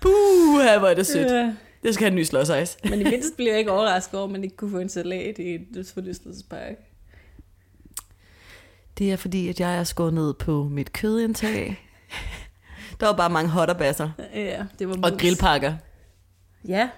Puh, 0.00 0.78
hvor 0.78 0.86
er 0.86 0.94
det 0.94 1.06
sødt. 1.06 1.32
Ja. 1.32 1.54
Det 1.82 1.94
skal 1.94 2.04
have 2.04 2.10
en 2.10 2.16
ny 2.16 2.22
slåsejs. 2.22 2.76
Men 2.84 3.00
i 3.00 3.04
mindst 3.04 3.34
bliver 3.36 3.50
jeg 3.50 3.58
ikke 3.58 3.70
overrasket 3.72 4.14
over, 4.14 4.24
at 4.26 4.32
man 4.32 4.44
ikke 4.44 4.56
kunne 4.56 4.70
få 4.70 4.78
en 4.78 4.88
salat 4.88 5.38
i 5.38 5.54
et 5.54 5.90
forlystelsespark. 5.94 6.76
Det 8.98 9.12
er 9.12 9.16
fordi, 9.16 9.48
at 9.48 9.60
jeg 9.60 9.76
er 9.78 9.84
skåret 9.84 10.14
ned 10.14 10.34
på 10.34 10.64
mit 10.64 10.92
kødindtag. 10.92 11.86
Der 13.00 13.06
var 13.06 13.16
bare 13.16 13.30
mange 13.30 13.50
hotterbasser 13.50 14.10
Ja, 14.34 14.64
det 14.78 14.88
var 14.88 14.94
og 15.02 15.12
mus. 15.12 15.20
grillpakker. 15.20 15.74
Ja, 16.68 16.88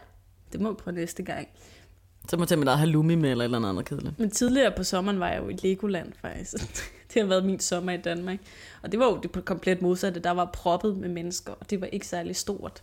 det 0.52 0.60
må 0.60 0.70
vi 0.70 0.74
prøve 0.74 0.94
næste 0.94 1.22
gang. 1.22 1.48
Så 2.28 2.36
må 2.36 2.42
jeg 2.42 2.48
tage 2.48 2.58
med 2.58 2.66
der 2.66 2.76
halloumi 2.76 3.14
med, 3.14 3.30
eller 3.30 3.44
et 3.44 3.54
eller 3.54 3.68
andet 3.68 3.84
kedeligt. 3.84 4.18
Men 4.18 4.30
tidligere 4.30 4.72
på 4.76 4.84
sommeren 4.84 5.20
var 5.20 5.28
jeg 5.28 5.42
jo 5.42 5.48
i 5.48 5.52
Legoland 5.62 6.12
faktisk. 6.20 6.54
Det 7.14 7.22
har 7.22 7.28
været 7.28 7.44
min 7.44 7.60
sommer 7.60 7.92
i 7.92 7.96
Danmark. 7.96 8.38
Og 8.82 8.92
det 8.92 9.00
var 9.00 9.06
jo 9.06 9.20
det 9.22 9.44
komplet 9.44 9.82
modsatte. 9.82 10.20
Der 10.20 10.30
var 10.30 10.50
proppet 10.54 10.96
med 10.96 11.08
mennesker, 11.08 11.52
og 11.52 11.70
det 11.70 11.80
var 11.80 11.86
ikke 11.86 12.06
særlig 12.06 12.36
stort. 12.36 12.82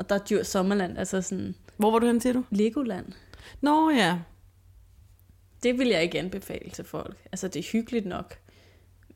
Og 0.00 0.08
der 0.08 0.14
er 0.14 0.18
dyr 0.18 0.42
sommerland, 0.42 0.98
altså 0.98 1.22
sådan 1.22 1.54
Hvor 1.76 1.90
var 1.90 1.98
du 1.98 2.06
hen 2.06 2.20
til, 2.20 2.34
du? 2.34 2.44
Legoland. 2.50 3.06
Nå 3.60 3.90
ja. 3.90 4.16
Det 5.62 5.78
vil 5.78 5.88
jeg 5.88 6.02
ikke 6.02 6.18
anbefale 6.18 6.70
til 6.70 6.84
folk. 6.84 7.16
Altså 7.32 7.48
det 7.48 7.58
er 7.60 7.68
hyggeligt 7.72 8.06
nok. 8.06 8.34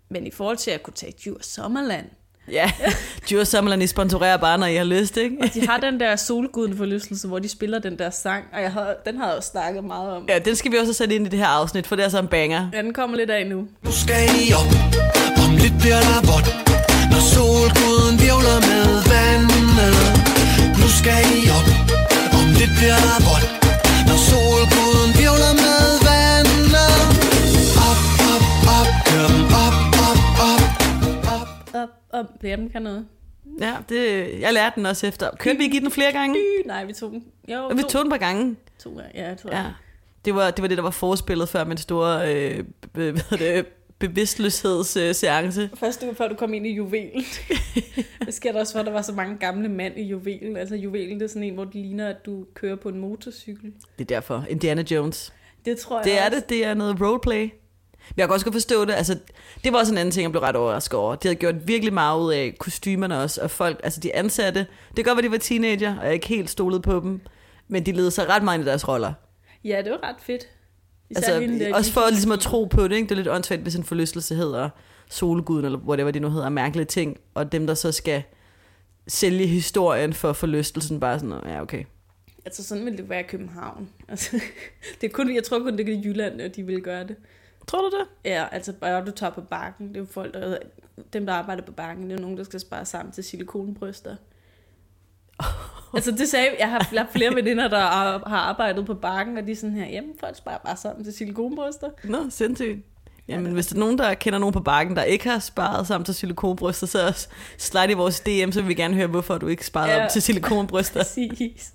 Men 0.08 0.26
i 0.26 0.30
forhold 0.30 0.56
til 0.56 0.70
at 0.70 0.82
kunne 0.82 0.94
tage 0.94 1.12
dyr 1.24 1.34
sommerland, 1.40 2.06
Ja, 2.52 2.70
Djurs 3.28 3.48
Summerland, 3.48 3.82
I 3.82 3.86
sponsorerer 3.86 4.36
bare, 4.36 4.58
når 4.58 4.66
I 4.66 4.74
har 4.74 4.84
lyst, 4.84 5.16
ikke? 5.16 5.50
de 5.54 5.66
har 5.66 5.78
den 5.78 6.00
der 6.00 6.16
solguden 6.16 6.76
forlystelse, 6.76 7.28
hvor 7.28 7.38
de 7.38 7.48
spiller 7.48 7.78
den 7.78 7.98
der 7.98 8.10
sang, 8.10 8.44
og 8.52 8.62
jeg 8.62 8.72
har, 8.72 8.94
den 9.06 9.16
har 9.16 9.26
jeg 9.26 9.36
jo 9.36 9.40
snakket 9.40 9.84
meget 9.84 10.12
om. 10.12 10.26
Ja, 10.28 10.38
den 10.38 10.56
skal 10.56 10.72
vi 10.72 10.76
også 10.76 10.92
sætte 10.92 11.14
ind 11.14 11.26
i 11.26 11.30
det 11.30 11.38
her 11.38 11.46
afsnit, 11.46 11.86
for 11.86 11.96
det 11.96 12.04
er 12.04 12.08
så 12.08 12.18
en 12.18 12.28
banger. 12.28 12.70
Ja, 12.72 12.82
den 12.82 12.92
kommer 12.94 13.16
lidt 13.16 13.30
af 13.30 13.46
nu. 13.46 13.68
Nu 13.82 13.92
skal 13.92 14.24
I 14.48 14.52
op, 14.52 14.70
om 15.44 15.56
lidt 15.56 15.74
bliver 15.80 16.00
der 16.08 16.18
vådt 16.30 16.48
Når 17.12 17.22
solguden 17.34 17.93
den 32.56 32.68
kan 32.68 32.82
noget. 32.82 33.06
Ja, 33.60 33.74
det, 33.88 34.28
jeg 34.40 34.52
lærte 34.54 34.76
den 34.76 34.86
også 34.86 35.06
efter. 35.06 35.30
Kørte 35.38 35.58
vi 35.58 35.64
ikke 35.64 35.76
i 35.76 35.80
den 35.80 35.90
flere 35.90 36.12
gange? 36.12 36.36
Nej, 36.66 36.84
vi 36.84 36.92
tog 36.92 37.10
den. 37.10 37.24
Jo, 37.48 37.68
vi 37.68 37.82
tog 37.90 38.02
den 38.02 38.10
par 38.10 38.16
gange. 38.18 38.56
to 38.78 38.90
gange. 38.90 39.10
Ja, 39.14 39.28
jeg 39.28 39.38
tror 39.38 39.50
jeg. 39.50 39.64
Ja. 39.64 39.72
Det 40.24 40.34
var, 40.34 40.50
det 40.50 40.62
var 40.62 40.68
det, 40.68 40.76
der 40.78 40.82
var 40.82 40.90
forspillet 40.90 41.48
før 41.48 41.64
min 41.64 41.76
store 41.76 42.34
øh, 42.34 42.64
hvad 42.92 43.38
det, 43.38 43.66
bevidstløshedsseance. 43.98 45.70
Første 45.74 46.06
uge 46.06 46.14
før 46.14 46.28
du 46.28 46.34
kom 46.34 46.54
ind 46.54 46.66
i 46.66 46.74
juvelen. 46.74 47.24
det 48.26 48.34
sker 48.34 48.52
der 48.52 48.60
også 48.60 48.72
for, 48.72 48.82
der 48.82 48.92
var 48.92 49.02
så 49.02 49.12
mange 49.12 49.36
gamle 49.38 49.68
mænd 49.68 49.98
i 49.98 50.02
juvelen. 50.02 50.56
Altså 50.56 50.74
juvelen, 50.76 51.18
det 51.20 51.24
er 51.24 51.28
sådan 51.28 51.42
en, 51.42 51.54
hvor 51.54 51.64
det 51.64 51.74
ligner, 51.74 52.08
at 52.08 52.26
du 52.26 52.46
kører 52.54 52.76
på 52.76 52.88
en 52.88 52.98
motorcykel. 52.98 53.72
Det 53.98 54.04
er 54.10 54.14
derfor. 54.14 54.44
Indiana 54.50 54.84
Jones. 54.90 55.32
Det 55.64 55.78
tror 55.78 55.96
jeg 55.98 56.04
Det 56.04 56.18
er 56.18 56.26
også. 56.26 56.40
det. 56.40 56.48
Det 56.48 56.64
er 56.64 56.74
noget 56.74 57.00
roleplay. 57.00 57.48
Men 58.08 58.14
jeg 58.16 58.26
kan 58.28 58.32
også 58.32 58.46
godt 58.46 58.54
forstå 58.54 58.84
det. 58.84 58.92
Altså, 58.92 59.18
det 59.64 59.72
var 59.72 59.78
også 59.78 59.92
en 59.92 59.98
anden 59.98 60.12
ting, 60.12 60.22
jeg 60.22 60.30
blev 60.30 60.42
ret 60.42 60.56
overrasket 60.56 60.98
over. 60.98 61.14
De 61.14 61.28
havde 61.28 61.38
gjort 61.38 61.68
virkelig 61.68 61.92
meget 61.94 62.20
ud 62.20 62.32
af 62.32 62.54
kostymerne 62.58 63.20
også, 63.20 63.40
og 63.40 63.50
folk, 63.50 63.80
altså 63.84 64.00
de 64.00 64.16
ansatte. 64.16 64.60
Det 64.96 64.96
kan 64.96 65.04
godt 65.04 65.16
være, 65.16 65.26
de 65.26 65.30
var 65.32 65.38
teenager, 65.38 65.98
og 65.98 66.04
jeg 66.04 66.14
ikke 66.14 66.28
helt 66.28 66.50
stolet 66.50 66.82
på 66.82 67.00
dem. 67.00 67.20
Men 67.68 67.86
de 67.86 67.92
led 67.92 68.10
sig 68.10 68.28
ret 68.28 68.42
meget 68.42 68.60
i 68.60 68.64
deres 68.64 68.88
roller. 68.88 69.12
Ja, 69.64 69.82
det 69.84 69.90
var 69.90 70.08
ret 70.08 70.16
fedt. 70.22 70.48
Især 71.10 71.18
Altså, 71.18 71.40
hende 71.40 71.64
der, 71.64 71.74
også 71.74 71.92
for 71.92 72.08
ligesom 72.10 72.32
at 72.32 72.40
tro 72.40 72.64
på 72.64 72.88
det, 72.88 72.96
ikke? 72.96 73.04
Det 73.04 73.12
er 73.12 73.16
lidt 73.16 73.28
åndssvagt, 73.28 73.62
hvis 73.62 73.74
en 73.74 73.84
forlystelse 73.84 74.34
hedder 74.34 74.70
solguden, 75.10 75.64
eller 75.64 75.78
whatever 75.78 76.10
det 76.10 76.22
nu 76.22 76.30
hedder, 76.30 76.48
mærkelige 76.48 76.84
ting, 76.84 77.16
og 77.34 77.52
dem, 77.52 77.66
der 77.66 77.74
så 77.74 77.92
skal 77.92 78.22
sælge 79.08 79.46
historien 79.46 80.12
for 80.12 80.32
forlystelsen, 80.32 81.00
bare 81.00 81.18
sådan, 81.18 81.40
ja, 81.46 81.62
okay. 81.62 81.84
Altså 82.44 82.64
sådan 82.64 82.84
ville 82.84 82.98
det 82.98 83.08
være 83.08 83.20
i 83.20 83.26
København. 83.28 83.88
Altså, 84.08 84.40
det 85.00 85.06
er 85.06 85.12
kun, 85.12 85.34
jeg 85.34 85.44
tror 85.44 85.58
kun, 85.58 85.78
det 85.78 85.88
er 85.88 85.92
i 85.92 86.02
Jylland, 86.04 86.40
at 86.40 86.56
de 86.56 86.62
vil 86.62 86.82
gøre 86.82 87.06
det. 87.06 87.16
Tror 87.66 87.80
du 87.80 87.96
det? 87.96 88.30
Ja, 88.30 88.46
altså 88.52 88.72
bare 88.72 89.04
du 89.04 89.10
tager 89.10 89.32
på 89.32 89.40
bakken. 89.40 89.88
Det 89.88 89.96
er 89.96 90.00
jo 90.00 90.06
folk, 90.10 90.34
der, 90.34 90.58
dem, 91.12 91.26
der 91.26 91.32
arbejder 91.32 91.62
på 91.62 91.72
bakken, 91.72 92.10
det 92.10 92.16
er 92.18 92.22
nogen, 92.22 92.36
der 92.36 92.44
skal 92.44 92.60
spare 92.60 92.84
sammen 92.84 93.12
til 93.12 93.24
silikonbryster. 93.24 94.16
altså 95.94 96.10
det 96.10 96.28
sagde 96.28 96.46
jeg, 96.58 96.70
har 96.70 96.86
flere, 96.90 97.06
flere 97.12 97.34
veninder, 97.34 97.68
der 97.68 97.80
har 97.80 98.22
har 98.26 98.38
arbejdet 98.38 98.86
på 98.86 98.94
bakken, 98.94 99.38
og 99.38 99.46
de 99.46 99.52
er 99.52 99.56
sådan 99.56 99.76
her, 99.76 99.86
jamen 99.86 100.12
folk 100.20 100.36
sparer 100.36 100.58
bare 100.58 100.76
sammen 100.76 101.04
til 101.04 101.12
silikonbryster. 101.12 101.90
Nå, 102.04 102.18
sindssygt. 102.30 102.86
Jamen, 103.28 103.52
hvis 103.52 103.66
der 103.66 103.76
er 103.76 103.80
nogen, 103.80 103.98
der 103.98 104.14
kender 104.14 104.38
nogen 104.38 104.52
på 104.52 104.60
bakken, 104.60 104.96
der 104.96 105.02
ikke 105.02 105.28
har 105.28 105.38
sparet 105.38 105.86
sammen 105.86 106.04
til 106.04 106.14
silikonbryster, 106.14 106.86
så 106.86 107.28
slide 107.58 107.90
i 107.90 107.94
vores 107.94 108.20
DM, 108.20 108.50
så 108.50 108.60
vil 108.60 108.68
vi 108.68 108.74
gerne 108.74 108.94
høre, 108.94 109.06
hvorfor 109.06 109.38
du 109.38 109.46
ikke 109.46 109.66
sparede 109.66 109.90
Ja. 109.92 109.98
ja. 109.98 110.04
op 110.04 110.10
til 110.10 110.22
silikonbryster. 110.22 111.00
Præcis. 111.04 111.72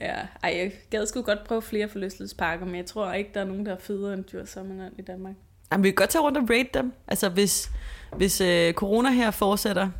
Ja, 0.00 0.16
ej, 0.42 0.54
jeg 0.56 0.72
gad 0.90 1.06
sgu 1.06 1.22
godt 1.22 1.44
prøve 1.44 1.62
flere 1.62 1.88
forlystelsesparker, 1.88 2.66
men 2.66 2.76
jeg 2.76 2.86
tror 2.86 3.12
ikke, 3.12 3.30
der 3.34 3.40
er 3.40 3.44
nogen, 3.44 3.66
der 3.66 3.72
er 3.72 3.78
federe 3.78 4.14
end 4.14 4.24
Dyr 4.24 4.44
Sommerland 4.44 4.94
i 4.98 5.02
Danmark. 5.02 5.34
Jamen, 5.72 5.84
vi 5.84 5.88
kan 5.88 5.94
godt 5.94 6.10
tage 6.10 6.22
rundt 6.22 6.38
og 6.38 6.50
rate 6.50 6.68
dem. 6.74 6.92
Altså, 7.08 7.28
hvis, 7.28 7.70
hvis 8.16 8.40
øh, 8.40 8.74
corona 8.74 9.10
her 9.10 9.30
fortsætter, 9.30 9.90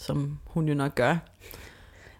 som 0.00 0.38
hun 0.44 0.68
jo 0.68 0.74
nok 0.74 0.94
gør. 0.94 1.16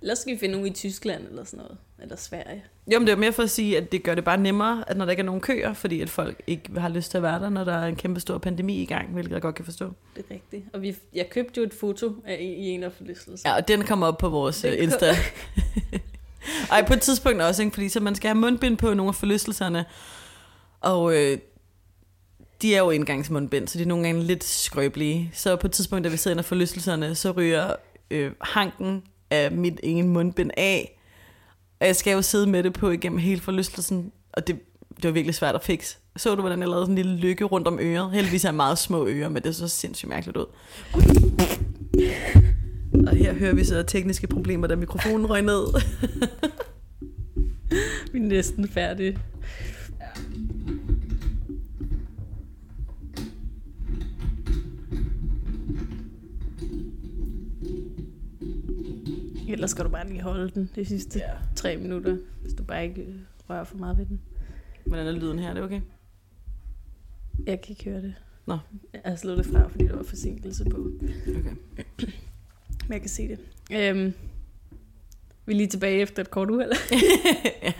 Ellers 0.03 0.19
skal 0.19 0.35
vi 0.35 0.39
finde 0.39 0.53
nogen 0.53 0.67
i 0.67 0.75
Tyskland 0.75 1.29
eller 1.29 1.45
sådan 1.45 1.59
noget, 1.59 1.79
eller 1.99 2.17
Sverige. 2.17 2.65
Jo, 2.93 2.99
men 2.99 3.07
det 3.07 3.13
er 3.13 3.17
mere 3.17 3.33
for 3.33 3.43
at 3.43 3.51
sige, 3.51 3.77
at 3.77 3.93
det 3.93 4.03
gør 4.03 4.15
det 4.15 4.25
bare 4.25 4.37
nemmere, 4.37 4.85
at 4.87 4.97
når 4.97 5.05
der 5.05 5.11
ikke 5.11 5.21
er 5.21 5.25
nogen 5.25 5.41
køer, 5.41 5.73
fordi 5.73 6.01
at 6.01 6.11
folk 6.11 6.43
ikke 6.47 6.81
har 6.81 6.89
lyst 6.89 7.11
til 7.11 7.19
at 7.19 7.23
være 7.23 7.41
der, 7.41 7.49
når 7.49 7.65
der 7.65 7.73
er 7.73 7.87
en 7.87 7.97
kæmpe 7.97 8.21
stor 8.21 8.39
pandemi 8.39 8.83
i 8.83 8.87
gang, 8.87 9.13
hvilket 9.13 9.33
jeg 9.33 9.43
godt 9.43 9.55
kan 9.55 9.65
forstå. 9.65 9.93
Det 10.17 10.25
er 10.31 10.35
rigtigt. 10.35 10.65
Og 10.73 10.83
vi, 10.83 10.97
jeg 11.15 11.31
købte 11.31 11.61
jo 11.61 11.67
et 11.67 11.75
foto 11.75 12.13
af, 12.25 12.39
i, 12.41 12.69
en 12.69 12.83
af 12.83 12.93
forlystelserne. 12.93 13.53
Ja, 13.53 13.61
og 13.61 13.69
den 13.69 13.85
kommer 13.85 14.07
op 14.07 14.19
på 14.19 14.29
vores 14.29 14.65
øh, 14.65 14.83
Insta. 14.83 15.07
Ej, 16.71 16.85
på 16.87 16.93
et 16.93 17.01
tidspunkt 17.01 17.43
også, 17.43 17.63
ikke? 17.63 17.75
fordi 17.75 17.89
så 17.89 18.01
man 18.01 18.15
skal 18.15 18.29
have 18.29 18.41
mundbind 18.41 18.77
på 18.77 18.95
nogle 18.95 19.09
af 19.09 19.15
forlystelserne, 19.15 19.85
og 20.81 21.17
øh, 21.17 21.39
de 22.63 22.75
er 22.75 22.79
jo 22.79 22.91
indgangsmundbind, 22.91 23.69
så 23.69 23.79
de 23.79 23.83
er 23.83 23.89
nogle 23.89 24.05
gange 24.05 24.23
lidt 24.23 24.45
skrøbelige. 24.45 25.31
Så 25.35 25.57
på 25.57 25.67
et 25.67 25.73
tidspunkt, 25.73 26.05
da 26.05 26.09
vi 26.09 26.17
sidder 26.17 26.35
under 26.35 26.43
forlystelserne, 26.43 27.15
så 27.15 27.31
ryger 27.31 27.75
øh, 28.11 28.33
hanken 28.41 29.03
af 29.31 29.53
mit 29.53 29.81
ene 29.83 30.09
mundbind 30.09 30.51
af, 30.57 31.01
og 31.81 31.87
jeg 31.87 31.97
skal 31.97 32.13
jo 32.13 32.23
sidde 32.23 32.47
med 32.47 32.63
det 32.63 32.73
på 32.73 32.91
igennem 32.91 33.19
hele 33.19 33.41
forlystelsen, 33.41 34.13
og 34.33 34.47
det, 34.47 34.61
det 34.97 35.05
var 35.05 35.11
virkelig 35.11 35.35
svært 35.35 35.55
at 35.55 35.65
fikse. 35.65 35.97
Så 36.17 36.35
du, 36.35 36.41
hvordan 36.41 36.61
jeg 36.61 36.69
lavede 36.69 36.87
sådan 36.87 36.99
en 36.99 37.05
lille 37.05 37.17
lykke 37.17 37.45
rundt 37.45 37.69
om 37.69 37.79
øret? 37.81 38.11
Heldigvis 38.11 38.45
er 38.45 38.49
jeg 38.49 38.55
meget 38.55 38.79
små 38.79 39.07
ører, 39.07 39.29
men 39.29 39.43
det 39.43 39.57
så 39.57 39.69
sindssygt 39.69 40.09
mærkeligt 40.09 40.37
ud. 40.37 40.47
Og 43.07 43.17
her 43.17 43.35
hører 43.35 43.55
vi 43.55 43.65
så 43.65 43.83
tekniske 43.83 44.27
problemer, 44.27 44.67
da 44.67 44.77
mikrofonen 44.77 45.31
røg 45.31 45.43
ned. 45.43 45.65
Vi 48.13 48.19
er 48.19 48.23
næsten 48.23 48.69
færdige. 48.69 49.19
Ellers 59.49 59.71
skal 59.71 59.85
du 59.85 59.91
bare 59.91 60.09
lige 60.09 60.23
holde 60.23 60.51
den 60.55 60.71
de 60.75 60.85
sidste 60.85 61.19
Ja. 61.19 61.31
tre 61.57 61.77
minutter, 61.77 62.17
hvis 62.43 62.55
du 62.55 62.63
bare 62.65 62.85
ikke 62.85 63.03
øh, 63.03 63.15
rører 63.51 63.65
for 63.65 63.77
meget 63.79 63.99
ved 63.99 64.07
den. 64.07 64.21
Hvordan 64.87 65.07
er 65.07 65.13
lyden 65.13 65.39
her? 65.39 65.51
Er 65.51 65.55
det 65.55 65.63
okay? 65.63 65.81
Jeg 67.47 67.61
kan 67.61 67.71
ikke 67.71 67.85
høre 67.91 68.03
det. 68.03 68.15
Nå. 68.47 68.59
Jeg 68.93 69.01
har 69.05 69.17
slået 69.17 69.39
det 69.39 69.47
fra, 69.47 69.69
fordi 69.69 69.85
der 69.87 69.97
var 69.97 70.03
forsinkelse 70.03 70.65
på. 70.65 70.91
okay. 71.29 71.85
Men 72.89 72.93
jeg 72.93 73.01
kan 73.01 73.11
se 73.11 73.29
det. 73.29 73.39
Øhm, 73.73 74.15
vi 75.47 75.53
er 75.53 75.57
lige 75.57 75.67
tilbage 75.67 76.01
efter 76.01 76.23
et 76.23 76.31
kort 76.31 76.51
uheld. 76.51 76.73
ja. 77.63 77.73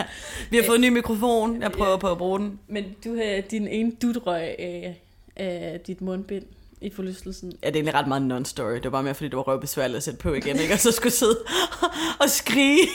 Vi 0.51 0.57
har 0.57 0.65
fået 0.65 0.77
en 0.77 0.83
ny 0.83 0.89
mikrofon. 0.89 1.63
Jeg 1.63 1.73
prøver 1.73 1.97
på 1.97 2.11
at 2.11 2.19
bruge 2.19 2.39
den. 2.39 2.59
Men 2.69 2.85
du 3.05 3.17
har 3.17 3.41
din 3.41 3.69
ene 3.69 3.93
dutrøg 4.03 4.59
af, 4.59 5.01
af 5.37 5.81
dit 5.87 6.01
mundbind 6.01 6.45
i 6.85 6.91
forlystelsen. 6.91 7.53
Ja, 7.63 7.67
det 7.69 7.77
er 7.77 7.81
egentlig 7.81 7.95
ret 7.95 8.09
meget 8.09 8.33
non-story. 8.33 8.75
Det 8.75 8.85
var 8.85 8.91
bare 8.91 9.03
mere, 9.03 9.15
fordi 9.15 9.29
det 9.29 9.37
var 9.37 9.43
røvbesværligt 9.43 9.97
at 9.97 10.03
sætte 10.03 10.19
på 10.19 10.33
igen, 10.35 10.57
ikke? 10.59 10.75
Og 10.75 10.81
så 10.81 10.93
skulle 10.93 11.13
sidde 11.13 11.39
og 12.23 12.31
skrige. 12.31 12.87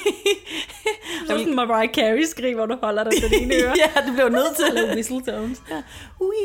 Så 1.27 1.27
sådan 1.27 1.47
en 1.49 1.55
Mariah 1.55 1.93
Carey 1.93 2.23
skrig, 2.23 2.55
hvor 2.55 2.65
du 2.65 2.77
holder 2.83 3.03
dig 3.03 3.13
til 3.21 3.43
ene 3.43 3.55
øre. 3.63 3.73
ja, 3.77 4.01
det 4.05 4.13
blev 4.13 4.29
nødt 4.29 4.55
til. 4.55 4.65
Eller 4.77 4.93
whistle 4.93 5.21
tones. 5.21 5.61
Ui. 6.19 6.35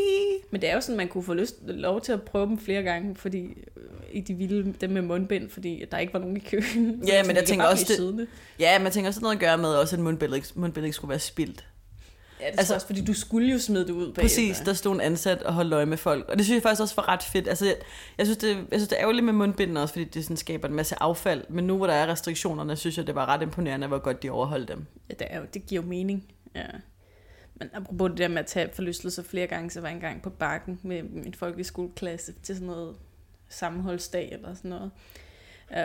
Men 0.51 0.61
det 0.61 0.71
er 0.71 0.75
jo 0.75 0.81
sådan, 0.81 0.97
man 0.97 1.09
kunne 1.09 1.25
få 1.25 1.35
lyst, 1.35 1.55
lov 1.67 2.01
til 2.01 2.13
at 2.13 2.23
prøve 2.23 2.47
dem 2.47 2.59
flere 2.59 2.83
gange, 2.83 3.17
fordi 3.17 3.39
øh, 3.77 3.83
i 4.13 4.21
de 4.21 4.35
vilde, 4.35 4.75
dem 4.81 4.91
med 4.91 5.03
mundbind, 5.03 5.51
fordi 5.51 5.85
der 5.91 5.99
ikke 5.99 6.13
var 6.13 6.21
nogen 6.21 6.37
i 6.37 6.41
køen. 6.51 7.03
Ja, 7.07 7.23
men 7.23 7.37
jeg 7.37 7.45
tænker 7.45 7.67
også, 7.67 7.85
det-. 7.89 8.27
Ja, 8.59 8.79
men 8.79 8.85
jeg 8.85 8.93
tænker 8.93 9.09
også 9.09 9.21
noget 9.21 9.35
at 9.35 9.41
gøre 9.41 9.59
med, 9.59 9.69
også 9.69 9.97
at 9.97 10.03
mundbindet 10.03 10.37
ikke, 10.37 10.49
mundbindet 10.55 10.87
ikke 10.87 10.97
skulle 10.97 11.11
være 11.11 11.19
spildt. 11.19 11.65
Ja, 12.45 12.51
det 12.51 12.59
Altså- 12.59 12.75
også, 12.75 12.87
fordi 12.87 13.05
du 13.05 13.13
skulle 13.15 13.53
jo 13.53 13.59
smide 13.59 13.87
det 13.87 13.91
ud 13.93 14.05
bagefter. 14.13 14.23
Præcis, 14.23 14.61
der 14.61 14.73
stod 14.73 14.95
en 14.95 15.01
ansat 15.01 15.43
og 15.43 15.55
holdt 15.55 15.73
øje 15.75 15.87
med 15.87 15.97
folk. 15.97 16.29
Og 16.29 16.37
det 16.39 16.45
synes 16.47 16.57
jeg 16.57 16.63
faktisk 16.63 16.83
også 16.83 16.95
var 16.97 17.09
ret 17.09 17.23
fedt. 17.23 17.49
Altså, 17.49 17.67
jeg, 17.67 17.77
jeg, 18.19 18.27
synes, 18.27 18.39
det, 18.39 18.49
jeg 18.57 18.65
synes, 18.81 18.89
det 18.89 18.97
er 18.99 19.03
ærgerligt 19.03 19.25
med 19.25 19.33
mundbindene 19.33 19.81
også, 19.83 19.95
fordi 19.95 20.05
det 20.05 20.25
sådan 20.25 20.37
skaber 20.37 20.69
en 20.69 20.75
masse 20.75 20.97
affald. 21.03 21.45
Men 21.49 21.67
nu, 21.67 21.77
hvor 21.77 21.87
der 21.87 21.95
er 21.95 22.07
restriktionerne, 22.07 22.77
synes 22.77 22.99
jeg, 22.99 23.07
det 23.07 23.15
var 23.15 23.27
ret 23.27 23.43
imponerende, 23.43 23.87
hvor 23.87 23.99
godt 23.99 24.23
de 24.23 24.31
overholdt 24.31 24.69
dem. 24.69 24.87
Ja, 25.11 25.15
det, 25.19 25.27
er 25.31 25.39
jo, 25.39 25.47
det 25.55 25.67
giver 25.67 25.83
jo 25.83 25.89
mening. 25.89 26.25
Ja. 26.55 26.67
Men 27.55 27.71
apropos 27.75 28.11
det 28.11 28.19
der 28.19 28.29
med 28.29 28.39
at 28.39 28.47
tage 28.47 28.69
forlystelser 28.75 29.23
flere 29.23 29.47
gange, 29.47 29.71
så 29.71 29.81
var 29.81 29.89
jeg 29.89 29.95
engang 29.95 30.23
på 30.23 30.31
bakken 30.31 30.81
med 30.83 31.03
min 31.03 31.35
folkeskoleklasse 31.35 32.33
til 32.43 32.55
sådan 32.55 32.67
noget 32.67 32.97
sammenholdsdag 33.49 34.33
eller 34.33 34.55
sådan 34.55 34.71
noget. 34.71 34.91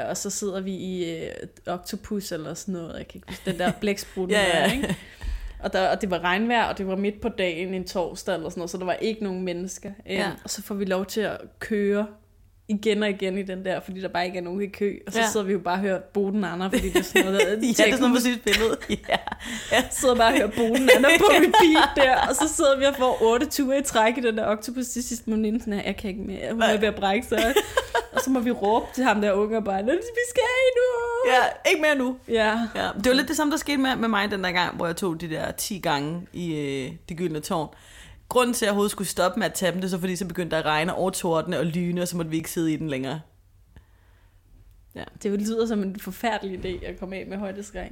Og 0.10 0.18
så 0.18 0.30
sidder 0.30 0.62
vi 0.62 0.72
i 0.72 1.24
uh, 1.68 1.74
Octopus 1.74 2.32
eller 2.32 2.54
sådan 2.54 2.74
noget, 2.74 2.98
jeg 2.98 3.08
kan 3.08 3.18
ikke 3.18 3.28
huske, 3.30 3.52
den 3.52 3.60
der 3.60 3.72
blæksprutten 3.82 4.38
Ja, 4.38 4.44
ja. 4.58 4.66
der, 4.66 4.72
ikke? 4.72 4.96
Og, 5.60 5.74
der, 5.74 5.90
og 5.90 6.02
det 6.02 6.12
var 6.12 6.20
regnvejr, 6.20 6.64
og 6.66 6.78
det 6.78 6.88
var 6.88 6.96
midt 6.96 7.22
på 7.22 7.30
dagen 7.30 7.74
en 7.74 7.88
torsdag 7.88 8.36
eller 8.36 8.50
sådan 8.50 8.60
noget, 8.60 8.70
så 8.70 8.78
der 8.78 8.86
var 8.86 8.94
ikke 8.94 9.24
nogen 9.24 9.42
mennesker. 9.44 9.90
Uh, 10.06 10.12
Ja. 10.12 10.32
Og 10.44 10.50
så 10.50 10.62
får 10.62 10.76
vi 10.76 10.86
lov 10.86 11.06
til 11.06 11.22
at 11.22 11.38
køre 11.60 12.08
igen 12.70 13.04
og 13.04 13.10
igen 13.10 13.38
i 13.38 13.44
den 13.44 13.66
der, 13.66 13.80
fordi 13.80 14.02
der 14.02 14.08
bare 14.08 14.26
ikke 14.26 14.38
er 14.38 14.42
nogen 14.42 14.62
i 14.62 14.68
kø. 14.68 14.96
Og 15.08 15.14
så 15.14 15.20
Ja. 15.20 15.28
sidder 15.32 15.46
vi 15.46 15.54
jo 15.54 15.60
bare 15.60 15.74
og 15.76 15.80
hører 15.80 16.00
Boden 16.14 16.44
Andre, 16.44 16.70
fordi 16.72 16.90
det 16.90 16.96
er 17.00 17.04
sådan 17.04 17.26
noget, 17.26 17.40
der, 17.42 17.46
Ja, 17.56 17.56
det 17.58 17.70
er 17.70 17.74
sådan 17.76 18.00
noget 18.00 18.12
musikbillede. 18.14 18.78
Ja. 19.10 19.18
ja. 19.72 19.84
sidder 19.92 20.16
bare 20.16 20.28
og 20.28 20.38
hører 20.38 20.48
Boden 20.58 20.90
Anna 20.96 21.08
på 21.20 21.26
repeat 21.26 21.90
der, 21.96 22.16
og 22.30 22.36
så 22.36 22.48
sidder 22.56 22.80
vi 22.80 22.86
og 22.86 22.96
får 22.96 23.18
otte 23.22 23.46
ture 23.46 23.78
i 23.80 23.84
træk 23.84 24.18
i 24.18 24.22
den 24.22 24.38
der 24.38 24.48
octopus 24.48 24.88
til 24.88 25.04
sidst, 25.04 25.28
men 25.28 25.46
inden 25.46 25.60
sådan 25.62 25.74
her, 25.74 25.82
jeg 25.86 25.98
kan 25.98 26.10
ikke 26.10 26.22
mere, 26.22 26.52
hun 26.52 26.62
er 26.62 26.78
ved 26.78 26.88
at 26.88 26.96
brække 26.96 27.28
sig. 27.28 27.54
og 28.14 28.22
så 28.22 28.30
må 28.30 28.40
vi 28.40 28.52
råbe 28.52 28.86
til 28.96 29.04
ham 29.04 29.22
der 29.22 29.32
unge 29.34 29.58
og 29.58 29.64
bare, 29.64 29.84
vi 29.84 29.90
skal 30.30 30.44
nu! 30.76 31.32
ja, 31.32 31.70
ikke 31.72 31.82
mere 31.82 31.96
nu. 31.96 32.18
Ja. 32.28 32.60
Ja, 32.76 32.88
det 33.04 33.06
var 33.10 33.14
lidt 33.14 33.28
det 33.28 33.36
samme, 33.36 33.52
der 33.52 33.58
skete 33.58 33.78
med, 33.78 33.96
med 33.96 34.08
mig 34.08 34.32
den 34.32 34.44
der 34.44 34.52
gang, 34.52 34.76
hvor 34.76 34.86
jeg 34.86 34.96
tog 34.96 35.22
de 35.22 35.30
der 35.30 35.52
10 35.52 35.80
gange 35.80 36.28
i 36.34 36.56
øh, 36.56 36.92
det 37.10 37.18
gyldne 37.18 37.40
tårn. 37.40 37.70
Grunden 38.30 38.54
til, 38.54 38.66
at 38.66 38.68
jeg 38.68 38.72
overhovedet 38.72 38.92
skulle 38.92 39.08
stoppe 39.08 39.40
med 39.40 39.48
at 39.48 39.54
tage 39.54 39.72
dem, 39.72 39.82
det 39.82 39.88
er 39.88 39.90
så 39.90 40.00
fordi, 40.00 40.16
så 40.16 40.26
begyndte 40.26 40.56
der 40.56 40.62
at 40.62 40.66
regne 40.66 40.96
og 40.96 41.14
tordne 41.14 41.60
og 41.60 41.66
lyne, 41.66 42.02
og 42.02 42.08
så 42.08 42.18
måtte 42.18 42.32
vi 42.32 42.38
ikke 42.38 42.52
sidde 42.52 42.74
i 42.74 42.76
den 42.76 42.90
længere. 42.90 43.22
Det 45.24 45.42
lyder 45.42 45.66
som 45.66 45.84
en 45.84 46.00
forfærdelig 46.00 46.66
idé 46.66 46.86
at 46.86 47.00
komme 47.00 47.16
af 47.16 47.26
med 47.28 47.38
højdeskræk. 47.38 47.92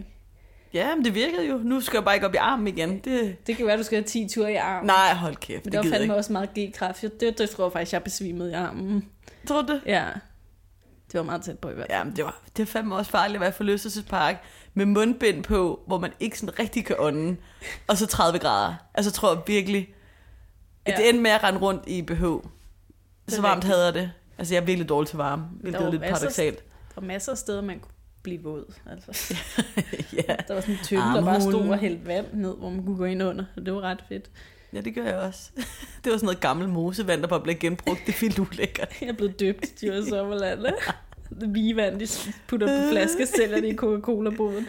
Ja, 0.74 0.96
men 0.96 1.06
det 1.06 1.16
virkede 1.16 1.48
jo. 1.48 1.58
Nu 1.58 1.82
skal 1.82 1.98
jeg 1.98 2.04
bare 2.04 2.16
ikke 2.16 2.28
op 2.28 2.34
i 2.34 2.38
armen 2.38 2.68
igen. 2.68 3.00
Det... 3.00 3.48
Det 3.48 3.58
kan 3.58 3.66
være, 3.66 3.74
at 3.74 3.80
du 3.80 3.84
skal 3.84 3.98
have 3.98 4.08
10 4.08 4.28
ture 4.28 4.54
i 4.54 4.56
armen. 4.56 4.88
Nej, 4.88 5.14
hold 5.14 5.36
kæft, 5.36 5.66
Men 5.66 5.72
det, 5.74 5.84
det 5.84 5.90
var 5.90 5.96
jeg 5.96 6.00
fandme 6.00 6.16
også 6.16 6.34
meget 6.34 6.50
G-kraft. 6.60 7.02
Det, 7.02 7.22
det, 7.22 7.38
det 7.38 7.50
tror 7.50 7.66
jeg 7.66 7.72
faktisk, 7.72 7.94
jeg 7.94 8.04
besvimede 8.04 8.52
i 8.52 8.54
armen. 8.54 9.10
Tror 9.48 9.62
du 9.62 9.74
det? 9.74 9.82
Ja. 9.86 10.06
Det 11.12 11.18
var 11.18 11.24
meget 11.24 11.42
tæt 11.42 11.60
på 11.60 11.70
i 11.70 11.74
hvert 11.74 11.88
fald. 11.90 12.00
Ja, 12.00 12.04
men 12.04 12.16
det 12.16 12.24
var, 12.24 12.42
det 12.58 12.60
var 12.60 12.66
fandme 12.66 12.96
også 12.96 13.12
farligt 13.12 13.36
at 13.36 13.42
være 13.42 13.50
i 13.50 13.54
forlystelsespark 13.54 14.44
med 14.74 14.86
mundbind 14.86 15.44
på, 15.44 15.80
hvor 15.88 16.00
man 16.00 16.12
ikke 16.20 16.40
sådan 16.40 16.60
rigtig 16.60 16.86
kan 16.86 16.96
ånde, 17.00 17.38
og 17.88 17.98
så 17.98 18.08
30 18.08 18.40
grader. 18.40 18.76
Altså, 18.94 19.10
jeg 19.10 19.14
tror 19.14 19.44
virkelig, 19.48 19.82
at 19.82 19.97
Ja. 20.88 20.96
det 20.98 21.10
endte 21.10 21.24
med 21.24 21.32
at 21.32 21.44
rende 21.44 21.60
rundt 21.60 21.84
i 21.88 22.02
BH. 22.02 22.24
Så 23.28 23.42
varmt 23.42 23.56
rigtigt. 23.56 23.74
havde 23.74 23.86
jeg 23.86 23.94
det. 23.94 24.12
Altså, 24.38 24.54
jeg 24.54 24.62
er 24.62 24.66
virkelig 24.66 24.90
dårlig 24.90 25.08
til 25.08 25.18
varme, 25.18 25.44
hvilket 25.62 25.80
var 25.82 25.88
er 25.88 25.92
lidt 25.92 26.02
paradoxalt. 26.02 26.58
Der 26.96 27.02
var 27.02 27.08
masser 27.08 27.32
af 27.32 27.38
steder, 27.38 27.62
man 27.62 27.80
kunne 27.80 27.92
blive 28.24 28.44
våd. 28.44 28.74
Altså. 28.92 29.36
ja. 30.28 30.36
Der 30.48 30.54
var 30.54 30.62
sådan 30.62 30.76
en 30.76 30.80
tømme, 30.84 31.04
der 31.04 31.24
bare 31.26 31.42
stod 31.42 31.70
og 31.70 31.78
hældte 31.78 32.06
vand 32.08 32.26
ned, 32.34 32.56
hvor 32.58 32.70
man 32.70 32.86
kunne 32.86 32.98
gå 32.98 33.06
ind 33.06 33.24
under. 33.24 33.46
Og 33.56 33.66
det 33.66 33.74
var 33.74 33.82
ret 33.82 34.04
fedt. 34.10 34.30
ja, 34.74 34.82
det 34.82 34.96
gør 34.96 35.04
jeg 35.04 35.16
også. 35.16 35.50
Det 36.04 36.12
var 36.12 36.18
sådan 36.18 36.26
noget 36.26 36.40
gammelt 36.40 36.70
mosevand, 36.70 37.22
der 37.22 37.28
bare 37.28 37.42
blev 37.42 37.56
genbrugt. 37.56 38.00
Det 38.06 38.16
er 38.16 38.20
vildt 38.22 38.40
ulækkert. 38.40 38.90
Jeg 39.02 39.10
er 39.10 39.14
blevet 39.14 39.40
døbt 39.40 39.66
i 39.66 39.86
Djurs 39.86 40.08
Sommerland. 40.08 40.66
Vigevand, 41.54 42.00
de 42.00 42.08
putter 42.48 42.68
på 42.68 42.90
flaske, 42.92 43.26
sælger 43.26 43.62
det 43.62 43.68
i 43.68 43.76
Coca-Cola-boden. 43.76 44.68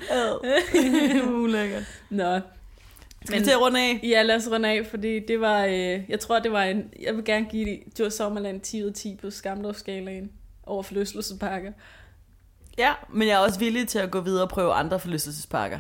ulækkert. 1.28 1.83
Nå, 2.11 2.40
Skal 3.24 3.40
vi 3.40 3.44
til 3.44 3.50
at 3.50 3.61
runde 3.61 3.81
af? 3.81 4.00
ja, 4.02 4.22
lad 4.22 4.37
os 4.37 4.48
runde 4.50 4.68
af, 4.68 4.87
fordi 4.87 5.18
det 5.26 5.40
var, 5.40 5.64
øh, 5.64 6.00
jeg 6.09 6.20
tror, 6.20 6.38
det 6.38 6.52
var 6.52 6.62
en, 6.62 6.92
jeg 7.02 7.16
vil 7.16 7.24
gerne 7.24 7.46
give 7.50 7.78
Djurs 7.96 8.14
Sommerland 8.14 8.61
10 8.61 8.83
ud 8.83 8.88
af 8.88 8.94
10 8.94 9.18
på 9.20 9.31
Skamdorf-skalaen 9.31 10.31
over 10.66 10.83
forlystelsesparker. 10.83 11.72
Ja, 12.78 12.92
men 13.12 13.28
jeg 13.28 13.35
er 13.35 13.38
også 13.38 13.59
villig 13.59 13.88
til 13.88 13.98
at 13.98 14.11
gå 14.11 14.20
videre 14.20 14.42
og 14.42 14.48
prøve 14.48 14.72
andre 14.72 15.00
forlystelsesparker. 15.00 15.78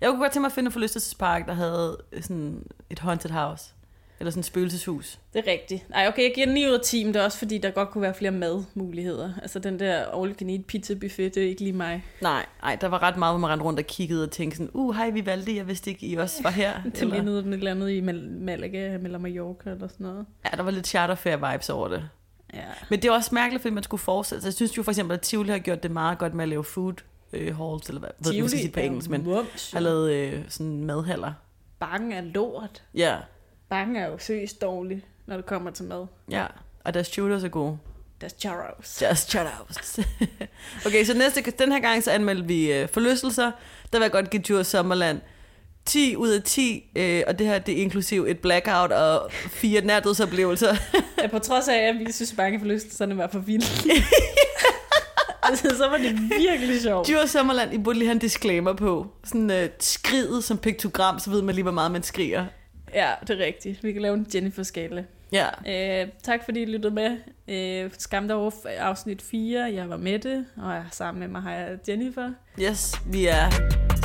Jeg 0.00 0.10
kunne 0.10 0.20
godt 0.20 0.32
tænke 0.32 0.40
mig 0.40 0.46
at 0.46 0.52
finde 0.52 0.68
en 0.68 0.72
forlystelsespark, 0.72 1.46
der 1.46 1.54
havde 1.54 1.96
sådan 2.20 2.66
et 2.90 2.98
haunted 2.98 3.30
house. 3.30 3.64
Eller 4.20 4.30
sådan 4.30 4.40
et 4.40 4.44
spøgelseshus. 4.44 5.18
Det 5.32 5.48
er 5.48 5.52
rigtigt. 5.52 5.84
Ej, 5.94 6.08
okay, 6.08 6.22
jeg 6.22 6.32
giver 6.34 6.46
den 6.46 6.54
9 6.54 6.66
ud 6.66 6.72
af 6.72 6.80
10, 6.84 7.04
men 7.04 7.14
det 7.14 7.20
er 7.20 7.24
også 7.24 7.38
fordi, 7.38 7.58
der 7.58 7.70
godt 7.70 7.90
kunne 7.90 8.02
være 8.02 8.14
flere 8.14 8.30
madmuligheder. 8.30 9.32
Altså 9.42 9.58
den 9.58 9.78
der 9.78 9.94
all 10.04 10.30
you 10.30 10.34
can 10.38 10.50
eat 10.50 10.64
pizza 10.64 10.94
buffet, 10.94 11.34
det 11.34 11.42
er 11.44 11.48
ikke 11.48 11.62
lige 11.62 11.72
mig. 11.72 12.04
Nej, 12.22 12.46
nej, 12.62 12.76
der 12.80 12.86
var 12.86 13.02
ret 13.02 13.16
meget, 13.16 13.32
hvor 13.32 13.38
man 13.40 13.50
rendte 13.50 13.64
rundt 13.64 13.80
og 13.80 13.86
kiggede 13.86 14.22
og 14.24 14.30
tænkte 14.30 14.56
sådan, 14.56 14.70
uh, 14.74 14.94
hej, 14.96 15.10
vi 15.10 15.26
valgte, 15.26 15.56
jeg 15.56 15.68
vidste 15.68 15.90
ikke, 15.90 16.06
I 16.06 16.14
også 16.16 16.42
var 16.42 16.50
her. 16.50 16.82
Det 17.00 17.08
lignede 17.08 17.42
den 17.42 17.52
et 17.52 17.58
eller 17.58 17.70
andet 17.70 17.90
i 17.90 18.00
Mal- 18.00 18.30
Malaga 18.40 18.94
eller 18.94 19.18
Mallorca 19.18 19.70
eller 19.70 19.88
sådan 19.88 20.06
noget. 20.06 20.26
Ja, 20.44 20.56
der 20.56 20.62
var 20.62 20.70
lidt 20.70 20.86
charterfair 20.86 21.52
vibes 21.52 21.70
over 21.70 21.88
det. 21.88 22.08
Ja. 22.54 22.60
Men 22.90 23.02
det 23.02 23.08
er 23.08 23.12
også 23.12 23.34
mærkeligt, 23.34 23.62
fordi 23.62 23.74
man 23.74 23.82
skulle 23.82 24.00
forestille 24.00 24.40
sig. 24.40 24.46
Jeg 24.46 24.54
synes 24.54 24.76
jo 24.76 24.82
for 24.82 24.90
eksempel, 24.90 25.14
at 25.14 25.20
Tivoli 25.20 25.50
har 25.50 25.58
gjort 25.58 25.82
det 25.82 25.90
meget 25.90 26.18
godt 26.18 26.34
med 26.34 26.42
at 26.42 26.48
lave 26.48 26.64
food 26.64 26.94
øh, 27.32 27.56
halls, 27.56 27.88
eller 27.88 28.00
hvad, 28.00 28.10
ved 28.18 28.32
ikke, 28.32 28.42
hvad 28.42 28.42
man 28.42 28.48
skal 28.48 28.60
sige 28.60 28.72
på 28.72 28.80
engelsk, 28.80 29.10
men 29.10 29.26
har 29.72 29.80
lavet 29.80 30.12
øh, 30.12 30.40
sådan 30.48 30.84
madhaller. 30.84 31.32
Bange 31.80 32.16
er 32.16 32.20
lort. 32.20 32.82
Ja, 32.94 33.16
Bange 33.68 34.00
er 34.00 34.06
jo 34.06 34.18
seriøst 34.18 34.60
dårlig, 34.62 35.04
når 35.26 35.36
det 35.36 35.46
kommer 35.46 35.70
til 35.70 35.84
mad. 35.84 36.06
ja. 36.30 36.46
Og 36.84 36.94
deres 36.94 37.06
shooters 37.06 37.44
er 37.44 37.48
gode. 37.48 37.78
Deres 38.20 38.34
churros. 38.38 39.02
Shut 39.18 39.46
out. 39.60 39.98
okay, 40.86 41.04
så 41.04 41.14
næste, 41.14 41.40
den 41.40 41.72
her 41.72 41.80
gang 41.80 42.04
så 42.04 42.10
anmelder 42.10 42.44
vi 42.44 42.72
øh, 42.72 42.88
forlystelser. 42.88 43.50
Der 43.92 43.98
vil 43.98 44.04
jeg 44.04 44.12
godt 44.12 44.30
give 44.30 44.42
Djurs 44.42 44.66
Sommerland 44.66 45.20
10 45.84 46.16
ud 46.16 46.28
af 46.28 46.42
10, 46.42 46.90
øh, 46.96 47.22
og 47.26 47.38
det 47.38 47.46
her 47.46 47.58
det 47.58 47.78
er 47.78 47.82
inklusiv 47.82 48.24
et 48.28 48.38
blackout 48.38 48.92
og 48.92 49.32
fire 49.32 49.80
nærdødsoplevelser. 49.80 50.76
Ja, 51.22 51.26
på 51.26 51.38
trods 51.38 51.68
af, 51.68 51.88
at 51.88 51.94
vi 51.98 52.12
synes, 52.12 52.32
bange 52.36 52.58
forlystelserne 52.58 53.16
var 53.18 53.28
for 53.32 53.38
vilde. 53.38 53.66
altså, 55.48 55.76
så 55.76 55.88
var 55.88 55.96
det 55.96 56.20
virkelig 56.38 56.82
sjovt. 56.82 57.06
Djurs 57.08 57.30
Sommerland, 57.30 57.74
I 57.74 57.78
burde 57.78 57.98
lige 57.98 58.06
have 58.08 58.12
en 58.14 58.18
disclaimer 58.18 58.72
på. 58.72 59.06
Sådan 59.24 59.50
øh, 59.50 59.68
skridet 59.80 60.44
som 60.44 60.58
piktogram, 60.58 61.18
så 61.18 61.30
ved 61.30 61.42
man 61.42 61.54
lige, 61.54 61.62
hvor 61.62 61.72
meget 61.72 61.90
man 61.90 62.02
skriger. 62.02 62.46
Ja, 62.94 63.10
det 63.20 63.40
er 63.40 63.44
rigtigt. 63.44 63.84
Vi 63.84 63.92
kan 63.92 64.02
lave 64.02 64.14
en 64.14 64.26
Jennifer-skala. 64.34 65.04
Ja, 65.32 65.46
Øh, 66.02 66.08
tak 66.22 66.44
fordi 66.44 66.62
I 66.62 66.64
lyttede 66.64 66.94
med. 66.94 67.16
Øh, 67.48 67.90
Skam 67.98 68.28
dig 68.28 68.36
afsnit 68.78 69.22
4. 69.22 69.60
Jeg 69.74 69.90
var 69.90 69.96
Mette, 69.96 70.44
og 70.56 70.72
jeg 70.74 70.84
sammen 70.90 71.20
med 71.20 71.28
mig 71.28 71.42
har 71.42 71.52
jeg 71.52 71.78
Jennifer. 71.88 72.30
yes, 72.62 72.94
vi 73.12 73.26
er 73.26 73.50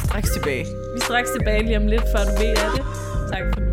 straks 0.08 0.32
tilbage. 0.34 0.64
Vi 0.64 0.98
er 0.98 1.04
straks 1.04 1.30
tilbage 1.40 1.64
lige 1.64 1.78
om 1.78 1.88
lidt, 1.88 2.02
før 2.02 2.24
du 2.26 2.32
ved 2.42 2.50
af 2.50 2.72
det. 2.76 2.86
Tak 3.32 3.54
for 3.54 3.60
nu. 3.62 3.73